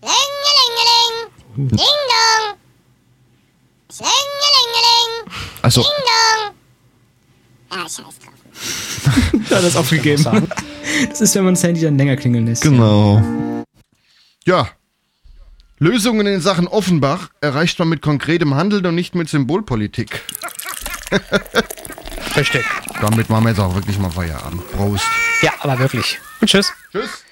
klingelingeling, 0.00 1.70
ding 1.70 1.78
dong, 2.10 2.58
Also, 5.62 5.82
ding 5.82 5.90
dong. 5.92 6.54
Das 7.70 7.96
Da 9.48 9.56
hat 9.56 9.62
er 9.62 9.68
es 9.68 9.76
aufgegeben. 9.76 10.24
Das 11.08 11.20
ist, 11.20 11.34
wenn 11.34 11.44
man 11.44 11.54
das 11.54 11.62
Handy 11.62 11.80
dann 11.80 11.96
länger 11.96 12.16
klingeln 12.16 12.46
lässt. 12.46 12.62
Genau. 12.62 13.22
Ja. 14.44 14.68
Lösungen 15.78 16.26
in 16.26 16.40
Sachen 16.40 16.66
Offenbach 16.68 17.28
erreicht 17.40 17.78
man 17.78 17.88
mit 17.88 18.02
konkretem 18.02 18.54
Handeln 18.54 18.86
und 18.86 18.94
nicht 18.94 19.14
mit 19.14 19.28
Symbolpolitik. 19.28 20.22
Richtig. 22.36 22.64
Damit 23.00 23.30
machen 23.30 23.44
wir 23.44 23.50
jetzt 23.50 23.60
auch 23.60 23.74
wirklich 23.74 23.98
mal 23.98 24.10
Feierabend. 24.10 24.70
Prost. 24.72 25.04
Ja, 25.42 25.52
aber 25.60 25.78
wirklich. 25.78 26.18
Und 26.40 26.48
tschüss. 26.48 26.72
Tschüss. 26.92 27.25